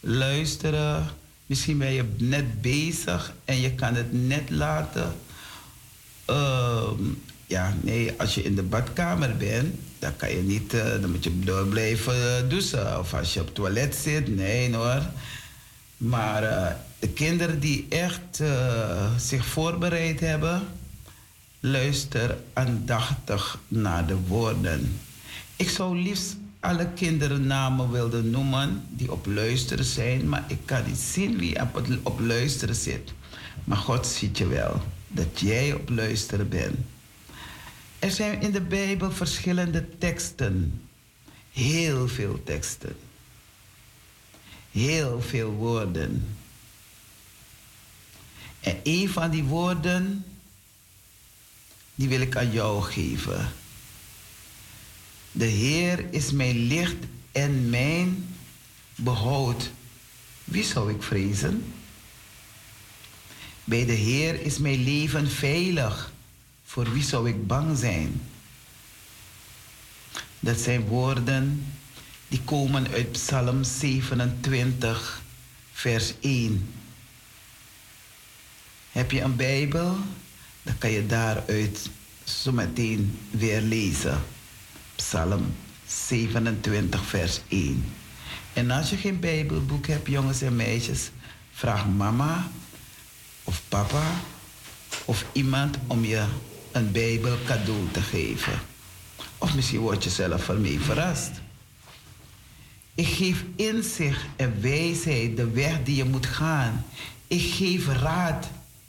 luisteren? 0.00 1.06
Misschien 1.46 1.78
ben 1.78 1.92
je 1.92 2.04
net 2.16 2.60
bezig 2.60 3.32
en 3.44 3.60
je 3.60 3.74
kan 3.74 3.94
het 3.94 4.12
net 4.12 4.50
laten. 4.50 5.14
Ehm, 6.24 7.02
ja, 7.46 7.74
nee, 7.80 8.14
als 8.18 8.34
je 8.34 8.42
in 8.42 8.54
de 8.54 8.62
badkamer 8.62 9.36
bent, 9.36 9.74
dan 9.98 10.16
kan 10.16 10.30
je 10.30 10.42
niet, 10.42 10.74
eh, 10.74 11.00
dan 11.00 11.10
moet 11.10 11.24
je 11.24 11.38
door 11.38 11.66
blijven 11.66 12.48
douchen. 12.48 12.98
Of 12.98 13.14
als 13.14 13.34
je 13.34 13.40
op 13.40 13.46
het 13.46 13.54
toilet 13.54 13.94
zit, 13.94 14.36
nee 14.36 14.74
hoor. 14.74 15.02
Maar 15.96 16.42
eh, 16.42 16.74
de 16.98 17.08
kinderen 17.08 17.60
die 17.60 17.86
echt 17.88 18.40
eh, 18.40 19.10
zich 19.18 19.44
voorbereid 19.46 20.20
hebben, 20.20 20.62
luister 21.60 22.38
aandachtig 22.52 23.58
naar 23.68 24.06
de 24.06 24.16
woorden. 24.16 25.00
Ik 25.56 25.68
zou 25.70 25.98
liefst 25.98 26.36
alle 26.60 26.88
kinderen 26.94 27.46
namen 27.46 27.90
willen 27.90 28.30
noemen 28.30 28.82
die 28.88 29.12
op 29.12 29.26
luisteren 29.26 29.84
zijn, 29.84 30.28
maar 30.28 30.44
ik 30.48 30.58
kan 30.64 30.82
niet 30.86 30.98
zien 30.98 31.38
wie 31.38 31.60
op, 31.60 31.74
het- 31.74 31.98
op 32.02 32.20
luisteren 32.20 32.74
zit. 32.74 33.12
Maar 33.64 33.76
God 33.78 34.06
ziet 34.06 34.38
je 34.38 34.46
wel 34.46 34.82
dat 35.08 35.40
jij 35.40 35.72
op 35.72 35.88
luisteren 35.88 36.48
bent. 36.48 36.76
Er 37.98 38.10
zijn 38.10 38.40
in 38.40 38.50
de 38.50 38.60
Bijbel 38.60 39.10
verschillende 39.12 39.88
teksten, 39.98 40.80
heel 41.52 42.08
veel 42.08 42.40
teksten 42.44 42.96
heel 44.70 45.22
veel 45.22 45.50
woorden. 45.50 46.26
En 48.60 48.80
een 48.82 49.08
van 49.08 49.30
die 49.30 49.44
woorden, 49.44 50.24
die 51.94 52.08
wil 52.08 52.20
ik 52.20 52.36
aan 52.36 52.52
jou 52.52 52.82
geven. 52.82 53.52
De 55.32 55.44
Heer 55.44 56.12
is 56.12 56.32
mijn 56.32 56.56
licht 56.56 56.96
en 57.32 57.70
mijn 57.70 58.36
behoud. 58.94 59.70
Wie 60.44 60.64
zou 60.64 60.92
ik 60.92 61.02
vrezen? 61.02 61.72
Bij 63.64 63.86
de 63.86 63.92
Heer 63.92 64.40
is 64.40 64.58
mijn 64.58 64.84
leven 64.84 65.30
veilig. 65.30 66.12
Voor 66.64 66.92
wie 66.92 67.02
zou 67.02 67.28
ik 67.28 67.46
bang 67.46 67.78
zijn? 67.78 68.20
Dat 70.40 70.58
zijn 70.58 70.86
woorden 70.86 71.66
die 72.28 72.40
komen 72.40 72.88
uit 72.88 73.12
Psalm 73.12 73.64
27, 73.64 75.22
vers 75.72 76.14
1. 76.20 76.68
Heb 78.92 79.10
je 79.10 79.20
een 79.20 79.36
Bijbel? 79.36 79.96
Dan 80.62 80.78
kan 80.78 80.90
je 80.90 81.06
daaruit 81.06 81.90
zo 82.24 82.52
meteen 82.52 83.18
weer 83.30 83.60
lezen. 83.60 84.22
Psalm 84.96 85.54
27, 85.86 87.04
vers 87.04 87.40
1. 87.48 87.84
En 88.52 88.70
als 88.70 88.90
je 88.90 88.96
geen 88.96 89.20
Bijbelboek 89.20 89.86
hebt, 89.86 90.08
jongens 90.08 90.42
en 90.42 90.56
meisjes, 90.56 91.10
vraag 91.52 91.88
mama 91.88 92.50
of 93.44 93.62
papa 93.68 94.02
of 95.04 95.24
iemand 95.32 95.76
om 95.86 96.04
je 96.04 96.24
een 96.72 96.92
Bijbel 96.92 97.36
cadeau 97.46 97.88
te 97.92 98.00
geven. 98.00 98.60
Of 99.38 99.54
misschien 99.54 99.80
word 99.80 100.04
je 100.04 100.10
zelf 100.10 100.48
ermee 100.48 100.80
verrast. 100.80 101.30
Ik 102.94 103.06
geef 103.06 103.44
inzicht 103.56 104.20
en 104.36 104.60
wijsheid 104.60 105.36
de 105.36 105.50
weg 105.50 105.82
die 105.84 105.96
je 105.96 106.04
moet 106.04 106.26
gaan. 106.26 106.84
Ik 107.26 107.54
geef 107.54 107.86
raad. 107.86 108.48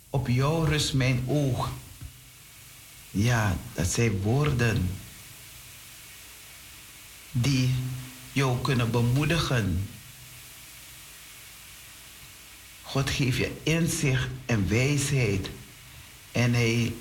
Op 0.10 0.28
jou 0.28 0.70
rust 0.70 0.94
mijn 0.94 1.24
oog. 1.28 1.72
Ja, 3.12 3.58
dat 3.74 3.88
zijn 3.88 4.22
woorden 4.22 4.90
die 7.32 7.76
jou 8.32 8.62
kunnen 8.62 8.92
bemoedigen. 8.92 9.90
God 12.82 13.10
geeft 13.10 13.38
je 13.38 13.52
inzicht 13.64 14.28
en 14.46 14.70
wijsheid. 14.70 15.50
En 16.32 16.54
hij 16.54 16.94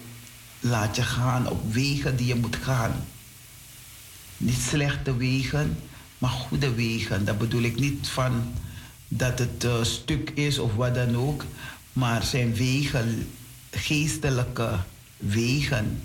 laat 0.61 0.97
je 0.97 1.03
gaan 1.03 1.49
op 1.49 1.73
wegen 1.73 2.17
die 2.17 2.27
je 2.27 2.35
moet 2.35 2.57
gaan. 2.57 3.07
Niet 4.37 4.61
slechte 4.61 5.17
wegen, 5.17 5.81
maar 6.19 6.31
goede 6.31 6.75
wegen. 6.75 7.25
Dat 7.25 7.39
bedoel 7.39 7.63
ik 7.63 7.81
niet 7.81 8.09
van 8.09 8.55
dat 9.09 9.39
het 9.39 9.65
uh, 9.65 9.83
stuk 9.83 10.31
is 10.31 10.59
of 10.59 10.75
wat 10.75 10.95
dan 10.95 11.17
ook. 11.17 11.45
Maar 11.99 12.23
zijn 12.23 12.55
wegen, 12.55 13.31
geestelijke 13.71 14.79
wegen. 15.17 16.03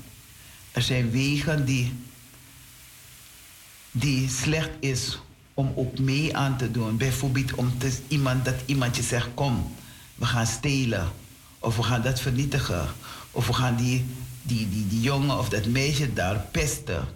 Er 0.71 0.81
zijn 0.81 1.11
wegen 1.11 1.65
die, 1.65 1.93
die 3.91 4.29
slecht 4.29 4.69
is 4.79 5.19
om 5.53 5.71
ook 5.75 5.99
mee 5.99 6.37
aan 6.37 6.57
te 6.57 6.71
doen. 6.71 6.97
Bijvoorbeeld 6.97 7.53
om 7.53 7.77
te, 7.77 7.97
iemand, 8.07 8.45
dat 8.45 8.55
iemand 8.65 8.95
je 8.95 9.01
zegt, 9.01 9.27
kom, 9.33 9.75
we 10.15 10.25
gaan 10.25 10.47
stelen. 10.47 11.11
Of 11.59 11.75
we 11.75 11.83
gaan 11.83 12.01
dat 12.01 12.19
vernietigen. 12.19 12.87
Of 13.31 13.47
we 13.47 13.53
gaan 13.53 13.75
die, 13.75 14.05
die, 14.41 14.69
die, 14.69 14.87
die 14.87 15.01
jongen 15.01 15.37
of 15.37 15.49
dat 15.49 15.65
meisje 15.65 16.13
daar 16.13 16.45
pesten. 16.51 17.07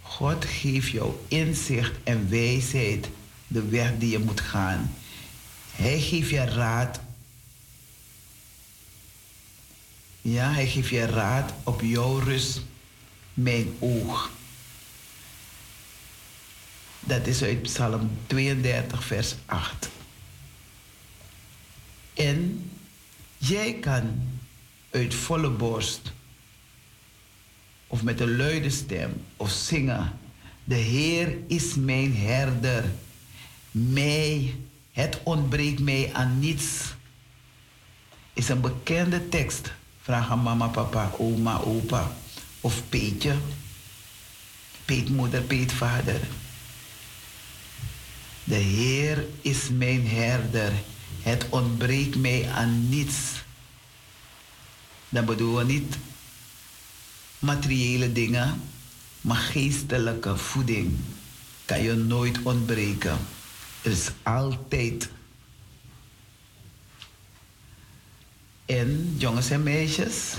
God 0.00 0.44
geeft 0.44 0.90
jou 0.90 1.14
inzicht 1.28 1.92
en 2.04 2.28
wijsheid 2.30 3.08
de 3.46 3.68
weg 3.68 3.92
die 3.98 4.10
je 4.10 4.18
moet 4.18 4.40
gaan. 4.40 4.90
Hij 5.74 6.00
geeft 6.00 6.30
je 6.30 6.44
raad. 6.44 7.00
Ja, 10.20 10.52
hij 10.52 10.66
geeft 10.66 10.88
je 10.88 11.06
raad 11.06 11.52
op 11.62 11.80
jouw 11.80 12.18
rust, 12.18 12.60
mijn 13.34 13.76
oog. 13.78 14.30
Dat 17.00 17.26
is 17.26 17.42
uit 17.42 17.62
Psalm 17.62 18.10
32, 18.26 19.04
vers 19.04 19.34
8. 19.46 19.88
En 22.14 22.70
jij 23.38 23.74
kan 23.74 24.22
uit 24.90 25.14
volle 25.14 25.50
borst 25.50 26.12
of 27.86 28.02
met 28.02 28.20
een 28.20 28.36
luide 28.36 28.70
stem 28.70 29.12
of 29.36 29.50
zingen. 29.50 30.18
De 30.64 30.74
Heer 30.74 31.36
is 31.46 31.74
mijn 31.74 32.16
herder. 32.16 32.84
Mij, 33.70 34.54
het 34.94 35.20
ontbreekt 35.22 35.80
mij 35.80 36.10
aan 36.12 36.38
niets. 36.38 36.94
Is 38.32 38.48
een 38.48 38.60
bekende 38.60 39.28
tekst. 39.28 39.72
Vraag 40.02 40.30
aan 40.30 40.42
mama, 40.42 40.66
papa, 40.66 41.10
oma, 41.18 41.58
opa 41.58 42.12
of 42.60 42.82
Peetje. 42.88 43.34
peetmoeder, 44.84 45.42
peetvader. 45.42 46.20
De 48.44 48.54
Heer 48.54 49.24
is 49.40 49.68
mijn 49.68 50.08
herder. 50.08 50.72
Het 51.22 51.46
ontbreekt 51.48 52.16
mij 52.16 52.50
aan 52.50 52.88
niets. 52.88 53.16
Dan 55.08 55.24
bedoelen 55.24 55.66
we 55.66 55.72
niet 55.72 55.96
materiële 57.38 58.12
dingen, 58.12 58.62
maar 59.20 59.36
geestelijke 59.36 60.36
voeding 60.36 60.96
kan 61.64 61.82
je 61.82 61.94
nooit 61.94 62.42
ontbreken. 62.42 63.18
Er 63.84 63.90
is 63.90 64.10
altijd. 64.22 65.10
En 68.64 69.14
jongens 69.18 69.50
en 69.50 69.62
meisjes, 69.62 70.32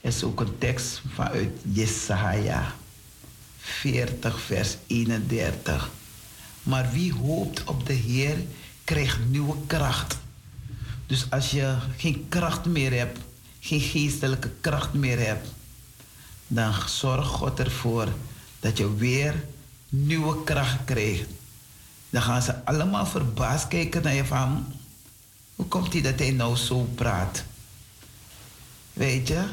is 0.00 0.24
ook 0.24 0.40
een 0.40 0.58
tekst 0.58 1.02
vanuit 1.14 1.50
Jesaja 1.62 2.74
40, 3.58 4.40
vers 4.40 4.76
31. 4.86 5.90
Maar 6.62 6.92
wie 6.92 7.12
hoopt 7.12 7.64
op 7.64 7.86
de 7.86 7.92
Heer, 7.92 8.36
krijgt 8.84 9.18
nieuwe 9.28 9.56
kracht. 9.66 10.18
Dus 11.06 11.30
als 11.30 11.50
je 11.50 11.76
geen 11.96 12.26
kracht 12.28 12.64
meer 12.64 12.92
hebt, 12.92 13.18
geen 13.60 13.80
geestelijke 13.80 14.50
kracht 14.60 14.92
meer 14.92 15.18
hebt, 15.18 15.48
dan 16.46 16.74
zorgt 16.88 17.28
God 17.28 17.58
ervoor 17.58 18.08
dat 18.60 18.78
je 18.78 18.96
weer 18.96 19.44
nieuwe 19.88 20.44
kracht 20.44 20.84
krijgt. 20.84 21.26
Dan 22.12 22.22
gaan 22.22 22.42
ze 22.42 22.64
allemaal 22.64 23.06
verbaasd 23.06 23.68
kijken 23.68 24.02
naar 24.02 24.14
je 24.14 24.24
van, 24.24 24.66
hoe 25.54 25.66
komt 25.66 25.92
hij 25.92 26.02
dat 26.02 26.18
hij 26.18 26.30
nou 26.30 26.56
zo 26.56 26.88
praat? 26.94 27.44
Weet 28.92 29.28
je, 29.28 29.44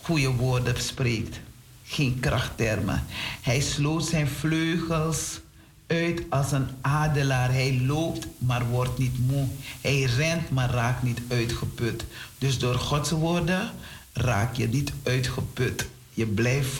goede 0.00 0.28
woorden 0.28 0.82
spreekt, 0.82 1.40
geen 1.84 2.20
krachttermen. 2.20 3.04
Hij 3.40 3.60
sloot 3.60 4.04
zijn 4.04 4.28
vleugels 4.28 5.40
uit 5.86 6.22
als 6.28 6.52
een 6.52 6.66
adelaar. 6.80 7.52
Hij 7.52 7.80
loopt, 7.80 8.26
maar 8.38 8.66
wordt 8.66 8.98
niet 8.98 9.18
moe. 9.26 9.46
Hij 9.80 10.02
rent, 10.02 10.50
maar 10.50 10.70
raakt 10.70 11.02
niet 11.02 11.20
uitgeput. 11.28 12.04
Dus 12.38 12.58
door 12.58 12.74
Gods 12.74 13.10
woorden 13.10 13.70
raak 14.12 14.54
je 14.56 14.68
niet 14.68 14.92
uitgeput. 15.02 15.88
Je 16.14 16.26
blijft 16.26 16.70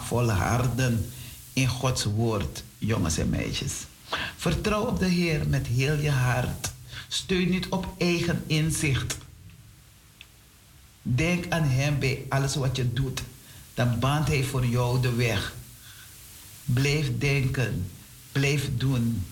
volharden 0.00 1.10
in 1.52 1.68
Gods 1.68 2.04
woord, 2.04 2.62
jongens 2.78 3.18
en 3.18 3.30
meisjes. 3.30 3.72
Vertrouw 4.36 4.84
op 4.86 4.98
de 4.98 5.08
Heer 5.08 5.48
met 5.48 5.66
heel 5.66 5.98
je 5.98 6.10
hart. 6.10 6.72
Steun 7.08 7.48
niet 7.48 7.68
op 7.68 7.94
eigen 7.98 8.42
inzicht. 8.46 9.16
Denk 11.02 11.52
aan 11.52 11.68
Hem 11.68 11.98
bij 11.98 12.24
alles 12.28 12.54
wat 12.54 12.76
je 12.76 12.92
doet. 12.92 13.22
Dan 13.74 13.98
baant 13.98 14.28
Hij 14.28 14.44
voor 14.44 14.66
jou 14.66 15.00
de 15.00 15.14
weg. 15.14 15.54
Blijf 16.64 17.18
denken. 17.18 17.90
Blijf 18.32 18.70
doen 18.76 19.26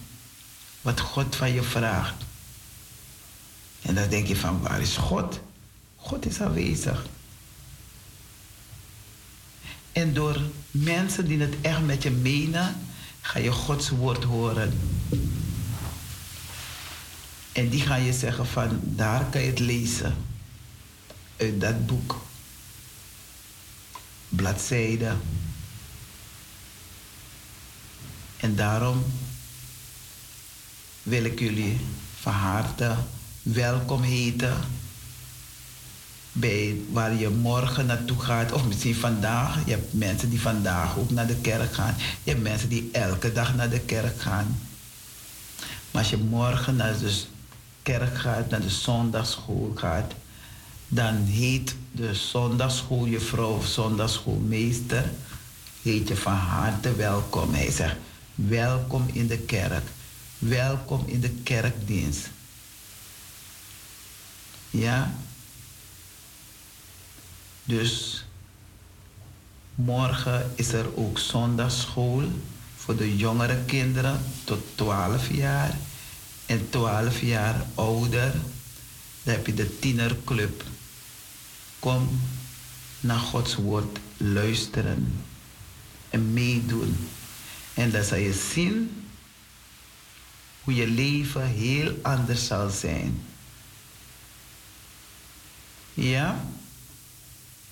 wat 0.80 1.00
God 1.00 1.36
van 1.36 1.52
je 1.52 1.62
vraagt. 1.62 2.24
En 3.82 3.94
dan 3.94 4.08
denk 4.08 4.26
je 4.26 4.36
van 4.36 4.60
waar 4.60 4.80
is 4.80 4.96
God? 4.96 5.40
God 5.96 6.26
is 6.26 6.40
aanwezig. 6.40 7.06
En 9.92 10.14
door 10.14 10.40
mensen 10.70 11.26
die 11.26 11.40
het 11.40 11.54
echt 11.60 11.80
met 11.80 12.02
je 12.02 12.10
menen, 12.10 12.76
ga 13.22 13.38
je 13.38 13.52
Gods 13.52 13.88
woord 13.88 14.24
horen. 14.24 14.80
En 17.52 17.68
die 17.68 17.80
gaan 17.80 18.02
je 18.02 18.12
zeggen 18.12 18.46
van 18.46 18.80
daar 18.82 19.24
kan 19.24 19.40
je 19.40 19.46
het 19.46 19.58
lezen. 19.58 20.16
Uit 21.36 21.60
dat 21.60 21.86
boek. 21.86 22.20
Bladzijde. 24.28 25.16
En 28.36 28.56
daarom 28.56 29.04
wil 31.02 31.24
ik 31.24 31.38
jullie 31.38 31.80
van 32.20 32.32
harte 32.32 32.96
welkom 33.42 34.02
heten 34.02 34.56
bij 36.32 36.80
waar 36.90 37.14
je 37.14 37.28
morgen 37.28 37.86
naartoe 37.86 38.20
gaat, 38.20 38.52
of 38.52 38.66
misschien 38.66 38.94
vandaag. 38.94 39.64
Je 39.64 39.70
hebt 39.70 39.92
mensen 39.92 40.30
die 40.30 40.40
vandaag 40.40 40.98
ook 40.98 41.10
naar 41.10 41.26
de 41.26 41.36
kerk 41.36 41.74
gaan. 41.74 41.94
Je 42.22 42.30
hebt 42.30 42.42
mensen 42.42 42.68
die 42.68 42.88
elke 42.92 43.32
dag 43.32 43.54
naar 43.54 43.70
de 43.70 43.80
kerk 43.80 44.20
gaan. 44.20 44.58
Maar 45.90 46.02
als 46.02 46.10
je 46.10 46.16
morgen 46.16 46.76
naar 46.76 46.98
de 46.98 47.22
kerk 47.82 48.18
gaat, 48.18 48.50
naar 48.50 48.60
de 48.60 48.70
zondagschool 48.70 49.72
gaat, 49.74 50.12
dan 50.88 51.16
heet 51.16 51.74
de 51.92 52.14
zondagsschooljuffrouw 52.14 53.56
of 53.56 53.66
zondagsschoolmeester, 53.66 55.10
heet 55.82 56.08
je 56.08 56.16
van 56.16 56.32
harte 56.32 56.94
welkom. 56.94 57.54
Hij 57.54 57.70
zegt, 57.70 57.96
welkom 58.34 59.08
in 59.12 59.26
de 59.26 59.38
kerk. 59.38 59.84
Welkom 60.38 61.04
in 61.06 61.20
de 61.20 61.30
kerkdienst. 61.30 62.30
Ja? 64.70 65.14
Dus 67.64 68.24
morgen 69.74 70.52
is 70.54 70.72
er 70.72 70.96
ook 70.96 71.18
zondagschool 71.18 72.22
voor 72.76 72.96
de 72.96 73.16
jongere 73.16 73.64
kinderen 73.66 74.20
tot 74.44 74.62
12 74.74 75.30
jaar. 75.30 75.76
En 76.46 76.70
12 76.70 77.20
jaar 77.20 77.66
ouder, 77.74 78.32
dan 79.22 79.34
heb 79.34 79.46
je 79.46 79.54
de 79.54 79.78
tienerclub. 79.78 80.64
Kom 81.78 82.20
naar 83.00 83.18
Gods 83.18 83.54
woord 83.54 83.98
luisteren 84.16 85.22
en 86.10 86.32
meedoen. 86.32 87.08
En 87.74 87.90
dan 87.90 88.04
zal 88.04 88.18
je 88.18 88.32
zien 88.52 89.06
hoe 90.62 90.74
je 90.74 90.86
leven 90.86 91.46
heel 91.46 91.98
anders 92.02 92.46
zal 92.46 92.70
zijn. 92.70 93.22
Ja? 95.94 96.44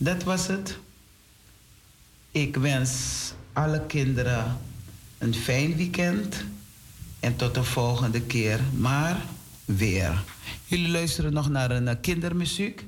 Dat 0.03 0.23
was 0.23 0.47
het. 0.47 0.79
Ik 2.31 2.57
wens 2.57 2.93
alle 3.53 3.87
kinderen 3.87 4.59
een 5.19 5.35
fijn 5.35 5.77
weekend 5.77 6.45
en 7.19 7.37
tot 7.37 7.55
de 7.55 7.65
volgende 7.65 8.21
keer. 8.21 8.61
Maar 8.77 9.23
weer. 9.65 10.23
Jullie 10.65 10.89
luisteren 10.89 11.33
nog 11.33 11.49
naar 11.49 11.71
een 11.71 11.89
eh, 11.89 11.97
kindermuziek. 12.01 12.87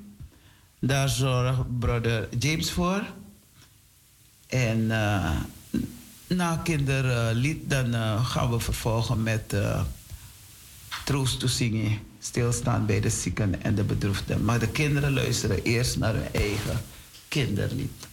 Daar 0.78 1.08
zorgt 1.08 1.78
brother 1.78 2.28
James 2.38 2.70
voor. 2.70 3.02
En 4.46 4.78
uh, 4.78 5.30
na 6.26 6.56
kinderlied 6.56 7.70
dan 7.70 7.94
uh, 7.94 8.26
gaan 8.26 8.50
we 8.50 8.60
vervolgen 8.60 9.22
met 9.22 9.52
uh, 9.54 9.82
zingen. 11.44 11.98
Stilstaan 12.18 12.86
bij 12.86 13.00
de 13.00 13.10
zieken 13.10 13.62
en 13.62 13.74
de 13.74 13.84
bedroefden. 13.84 14.44
Maar 14.44 14.58
de 14.58 14.68
kinderen 14.68 15.12
luisteren 15.12 15.62
eerst 15.62 15.98
naar 15.98 16.14
hun 16.14 16.32
eigen 16.32 16.80
kinderlied. 17.32 18.11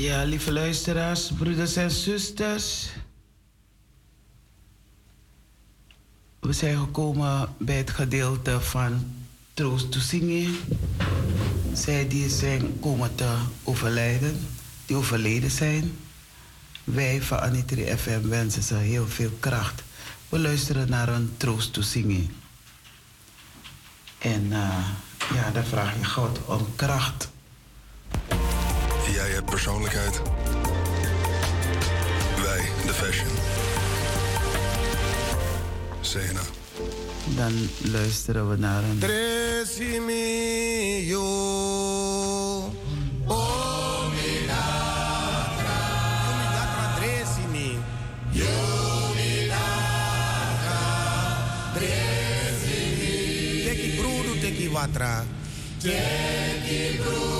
Ja, 0.00 0.24
lieve 0.24 0.52
luisteraars, 0.52 1.30
broeders 1.38 1.76
en 1.76 1.90
zusters. 1.90 2.88
We 6.38 6.52
zijn 6.52 6.78
gekomen 6.78 7.54
bij 7.58 7.76
het 7.76 7.90
gedeelte 7.90 8.60
van 8.60 9.14
troost 9.54 9.92
to 9.92 9.98
zingen. 9.98 10.56
Zij 11.72 12.08
die 12.08 12.28
zijn 12.28 12.80
komen 12.80 13.14
te 13.14 13.36
overlijden, 13.64 14.46
die 14.86 14.96
overleden 14.96 15.50
zijn. 15.50 15.96
Wij 16.84 17.22
van 17.22 17.40
Anitri 17.40 17.96
FM 17.96 18.28
wensen 18.28 18.62
ze 18.62 18.74
heel 18.74 19.06
veel 19.06 19.30
kracht. 19.40 19.82
We 20.28 20.38
luisteren 20.38 20.90
naar 20.90 21.08
een 21.08 21.32
troost 21.36 21.72
to 21.72 21.82
zingen. 21.82 22.30
En 24.18 24.52
eh, 24.52 24.88
ja, 25.34 25.50
dan 25.50 25.64
vraag 25.64 25.98
je 25.98 26.04
God 26.04 26.44
om 26.46 26.66
kracht. 26.76 27.30
Jij 29.12 29.30
hebt 29.30 29.50
persoonlijkheid. 29.50 30.22
Wij, 32.42 32.62
de 32.86 32.92
fashion. 32.92 33.28
Sena. 36.00 36.40
Dan 37.36 37.68
luisteren 37.78 38.50
we 38.50 38.56
naar 38.56 38.82
een 38.82 38.98
Tresimi. 38.98 40.58
Teki 53.64 53.94
brudu 53.96 54.40
teki 54.40 54.70
watra. 54.70 55.24
Teki 55.82 56.98
brudu. 57.02 57.39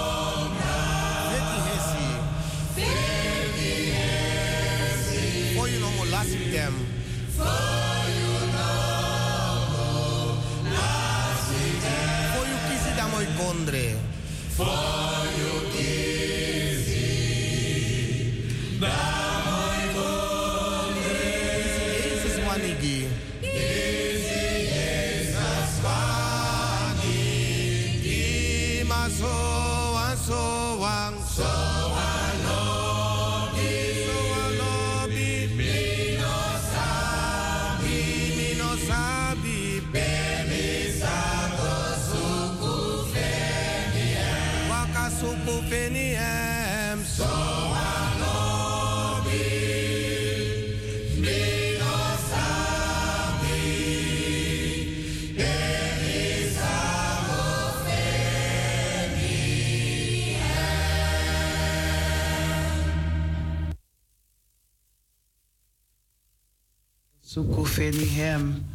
Hem 67.81 68.65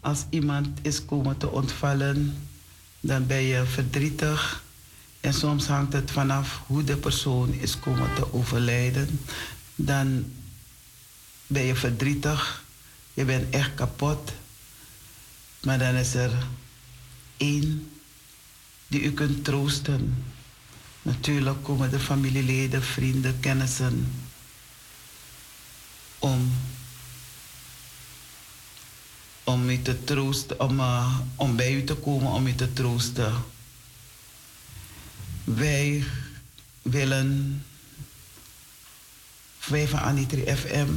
als 0.00 0.24
iemand 0.30 0.68
is 0.82 1.04
komen 1.04 1.36
te 1.36 1.50
ontvallen, 1.50 2.36
dan 3.00 3.26
ben 3.26 3.42
je 3.42 3.64
verdrietig. 3.64 4.62
En 5.20 5.34
soms 5.34 5.66
hangt 5.66 5.92
het 5.92 6.10
vanaf 6.10 6.62
hoe 6.66 6.84
de 6.84 6.96
persoon 6.96 7.52
is 7.52 7.78
komen 7.78 8.14
te 8.14 8.32
overlijden. 8.32 9.20
Dan 9.74 10.32
ben 11.46 11.62
je 11.62 11.74
verdrietig, 11.74 12.64
je 13.14 13.24
bent 13.24 13.54
echt 13.54 13.74
kapot. 13.74 14.32
Maar 15.62 15.78
dan 15.78 15.94
is 15.94 16.14
er 16.14 16.32
één 17.36 17.90
die 18.86 19.02
u 19.02 19.12
kunt 19.12 19.44
troosten. 19.44 20.24
Natuurlijk 21.02 21.62
komen 21.62 21.90
de 21.90 22.00
familieleden, 22.00 22.82
vrienden, 22.82 23.40
kennissen 23.40 24.12
om 26.18 26.52
om 29.44 29.68
u 29.68 29.82
te 29.82 30.04
troosten, 30.04 30.60
om, 30.60 30.78
uh, 30.78 31.18
om 31.36 31.56
bij 31.56 31.74
u 31.74 31.84
te 31.84 31.94
komen 31.94 32.32
om 32.32 32.46
u 32.46 32.54
te 32.54 32.72
troosten. 32.72 33.32
Wij 35.44 36.04
willen, 36.82 37.62
wij 39.66 39.88
van 39.88 39.98
Anitri 39.98 40.56
FM, 40.56 40.88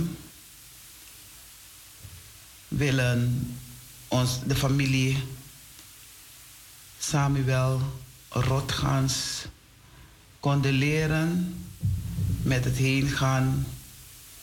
willen 2.68 3.52
ons, 4.08 4.40
de 4.46 4.56
familie 4.56 5.24
Samuel 7.00 7.82
Rotgans 8.30 9.46
condoleren 10.40 11.56
met 12.42 12.64
het 12.64 12.78
heengaan 12.78 13.68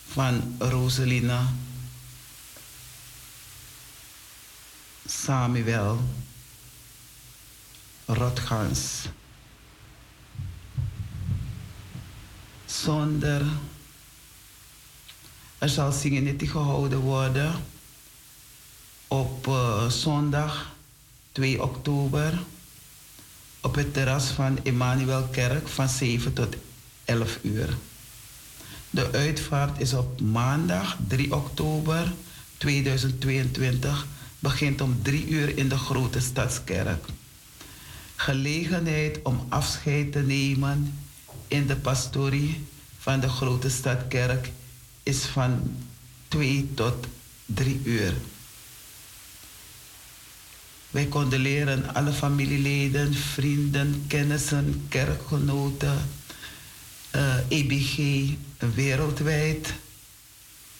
van 0.09 0.55
Roseline 0.59 1.39
Samuel 5.07 5.99
Rotgans. 8.07 9.09
Zonder. 12.67 13.43
Er 15.59 15.69
zal 15.69 15.93
zingen 15.93 16.49
gehouden 16.49 16.99
worden 16.99 17.55
op 19.09 19.47
uh, 19.47 19.89
zondag 19.89 20.73
2 21.33 21.63
oktober 21.63 22.39
op 23.61 23.75
het 23.75 23.93
terras 23.93 24.27
van 24.27 24.59
Emmanuel 24.63 25.23
Kerk 25.23 25.69
van 25.69 25.89
7 25.89 26.33
tot 26.33 26.57
11 27.05 27.39
uur. 27.43 27.77
De 28.91 29.11
uitvaart 29.13 29.81
is 29.81 29.93
op 29.93 30.21
maandag 30.21 30.97
3 31.09 31.35
oktober 31.35 32.13
2022 32.57 34.07
begint 34.45 34.81
om 34.81 35.03
3 35.03 35.27
uur 35.29 35.57
in 35.57 35.69
de 35.69 35.79
grote 35.79 36.21
stadskerk. 36.21 37.05
Gelegenheid 38.16 39.21
om 39.23 39.47
afscheid 39.49 40.12
te 40.12 40.21
nemen 40.21 40.99
in 41.49 41.66
de 41.66 41.77
pastorie 41.77 42.65
van 42.99 43.21
de 43.21 43.29
grote 43.29 43.71
stadkerk 43.71 44.53
is 45.03 45.25
van 45.25 45.77
2 46.29 46.71
tot 46.75 47.07
3 47.47 47.81
uur. 47.85 48.15
Wij 50.91 51.09
condoleren 51.09 51.95
alle 51.95 52.12
familieleden, 52.12 53.15
vrienden, 53.15 54.05
kennissen, 54.07 54.87
kerkgenoten, 54.89 55.99
EBG 57.49 57.99
wereldwijd, 58.75 59.75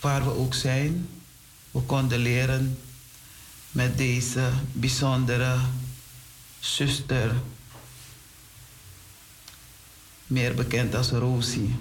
waar 0.01 0.25
we 0.25 0.31
ook 0.31 0.55
zijn. 0.55 1.09
We 1.71 1.87
condoleren 1.87 2.79
met 3.75 3.99
deze 3.99 4.51
bijzondere 4.73 5.59
zuster 6.61 7.35
meer 10.27 10.55
bekend 10.55 10.95
als 10.95 11.11
Rosie. 11.11 11.75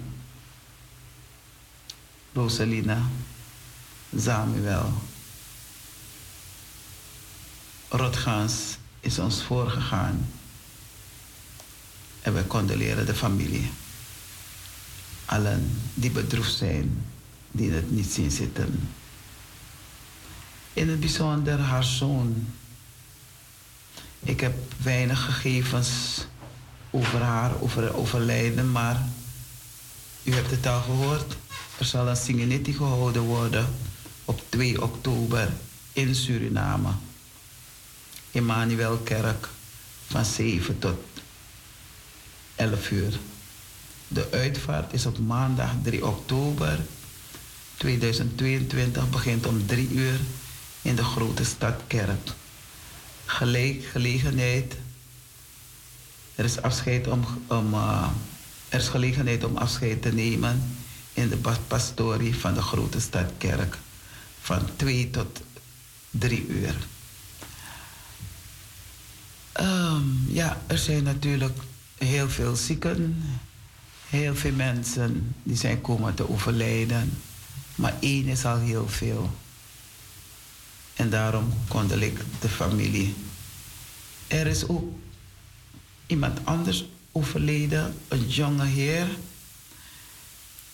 Rosalina 2.32 3.02
Samuel. 4.16 4.92
Rotgans 7.88 8.76
is 9.00 9.18
ons 9.18 9.42
voorgegaan. 9.42 10.28
En 12.22 12.32
wij 12.32 12.46
condoleren 12.46 13.06
de 13.06 13.14
familie. 13.14 13.70
Allen 15.24 15.80
die 15.94 16.10
bedroefd 16.10 16.54
zijn, 16.54 17.04
die 17.50 17.70
het 17.70 17.90
niet 17.90 18.12
zien 18.12 18.30
zitten. 18.30 18.88
In 20.74 20.88
het 20.88 21.00
bijzonder 21.00 21.58
haar 21.58 21.84
zoon. 21.84 22.46
Ik 24.20 24.40
heb 24.40 24.54
weinig 24.82 25.24
gegevens 25.24 26.24
over 26.90 27.20
haar, 27.20 27.60
over 27.60 27.82
het 27.82 27.92
overlijden, 27.92 28.72
maar 28.72 29.02
u 30.22 30.32
hebt 30.34 30.50
het 30.50 30.66
al 30.66 30.80
gehoord. 30.80 31.36
Er 31.78 31.84
zal 31.84 32.08
een 32.08 32.16
Singenetti 32.16 32.72
gehouden 32.72 33.22
worden 33.22 33.66
op 34.24 34.42
2 34.48 34.82
oktober 34.82 35.48
in 35.92 36.14
Suriname. 36.14 36.90
Emmanuelkerk 38.32 39.48
van 40.06 40.24
7 40.24 40.78
tot 40.78 41.04
11 42.54 42.90
uur. 42.90 43.18
De 44.08 44.28
uitvaart 44.30 44.92
is 44.92 45.06
op 45.06 45.18
maandag 45.18 45.70
3 45.82 46.06
oktober 46.06 46.78
2022, 47.76 49.10
begint 49.10 49.46
om 49.46 49.66
3 49.66 49.90
uur 49.90 50.18
in 50.84 50.96
de 50.96 51.04
grote 51.04 51.44
stad 51.44 51.80
Kerk. 51.86 52.28
Gelegenheid. 53.24 54.76
Er 56.34 56.44
is 56.44 56.62
afscheid 56.62 57.06
om, 57.06 57.24
om 57.46 57.74
uh, 57.74 58.08
er 58.68 58.80
is 58.80 58.88
gelegenheid 58.88 59.44
om 59.44 59.56
afscheid 59.56 60.02
te 60.02 60.12
nemen 60.12 60.76
in 61.12 61.28
de 61.28 61.36
pastorie 61.66 62.36
van 62.36 62.54
de 62.54 62.62
grote 62.62 63.00
stad 63.00 63.30
Kerk 63.38 63.78
van 64.40 64.68
2 64.76 65.10
tot 65.10 65.40
3 66.10 66.46
uur. 66.46 66.76
Um, 69.60 70.24
ja, 70.28 70.62
er 70.66 70.78
zijn 70.78 71.02
natuurlijk 71.02 71.58
heel 71.98 72.28
veel 72.28 72.56
zieken, 72.56 73.22
heel 74.08 74.34
veel 74.34 74.52
mensen 74.52 75.34
die 75.42 75.56
zijn 75.56 75.80
komen 75.80 76.14
te 76.14 76.30
overlijden, 76.30 77.18
maar 77.74 77.94
één 78.00 78.26
is 78.26 78.44
al 78.44 78.58
heel 78.58 78.88
veel. 78.88 79.30
En 80.94 81.10
daarom 81.10 81.54
kondel 81.68 81.98
ik 81.98 82.20
de 82.40 82.48
familie. 82.48 83.14
Er 84.26 84.46
is 84.46 84.68
ook 84.68 84.92
iemand 86.06 86.38
anders 86.44 86.84
overleden, 87.12 87.94
een 88.08 88.28
jonge 88.28 88.64
heer. 88.64 89.06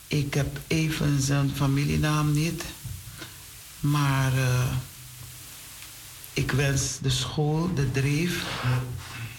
Ik 0.06 0.34
heb 0.34 0.60
even 0.66 1.20
zijn 1.20 1.50
familienaam 1.54 2.32
niet. 2.32 2.64
Maar 3.80 4.34
uh, 4.34 4.72
ik 6.32 6.50
wens 6.50 6.98
de 7.02 7.10
school, 7.10 7.74
de 7.74 7.90
dreef, 7.90 8.44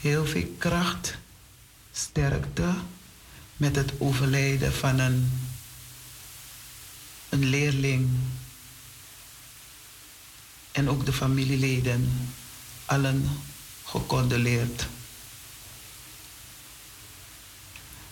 heel 0.01 0.25
veel 0.25 0.55
kracht, 0.57 1.17
sterkte 1.91 2.73
met 3.57 3.75
het 3.75 3.91
overlijden 3.97 4.73
van 4.73 4.99
een, 4.99 5.31
een 7.29 7.45
leerling. 7.45 8.09
En 10.71 10.89
ook 10.89 11.05
de 11.05 11.13
familieleden, 11.13 12.27
allen 12.85 13.29
gecondoleerd. 13.85 14.87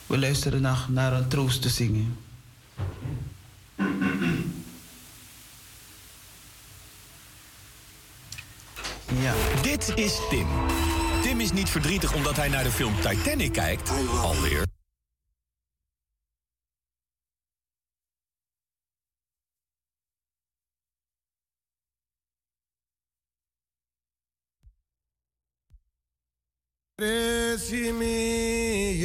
We 0.05 0.17
luisteren 0.17 0.61
naar, 0.61 0.85
naar 0.89 1.13
een 1.13 1.27
troost 1.27 1.61
te 1.61 1.69
zingen. 1.69 2.17
Ja. 9.21 9.33
Dit 9.61 9.91
is 9.95 10.19
Tim. 10.29 10.47
Tim 11.21 11.39
is 11.39 11.51
niet 11.51 11.69
verdrietig 11.69 12.13
omdat 12.13 12.35
hij 12.35 12.47
naar 12.47 12.63
de 12.63 12.71
film 12.71 12.93
Titanic 13.01 13.51
kijkt. 13.51 13.91
Alweer. 14.21 14.78
Resimi 26.99 28.99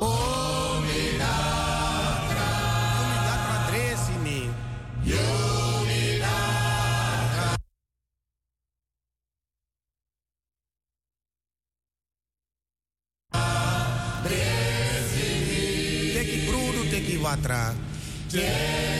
Oh, 0.00 0.82
milagro. 0.82 2.50
Milagro 3.06 3.56
resimi. 3.70 4.50
Yo 5.06 5.22
milagro. 5.86 7.54
Teki 16.14 16.36
brudo, 16.46 16.82
teki 16.90 17.16
watra. 17.22 17.74
Teki 18.30 18.97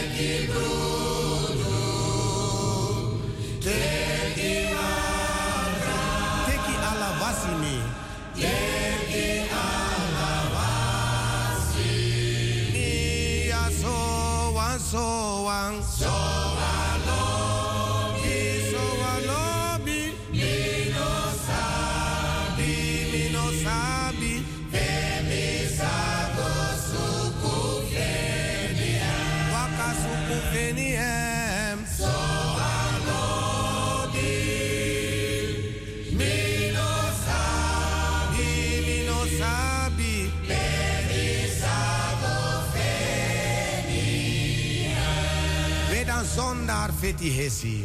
feti 47.00 47.30
hesi. 47.30 47.84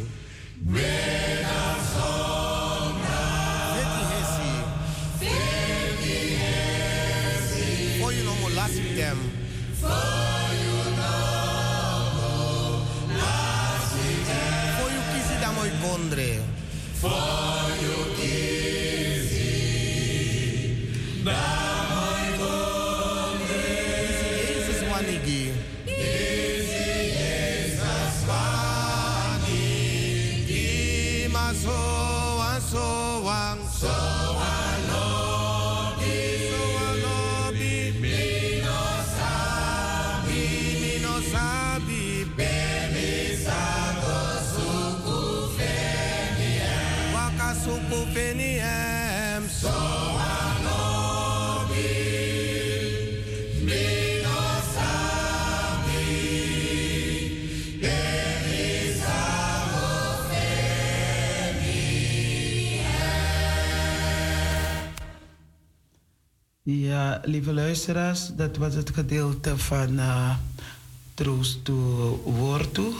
Wedan 0.72 1.78
zonder. 1.92 3.74
Feti 3.74 4.02
hesi. 4.12 4.52
Feti 5.20 6.16
hesi. 6.42 8.00
For 8.00 8.12
you 8.12 8.24
no 8.24 8.34
more 8.40 8.54
last 8.54 8.74
with 8.74 8.96
them. 8.96 9.18
For 9.80 10.50
you 10.64 10.78
no 11.00 11.16
more 12.18 13.16
last 13.20 13.92
with 13.94 14.22
them. 14.28 14.68
For 14.78 14.88
you 14.94 15.02
kisi 15.12 15.34
da 15.40 15.50
moi 15.52 15.70
bondre. 15.82 16.30
For 17.00 17.70
you 17.82 17.96
kisi 18.18 18.63
Ja, 66.80 67.20
lieve 67.24 67.52
luisteraars, 67.52 68.28
dat 68.36 68.56
was 68.56 68.74
het 68.74 68.90
gedeelte 68.94 69.58
van 69.58 69.98
uh, 69.98 70.36
Troost 71.14 71.64
to 71.64 71.74
Woord 72.24 72.74
toe. 72.74 72.94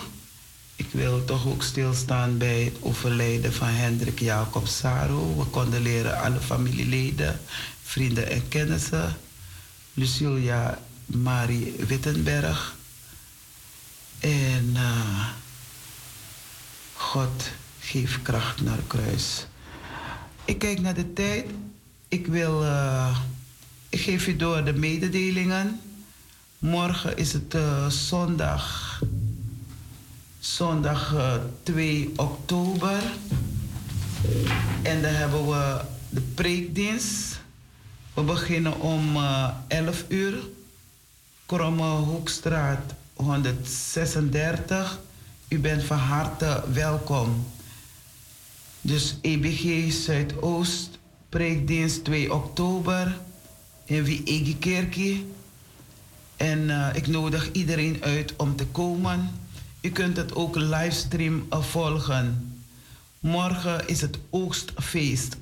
Ik 0.76 0.86
wil 0.90 1.24
toch 1.24 1.46
ook 1.46 1.62
stilstaan 1.62 2.38
bij 2.38 2.62
het 2.62 2.76
overlijden 2.80 3.52
van 3.52 3.68
Hendrik 3.68 4.20
Jacob 4.20 4.66
Saro. 4.66 5.36
We 5.36 5.50
condoleren 5.50 6.20
alle 6.20 6.40
familieleden, 6.40 7.40
vrienden 7.82 8.30
en 8.30 8.48
kennissen. 8.48 9.16
Lucilia 9.94 10.78
Marie 11.06 11.74
Wittenberg. 11.86 12.76
En 14.18 14.70
uh, 14.72 15.28
God 16.94 17.50
geeft 17.80 18.22
kracht 18.22 18.60
naar 18.60 18.80
kruis. 18.86 19.46
Ik 20.44 20.58
kijk 20.58 20.80
naar 20.80 20.94
de 20.94 21.12
tijd. 21.12 21.50
Ik 22.08 22.26
wil. 22.26 22.62
Uh, 22.62 23.18
ik 23.94 24.00
geef 24.00 24.26
u 24.26 24.36
door 24.36 24.64
de 24.64 24.72
mededelingen. 24.72 25.80
Morgen 26.58 27.16
is 27.16 27.32
het 27.32 27.54
uh, 27.54 27.88
zondag. 27.88 29.00
Zondag 30.38 31.14
2 31.62 32.12
oktober. 32.16 33.02
En 34.82 35.02
dan 35.02 35.12
hebben 35.12 35.46
we 35.46 35.80
de 36.08 36.20
preekdienst. 36.20 37.40
We 38.14 38.22
beginnen 38.22 38.80
om 38.80 39.16
uh, 39.16 39.48
11 39.68 40.04
uur. 40.08 40.34
Kromme 41.46 41.88
Hoekstraat 41.88 42.94
136. 43.12 45.00
U 45.48 45.58
bent 45.58 45.84
van 45.84 45.98
harte 45.98 46.62
welkom. 46.72 47.46
Dus 48.80 49.16
EBG 49.20 49.92
Zuidoost, 49.92 50.98
preekdienst 51.28 52.04
2 52.04 52.34
oktober 52.34 53.16
in 53.94 54.04
Wiegekerkie. 54.04 55.26
En 56.36 56.58
uh, 56.58 56.88
ik 56.92 57.06
nodig 57.06 57.52
iedereen 57.52 57.98
uit 58.00 58.36
om 58.36 58.56
te 58.56 58.66
komen. 58.66 59.30
U 59.80 59.90
kunt 59.90 60.16
het 60.16 60.34
ook 60.34 60.56
livestream 60.56 61.46
uh, 61.52 61.62
volgen. 61.62 62.54
Morgen 63.20 63.88
is 63.88 64.00
het 64.00 64.18
oogstfeest. 64.30 65.36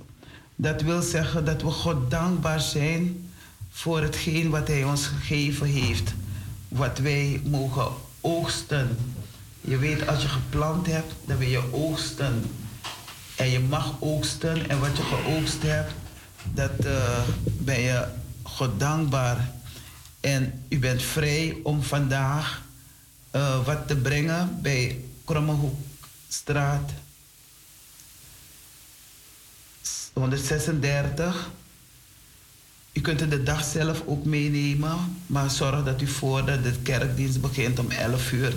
Dat 0.56 0.82
wil 0.82 1.02
zeggen 1.02 1.44
dat 1.44 1.62
we 1.62 1.70
God 1.70 2.10
dankbaar 2.10 2.60
zijn 2.60 3.30
voor 3.70 4.02
hetgeen 4.02 4.50
wat 4.50 4.68
Hij 4.68 4.84
ons 4.84 5.06
gegeven 5.06 5.66
heeft. 5.66 6.14
Wat 6.68 6.98
wij 6.98 7.40
mogen 7.44 7.88
oogsten. 8.20 8.96
Je 9.60 9.78
weet, 9.78 10.06
als 10.06 10.22
je 10.22 10.28
geplant 10.28 10.86
hebt, 10.86 11.12
dan 11.26 11.36
wil 11.36 11.48
je 11.48 11.72
oogsten. 11.72 12.44
En 13.36 13.50
je 13.50 13.60
mag 13.60 13.94
oogsten. 14.00 14.68
En 14.68 14.80
wat 14.80 14.96
je 14.96 15.02
geoogst 15.02 15.62
hebt, 15.62 15.92
dat 16.54 16.84
uh, 16.84 17.18
ben 17.44 17.80
je 17.80 18.04
Dankbaar. 18.68 19.50
En 20.20 20.64
u 20.68 20.78
bent 20.78 21.02
vrij 21.02 21.56
om 21.62 21.82
vandaag 21.82 22.62
uh, 23.32 23.64
wat 23.64 23.88
te 23.88 23.96
brengen 23.96 24.58
bij 24.62 25.04
Krommehoekstraat 25.24 26.90
136. 30.12 31.50
U 32.92 33.00
kunt 33.00 33.30
de 33.30 33.42
dag 33.42 33.64
zelf 33.64 34.02
ook 34.06 34.24
meenemen, 34.24 35.16
maar 35.26 35.50
zorg 35.50 35.84
dat 35.84 36.02
u 36.02 36.06
voordat 36.06 36.64
de 36.64 36.72
kerkdienst 36.82 37.40
begint 37.40 37.78
om 37.78 37.90
11 37.90 38.32
uur, 38.32 38.56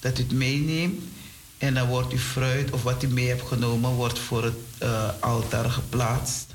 dat 0.00 0.18
u 0.18 0.22
het 0.22 0.32
meeneemt. 0.32 1.02
En 1.58 1.74
dan 1.74 1.88
wordt 1.88 2.12
uw 2.12 2.18
fruit 2.18 2.70
of 2.70 2.82
wat 2.82 3.02
u 3.02 3.08
mee 3.08 3.28
hebt 3.28 3.46
genomen, 3.46 3.90
wordt 3.90 4.18
voor 4.18 4.44
het 4.44 4.56
uh, 4.82 5.08
altaar 5.20 5.70
geplaatst. 5.70 6.54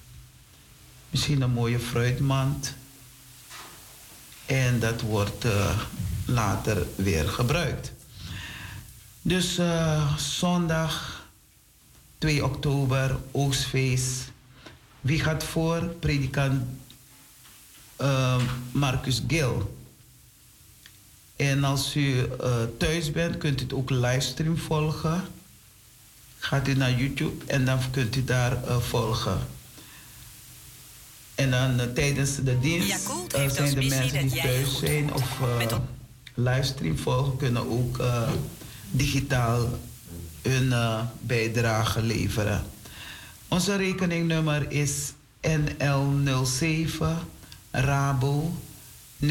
Misschien 1.10 1.42
een 1.42 1.52
mooie 1.52 1.80
fruitmand. 1.80 2.74
En 4.50 4.80
dat 4.80 5.02
wordt 5.02 5.46
uh, 5.46 5.80
later 6.26 6.86
weer 6.96 7.30
gebruikt. 7.30 7.92
Dus 9.22 9.60
uh, 9.60 10.18
zondag 10.18 11.24
2 12.18 12.46
oktober, 12.46 13.18
oogstfeest. 13.32 14.32
Wie 15.02 15.20
gaat 15.20 15.44
voor? 15.44 15.82
Predikant 15.82 16.64
uh, 18.02 18.42
Marcus 18.72 19.22
Gil. 19.28 19.78
En 21.36 21.64
als 21.64 21.96
u 21.96 22.30
thuis 22.78 23.12
bent, 23.12 23.38
kunt 23.38 23.60
u 23.60 23.64
het 23.64 23.74
ook 23.74 23.90
livestream 23.90 24.58
volgen. 24.58 25.24
Gaat 26.38 26.68
u 26.68 26.74
naar 26.74 26.92
YouTube 27.00 27.46
en 27.46 27.66
dan 27.66 27.80
kunt 27.92 28.16
u 28.16 28.24
daar 28.24 28.58
volgen. 28.82 29.59
En 31.40 31.52
dan 31.52 31.80
uh, 31.80 31.86
tijdens 31.94 32.36
de 32.36 32.60
dienst 32.60 33.10
zijn 33.54 33.76
de 33.76 33.86
mensen 33.86 34.28
die 34.28 34.42
thuis 34.42 34.78
zijn 34.80 35.14
of 35.14 35.40
livestream 36.34 36.98
volgen, 36.98 37.38
kunnen 37.38 37.70
ook 37.70 38.04
digitaal 38.92 39.80
hun 40.42 40.74
bijdrage 41.22 42.02
leveren. 42.02 42.64
Onze 43.48 43.76
rekeningnummer 43.76 44.72
is 44.72 45.14
NL07 45.48 47.06
Rabo 47.72 48.54
0161356907. 49.26 49.28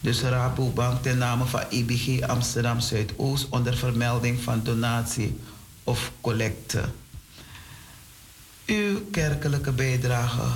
Dus 0.00 0.20
Rabobank 0.20 1.02
ten 1.02 1.18
name 1.18 1.44
van 1.44 1.62
EBG 1.70 2.20
Amsterdam 2.20 2.80
Zuidoost 2.80 3.46
onder 3.48 3.76
vermelding 3.76 4.40
van 4.40 4.60
donatie 4.64 5.36
of 5.84 6.12
collecte. 6.20 6.84
Uw 8.68 9.10
kerkelijke 9.10 9.72
bijdrage 9.72 10.46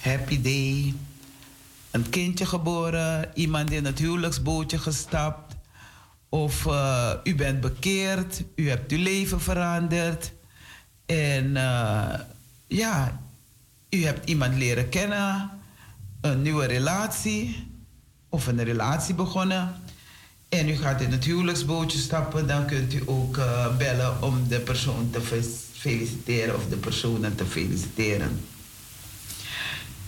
Happy 0.01 0.41
day. 0.41 0.95
Een 1.91 2.09
kindje 2.11 2.47
geboren. 2.47 3.31
Iemand 3.35 3.71
in 3.71 3.85
het 3.85 3.99
huwelijksbootje 3.99 4.79
gestapt 4.79 5.55
of 6.35 6.65
uh, 6.65 7.11
u 7.25 7.35
bent 7.35 7.61
bekeerd, 7.61 8.43
u 8.55 8.69
hebt 8.69 8.93
uw 8.93 9.03
leven 9.03 9.41
veranderd. 9.41 10.33
En 11.07 11.47
uh, 11.47 12.15
ja, 12.67 13.21
u 13.91 14.05
hebt 14.05 14.29
iemand 14.29 14.55
leren 14.55 14.89
kennen, 14.89 15.51
een 16.25 16.43
nieuwe 16.43 16.67
relatie 16.67 17.67
of 18.29 18.47
een 18.47 18.65
relatie 18.65 19.15
begonnen. 19.15 19.75
En 20.49 20.69
u 20.69 20.77
gaat 20.77 21.01
in 21.01 21.11
het 21.11 21.25
huwelijksbootje 21.25 21.99
stappen, 21.99 22.47
dan 22.47 22.67
kunt 22.67 22.95
u 22.95 23.03
ook 23.07 23.37
uh, 23.37 23.77
bellen 23.77 24.23
om 24.23 24.49
de 24.49 24.61
persoon 24.61 25.11
te 25.11 25.21
feliciteren 25.73 26.55
of 26.55 26.67
de 26.69 26.77
personen 26.77 27.35
te 27.35 27.45
feliciteren. 27.45 28.41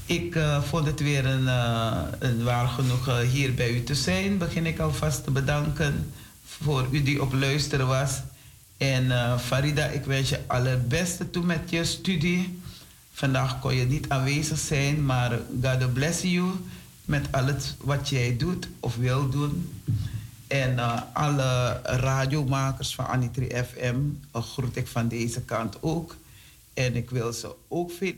Ik 0.07 0.35
uh, 0.35 0.63
vond 0.63 0.87
het 0.87 1.01
weer 1.01 1.27
een, 1.27 1.45
uh, 1.45 2.03
een 2.19 2.45
waar 2.45 2.69
genoegen 2.69 3.27
hier 3.27 3.55
bij 3.55 3.71
u 3.71 3.83
te 3.83 3.95
zijn. 3.95 4.39
Begin 4.39 4.67
ik 4.67 4.79
alvast 4.79 5.25
te 5.25 5.31
bedanken 5.31 6.13
voor 6.45 6.87
u 6.91 7.03
die 7.03 7.23
op 7.23 7.33
luisteren 7.33 7.87
was. 7.87 8.21
En 8.77 9.39
Farida, 9.41 9.87
ik 9.87 10.05
wens 10.05 10.29
je 10.29 10.41
allerbeste 10.47 11.31
toe 11.31 11.45
met 11.45 11.71
je 11.71 11.85
studie. 11.85 12.61
Vandaag 13.17 13.61
kon 13.61 13.75
je 13.75 13.87
niet 13.87 14.09
aanwezig 14.09 14.59
zijn, 14.59 15.05
maar 15.05 15.41
God 15.63 15.93
bless 15.93 16.23
you 16.23 16.51
met 17.05 17.33
alles 17.33 17.75
wat 17.81 18.09
jij 18.09 18.37
doet 18.37 18.69
of 18.81 18.97
wil 18.97 19.29
doen. 19.29 19.83
En 20.47 20.73
uh, 20.73 21.01
alle 21.13 21.81
radiomakers 21.83 22.95
van 22.95 23.07
Anitri 23.07 23.49
FM 23.49 23.97
groet 24.33 24.77
ik 24.77 24.87
van 24.87 25.09
deze 25.09 25.41
kant 25.41 25.83
ook. 25.83 26.17
En 26.75 26.97
ik 26.97 27.11
wil 27.11 27.33
ze 27.33 27.55
ook 27.69 27.91
veel. 27.91 28.15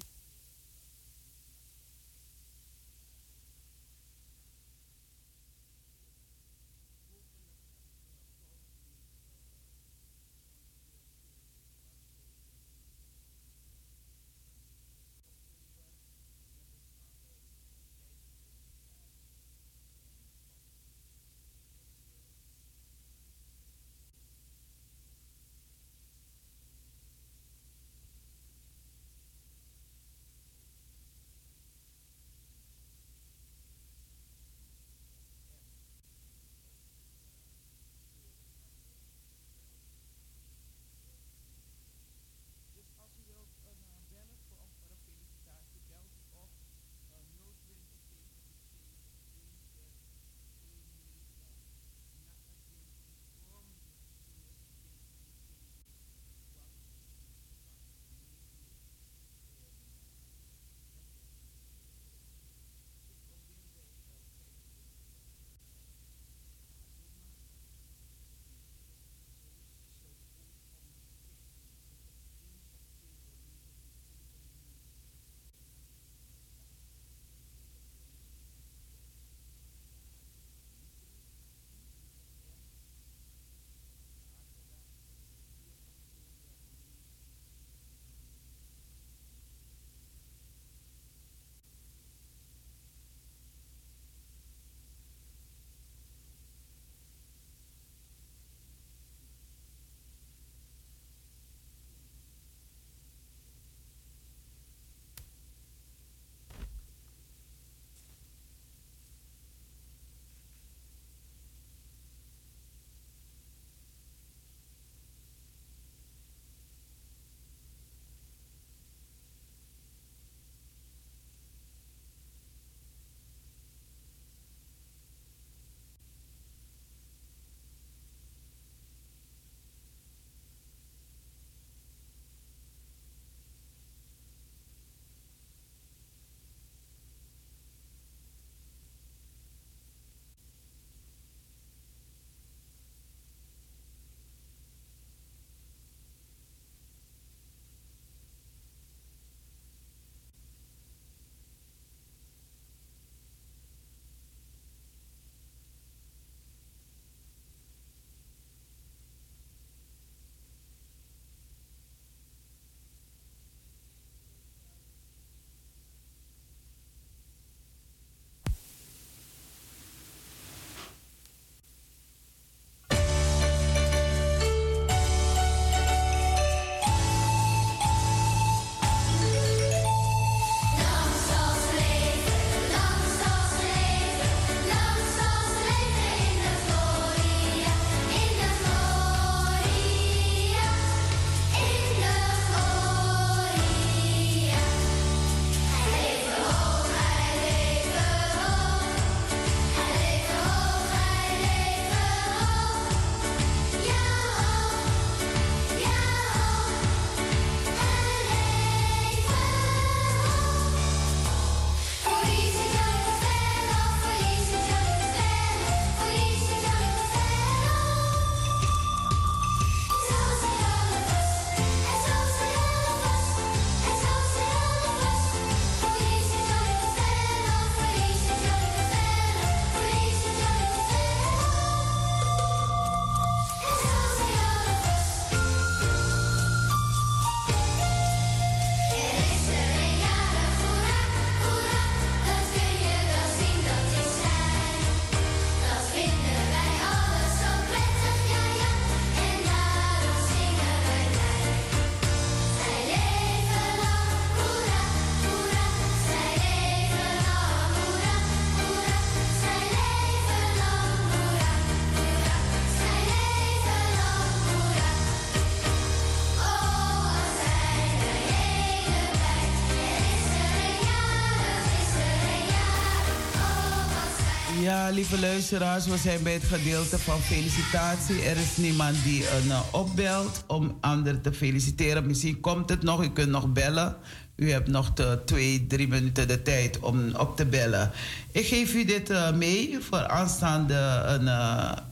Ja, 274.89 274.95
lieve 274.95 275.21
luisteraars, 275.21 275.87
we 275.87 275.97
zijn 275.97 276.23
bij 276.23 276.33
het 276.33 276.45
gedeelte 276.45 276.99
van 276.99 277.21
felicitatie. 277.21 278.23
Er 278.23 278.37
is 278.37 278.57
niemand 278.57 279.03
die 279.05 279.31
een 279.31 279.47
uh, 279.47 279.61
opbelt 279.73 280.45
om 280.47 280.77
anderen 280.81 281.23
te 281.23 281.33
feliciteren. 281.33 282.07
Misschien 282.07 282.41
komt 282.41 282.71
het 282.71 282.83
nog, 282.83 283.03
u 283.03 283.09
kunt 283.09 283.31
nog 283.31 283.53
bellen. 283.53 283.97
U 284.37 284.51
hebt 284.51 284.69
nog 284.69 284.93
de 284.93 285.23
twee, 285.25 285.67
drie 285.67 285.89
minuten 285.89 286.29
de 286.29 286.43
tijd 286.43 286.79
om 286.79 287.15
op 287.15 287.37
te 287.37 287.47
bellen. 287.47 287.91
Ik 288.33 288.47
geef 288.47 288.75
u 288.75 288.85
dit 288.85 289.11
uh, 289.11 289.33
mee 289.33 289.77
voor 289.81 290.07
aanstaande 290.07 291.83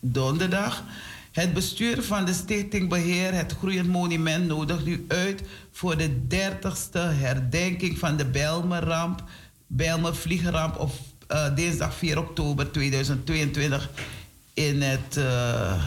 donderdag. 0.00 0.82
Het 1.32 1.52
bestuur 1.54 2.02
van 2.02 2.24
de 2.24 2.32
Stichting 2.32 2.88
Beheer 2.88 3.34
Het 3.34 3.52
Groeiend 3.52 3.88
Monument 3.88 4.46
nodigt 4.46 4.86
u 4.86 5.04
uit 5.08 5.42
voor 5.72 5.96
de 5.96 6.10
30ste 6.28 7.16
herdenking 7.18 7.98
van 7.98 8.16
de 8.16 8.24
Bijlmerramp, 8.24 9.24
Bijlmer 9.66 10.16
Vliegramp 10.16 10.78
op 10.78 10.92
uh, 11.32 11.54
dinsdag 11.54 11.94
4 11.94 12.18
oktober 12.18 12.70
2022 12.70 13.90
in 14.54 14.82
het, 14.82 15.16
uh, 15.16 15.84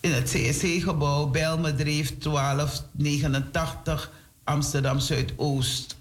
in 0.00 0.12
het 0.12 0.30
CSC-gebouw 0.30 1.26
Bijlmerdreef 1.26 2.18
1289 2.18 4.10
Amsterdam 4.44 4.98
Zuidoost. 4.98 5.96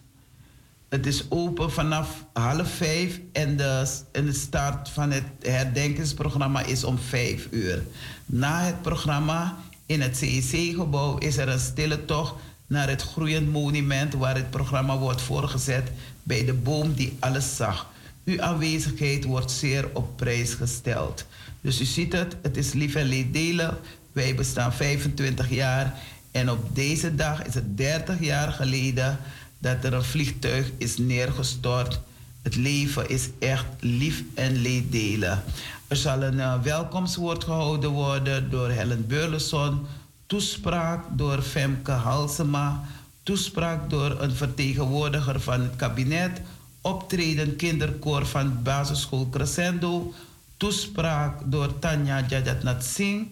Het 0.89 1.05
is 1.05 1.25
open 1.29 1.71
vanaf 1.71 2.25
half 2.33 2.69
vijf 2.69 3.19
en 3.31 3.57
de, 3.57 3.99
en 4.11 4.25
de 4.25 4.33
start 4.33 4.89
van 4.89 5.11
het 5.11 5.23
herdenkingsprogramma 5.41 6.63
is 6.63 6.83
om 6.83 6.97
vijf 6.97 7.47
uur. 7.51 7.83
Na 8.25 8.61
het 8.61 8.81
programma 8.81 9.57
in 9.85 10.01
het 10.01 10.17
CEC-gebouw 10.17 11.17
is 11.17 11.37
er 11.37 11.49
een 11.49 11.59
stille 11.59 12.05
tocht 12.05 12.33
naar 12.67 12.89
het 12.89 13.01
groeiend 13.01 13.51
monument 13.51 14.13
waar 14.13 14.35
het 14.35 14.49
programma 14.49 14.97
wordt 14.97 15.21
voorgezet 15.21 15.91
bij 16.23 16.45
de 16.45 16.53
boom 16.53 16.93
die 16.93 17.17
alles 17.19 17.55
zag. 17.55 17.93
Uw 18.25 18.41
aanwezigheid 18.41 19.23
wordt 19.23 19.51
zeer 19.51 19.89
op 19.93 20.17
prijs 20.17 20.53
gesteld. 20.53 21.25
Dus 21.61 21.81
u 21.81 21.85
ziet 21.85 22.13
het, 22.13 22.35
het 22.41 22.57
is 22.57 22.73
lief 22.73 22.95
en 22.95 23.05
leed 23.05 23.33
delen. 23.33 23.77
Wij 24.11 24.35
bestaan 24.35 24.73
25 24.73 25.49
jaar 25.49 25.93
en 26.31 26.51
op 26.51 26.75
deze 26.75 27.15
dag 27.15 27.43
is 27.45 27.53
het 27.53 27.77
30 27.77 28.19
jaar 28.19 28.51
geleden 28.51 29.17
dat 29.57 29.83
er 29.83 29.93
een 29.93 30.03
vliegtuig 30.03 30.71
is 30.77 30.97
neergestort. 30.97 31.99
Het 32.41 32.55
leven 32.55 33.09
is 33.09 33.29
echt 33.39 33.65
lief 33.79 34.23
en 34.33 34.55
leed 34.55 34.91
delen. 34.91 35.43
Er 35.87 35.95
zal 35.95 36.23
een 36.23 36.37
uh, 36.37 36.61
welkomstwoord 36.61 37.43
gehouden 37.43 37.89
worden 37.89 38.49
door 38.49 38.69
Helen 38.69 39.07
Beurleson, 39.07 39.85
toespraak 40.25 41.03
door 41.11 41.41
Femke 41.41 41.91
Halsema, 41.91 42.83
toespraak 43.23 43.89
door 43.89 44.21
een 44.21 44.35
vertegenwoordiger 44.35 45.41
van 45.41 45.61
het 45.61 45.75
kabinet, 45.75 46.41
optreden 46.85 47.55
kinderkoor 47.55 48.25
van 48.25 48.63
basisschool 48.63 49.29
Crescendo, 49.29 50.13
toespraak 50.57 51.41
door 51.45 51.79
Tanja 51.79 52.25
Jajatnat 52.27 52.83
Singh 52.83 53.27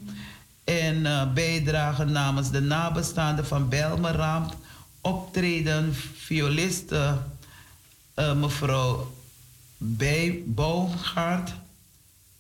en 0.64 0.96
uh, 0.96 1.34
bijdrage 1.34 2.06
namens 2.06 2.52
de 2.52 2.62
nabestaanden 2.62 3.46
van 3.46 3.70
Belmeramp, 3.70 4.56
optreden 5.02 5.96
violiste 6.16 7.18
uh, 8.16 8.34
mevrouw 8.34 9.14
Boomgaard, 10.46 11.54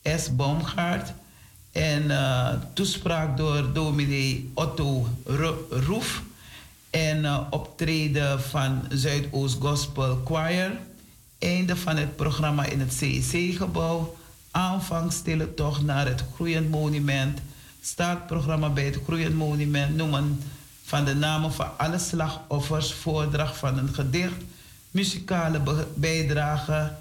S. 0.03 0.35
Boomgaard. 0.35 1.13
En 1.71 2.03
uh, 2.03 2.49
toespraak 2.73 3.37
door 3.37 3.73
dominee 3.73 4.51
Otto 4.53 5.07
Roef. 5.69 6.21
En 6.89 7.49
optreden 7.49 8.41
van 8.41 8.81
Zuidoost 8.89 9.57
Gospel 9.59 10.21
Choir. 10.25 10.79
Einde 11.43 11.75
van 11.75 11.97
het 11.97 12.15
programma 12.15 12.65
in 12.65 12.79
het 12.79 12.93
CEC-gebouw. 12.93 14.15
Aanvang 14.51 15.11
stille 15.11 15.53
tocht 15.53 15.81
naar 15.81 16.07
het 16.07 16.23
Groeiend 16.35 16.69
Monument. 16.69 17.39
Startprogramma 17.81 18.69
bij 18.69 18.85
het 18.85 18.99
Groeiend 19.03 19.35
Monument. 19.35 19.95
Noemen 19.95 20.41
van 20.83 21.05
de 21.05 21.15
namen 21.15 21.53
van 21.53 21.77
alle 21.77 21.99
slachtoffers. 21.99 22.93
Voordracht 22.93 23.57
van 23.57 23.77
een 23.77 23.93
gedicht. 23.93 24.43
Muzikale 24.91 25.61
bijdrage 25.95 26.91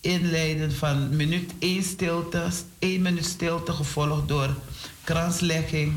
inleiden 0.00 0.72
van 0.72 1.16
minuut 1.16 1.52
1 1.58 1.82
stilte, 1.82 2.48
1 2.78 3.02
minuut 3.02 3.24
stilte 3.24 3.72
gevolgd 3.72 4.28
door 4.28 4.54
kranslegging 5.04 5.94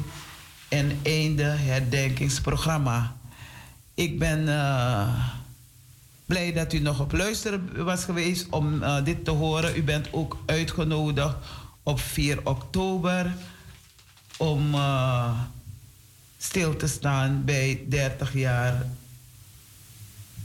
en 0.67 0.99
einde 1.03 1.43
herdenkingsprogramma. 1.43 3.15
Ik 3.93 4.19
ben 4.19 4.39
uh, 4.47 5.42
blij 6.33 6.53
dat 6.53 6.73
u 6.73 6.79
nog 6.79 6.99
op 6.99 7.11
luisteren 7.11 7.85
was 7.85 8.03
geweest 8.03 8.47
om 8.49 8.73
uh, 8.73 9.03
dit 9.03 9.25
te 9.25 9.31
horen. 9.31 9.77
U 9.77 9.83
bent 9.83 10.07
ook 10.11 10.37
uitgenodigd 10.45 11.35
op 11.83 11.99
4 11.99 12.39
oktober 12.43 13.33
om 14.37 14.73
uh, 14.73 15.39
stil 16.37 16.75
te 16.75 16.87
staan 16.87 17.41
bij 17.45 17.85
30 17.89 18.33
jaar 18.33 18.85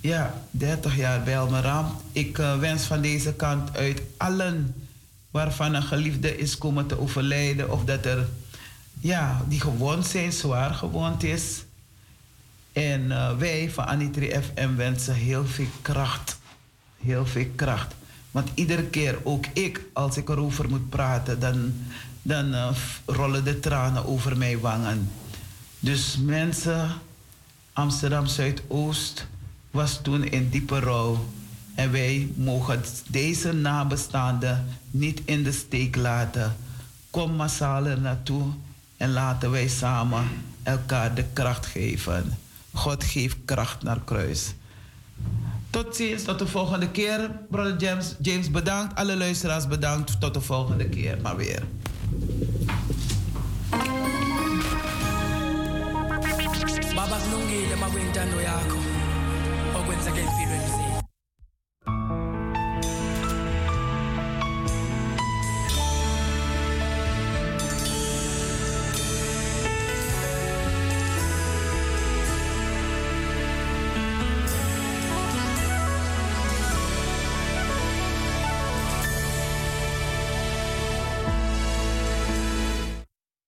ja, 0.01 0.43
30 0.51 0.97
jaar 0.97 1.23
bij 1.23 1.35
Ramp. 1.35 2.01
Ik 2.13 2.39
uh, 2.39 2.59
wens 2.59 2.85
van 2.85 3.01
deze 3.01 3.35
kant 3.35 3.77
uit 3.77 4.03
allen 4.17 4.75
waarvan 5.31 5.75
een 5.75 5.83
geliefde 5.83 6.39
is 6.39 6.59
komen 6.59 6.87
te 6.87 7.01
overlijden 7.01 7.71
of 7.71 7.85
dat 7.85 8.05
er, 8.05 8.29
ja, 9.01 9.43
die 9.49 9.61
gewond 9.61 10.07
zijn, 10.07 10.33
zwaar 10.33 10.75
gewond 10.75 11.23
is. 11.23 11.65
En 12.79 13.05
uh, 13.05 13.37
wij 13.37 13.71
van 13.71 13.87
Anitri 13.87 14.31
FM 14.31 14.75
wensen 14.77 15.15
heel 15.15 15.47
veel 15.47 15.67
kracht. 15.83 16.39
Heel 17.01 17.27
veel 17.27 17.47
kracht. 17.55 17.95
Want 18.31 18.51
iedere 18.55 18.85
keer, 18.85 19.19
ook 19.23 19.47
ik, 19.47 19.85
als 19.93 20.17
ik 20.17 20.29
erover 20.29 20.69
moet 20.69 20.89
praten, 20.89 21.41
dan, 21.41 21.73
dan 22.23 22.55
uh, 22.55 22.69
rollen 23.07 23.45
de 23.45 23.61
tranen 23.61 24.07
over 24.07 24.37
mijn 24.37 24.61
wangen. 24.61 25.11
Dus 25.81 26.17
mensen, 26.17 26.91
Amsterdam 27.73 28.27
Zuidoost 28.27 29.27
was 29.71 30.03
toen 30.03 30.25
in 30.25 30.49
diepe 30.49 30.79
rouw. 30.79 31.29
En 31.75 31.93
wij 31.93 32.33
mogen 32.37 32.83
deze 33.09 33.53
nabestaanden 33.53 34.67
niet 34.91 35.21
in 35.25 35.43
de 35.43 35.53
steek 35.53 35.97
laten. 35.97 36.57
Kom 37.11 37.33
massaal 37.33 37.87
er 37.87 38.01
naartoe 38.01 38.47
en 38.97 39.13
laten 39.13 39.51
wij 39.51 39.69
samen 39.69 40.29
elkaar 40.63 41.15
de 41.15 41.25
kracht 41.33 41.67
geven. 41.67 42.39
God 42.79 43.05
geeft 43.05 43.37
kracht 43.45 43.83
naar 43.83 44.01
kruis. 44.05 44.55
Tot 45.71 45.97
ziens, 45.97 46.23
tot 46.23 46.39
de 46.39 46.47
volgende 46.47 46.91
keer. 46.91 47.31
Brother 47.51 47.77
James, 47.77 48.15
James 48.21 48.51
bedankt. 48.51 48.95
Alle 48.95 49.17
luisteraars 49.17 49.67
bedankt. 49.67 50.21
Tot 50.21 50.35
de 50.35 50.41
volgende 50.41 50.89
keer 50.89 51.19
maar 51.23 51.37
weer. 51.37 51.63
Baba 56.95 57.19
Noyako. 58.31 58.77
once 59.89 60.07
again 60.07 60.29
feel 60.37 60.78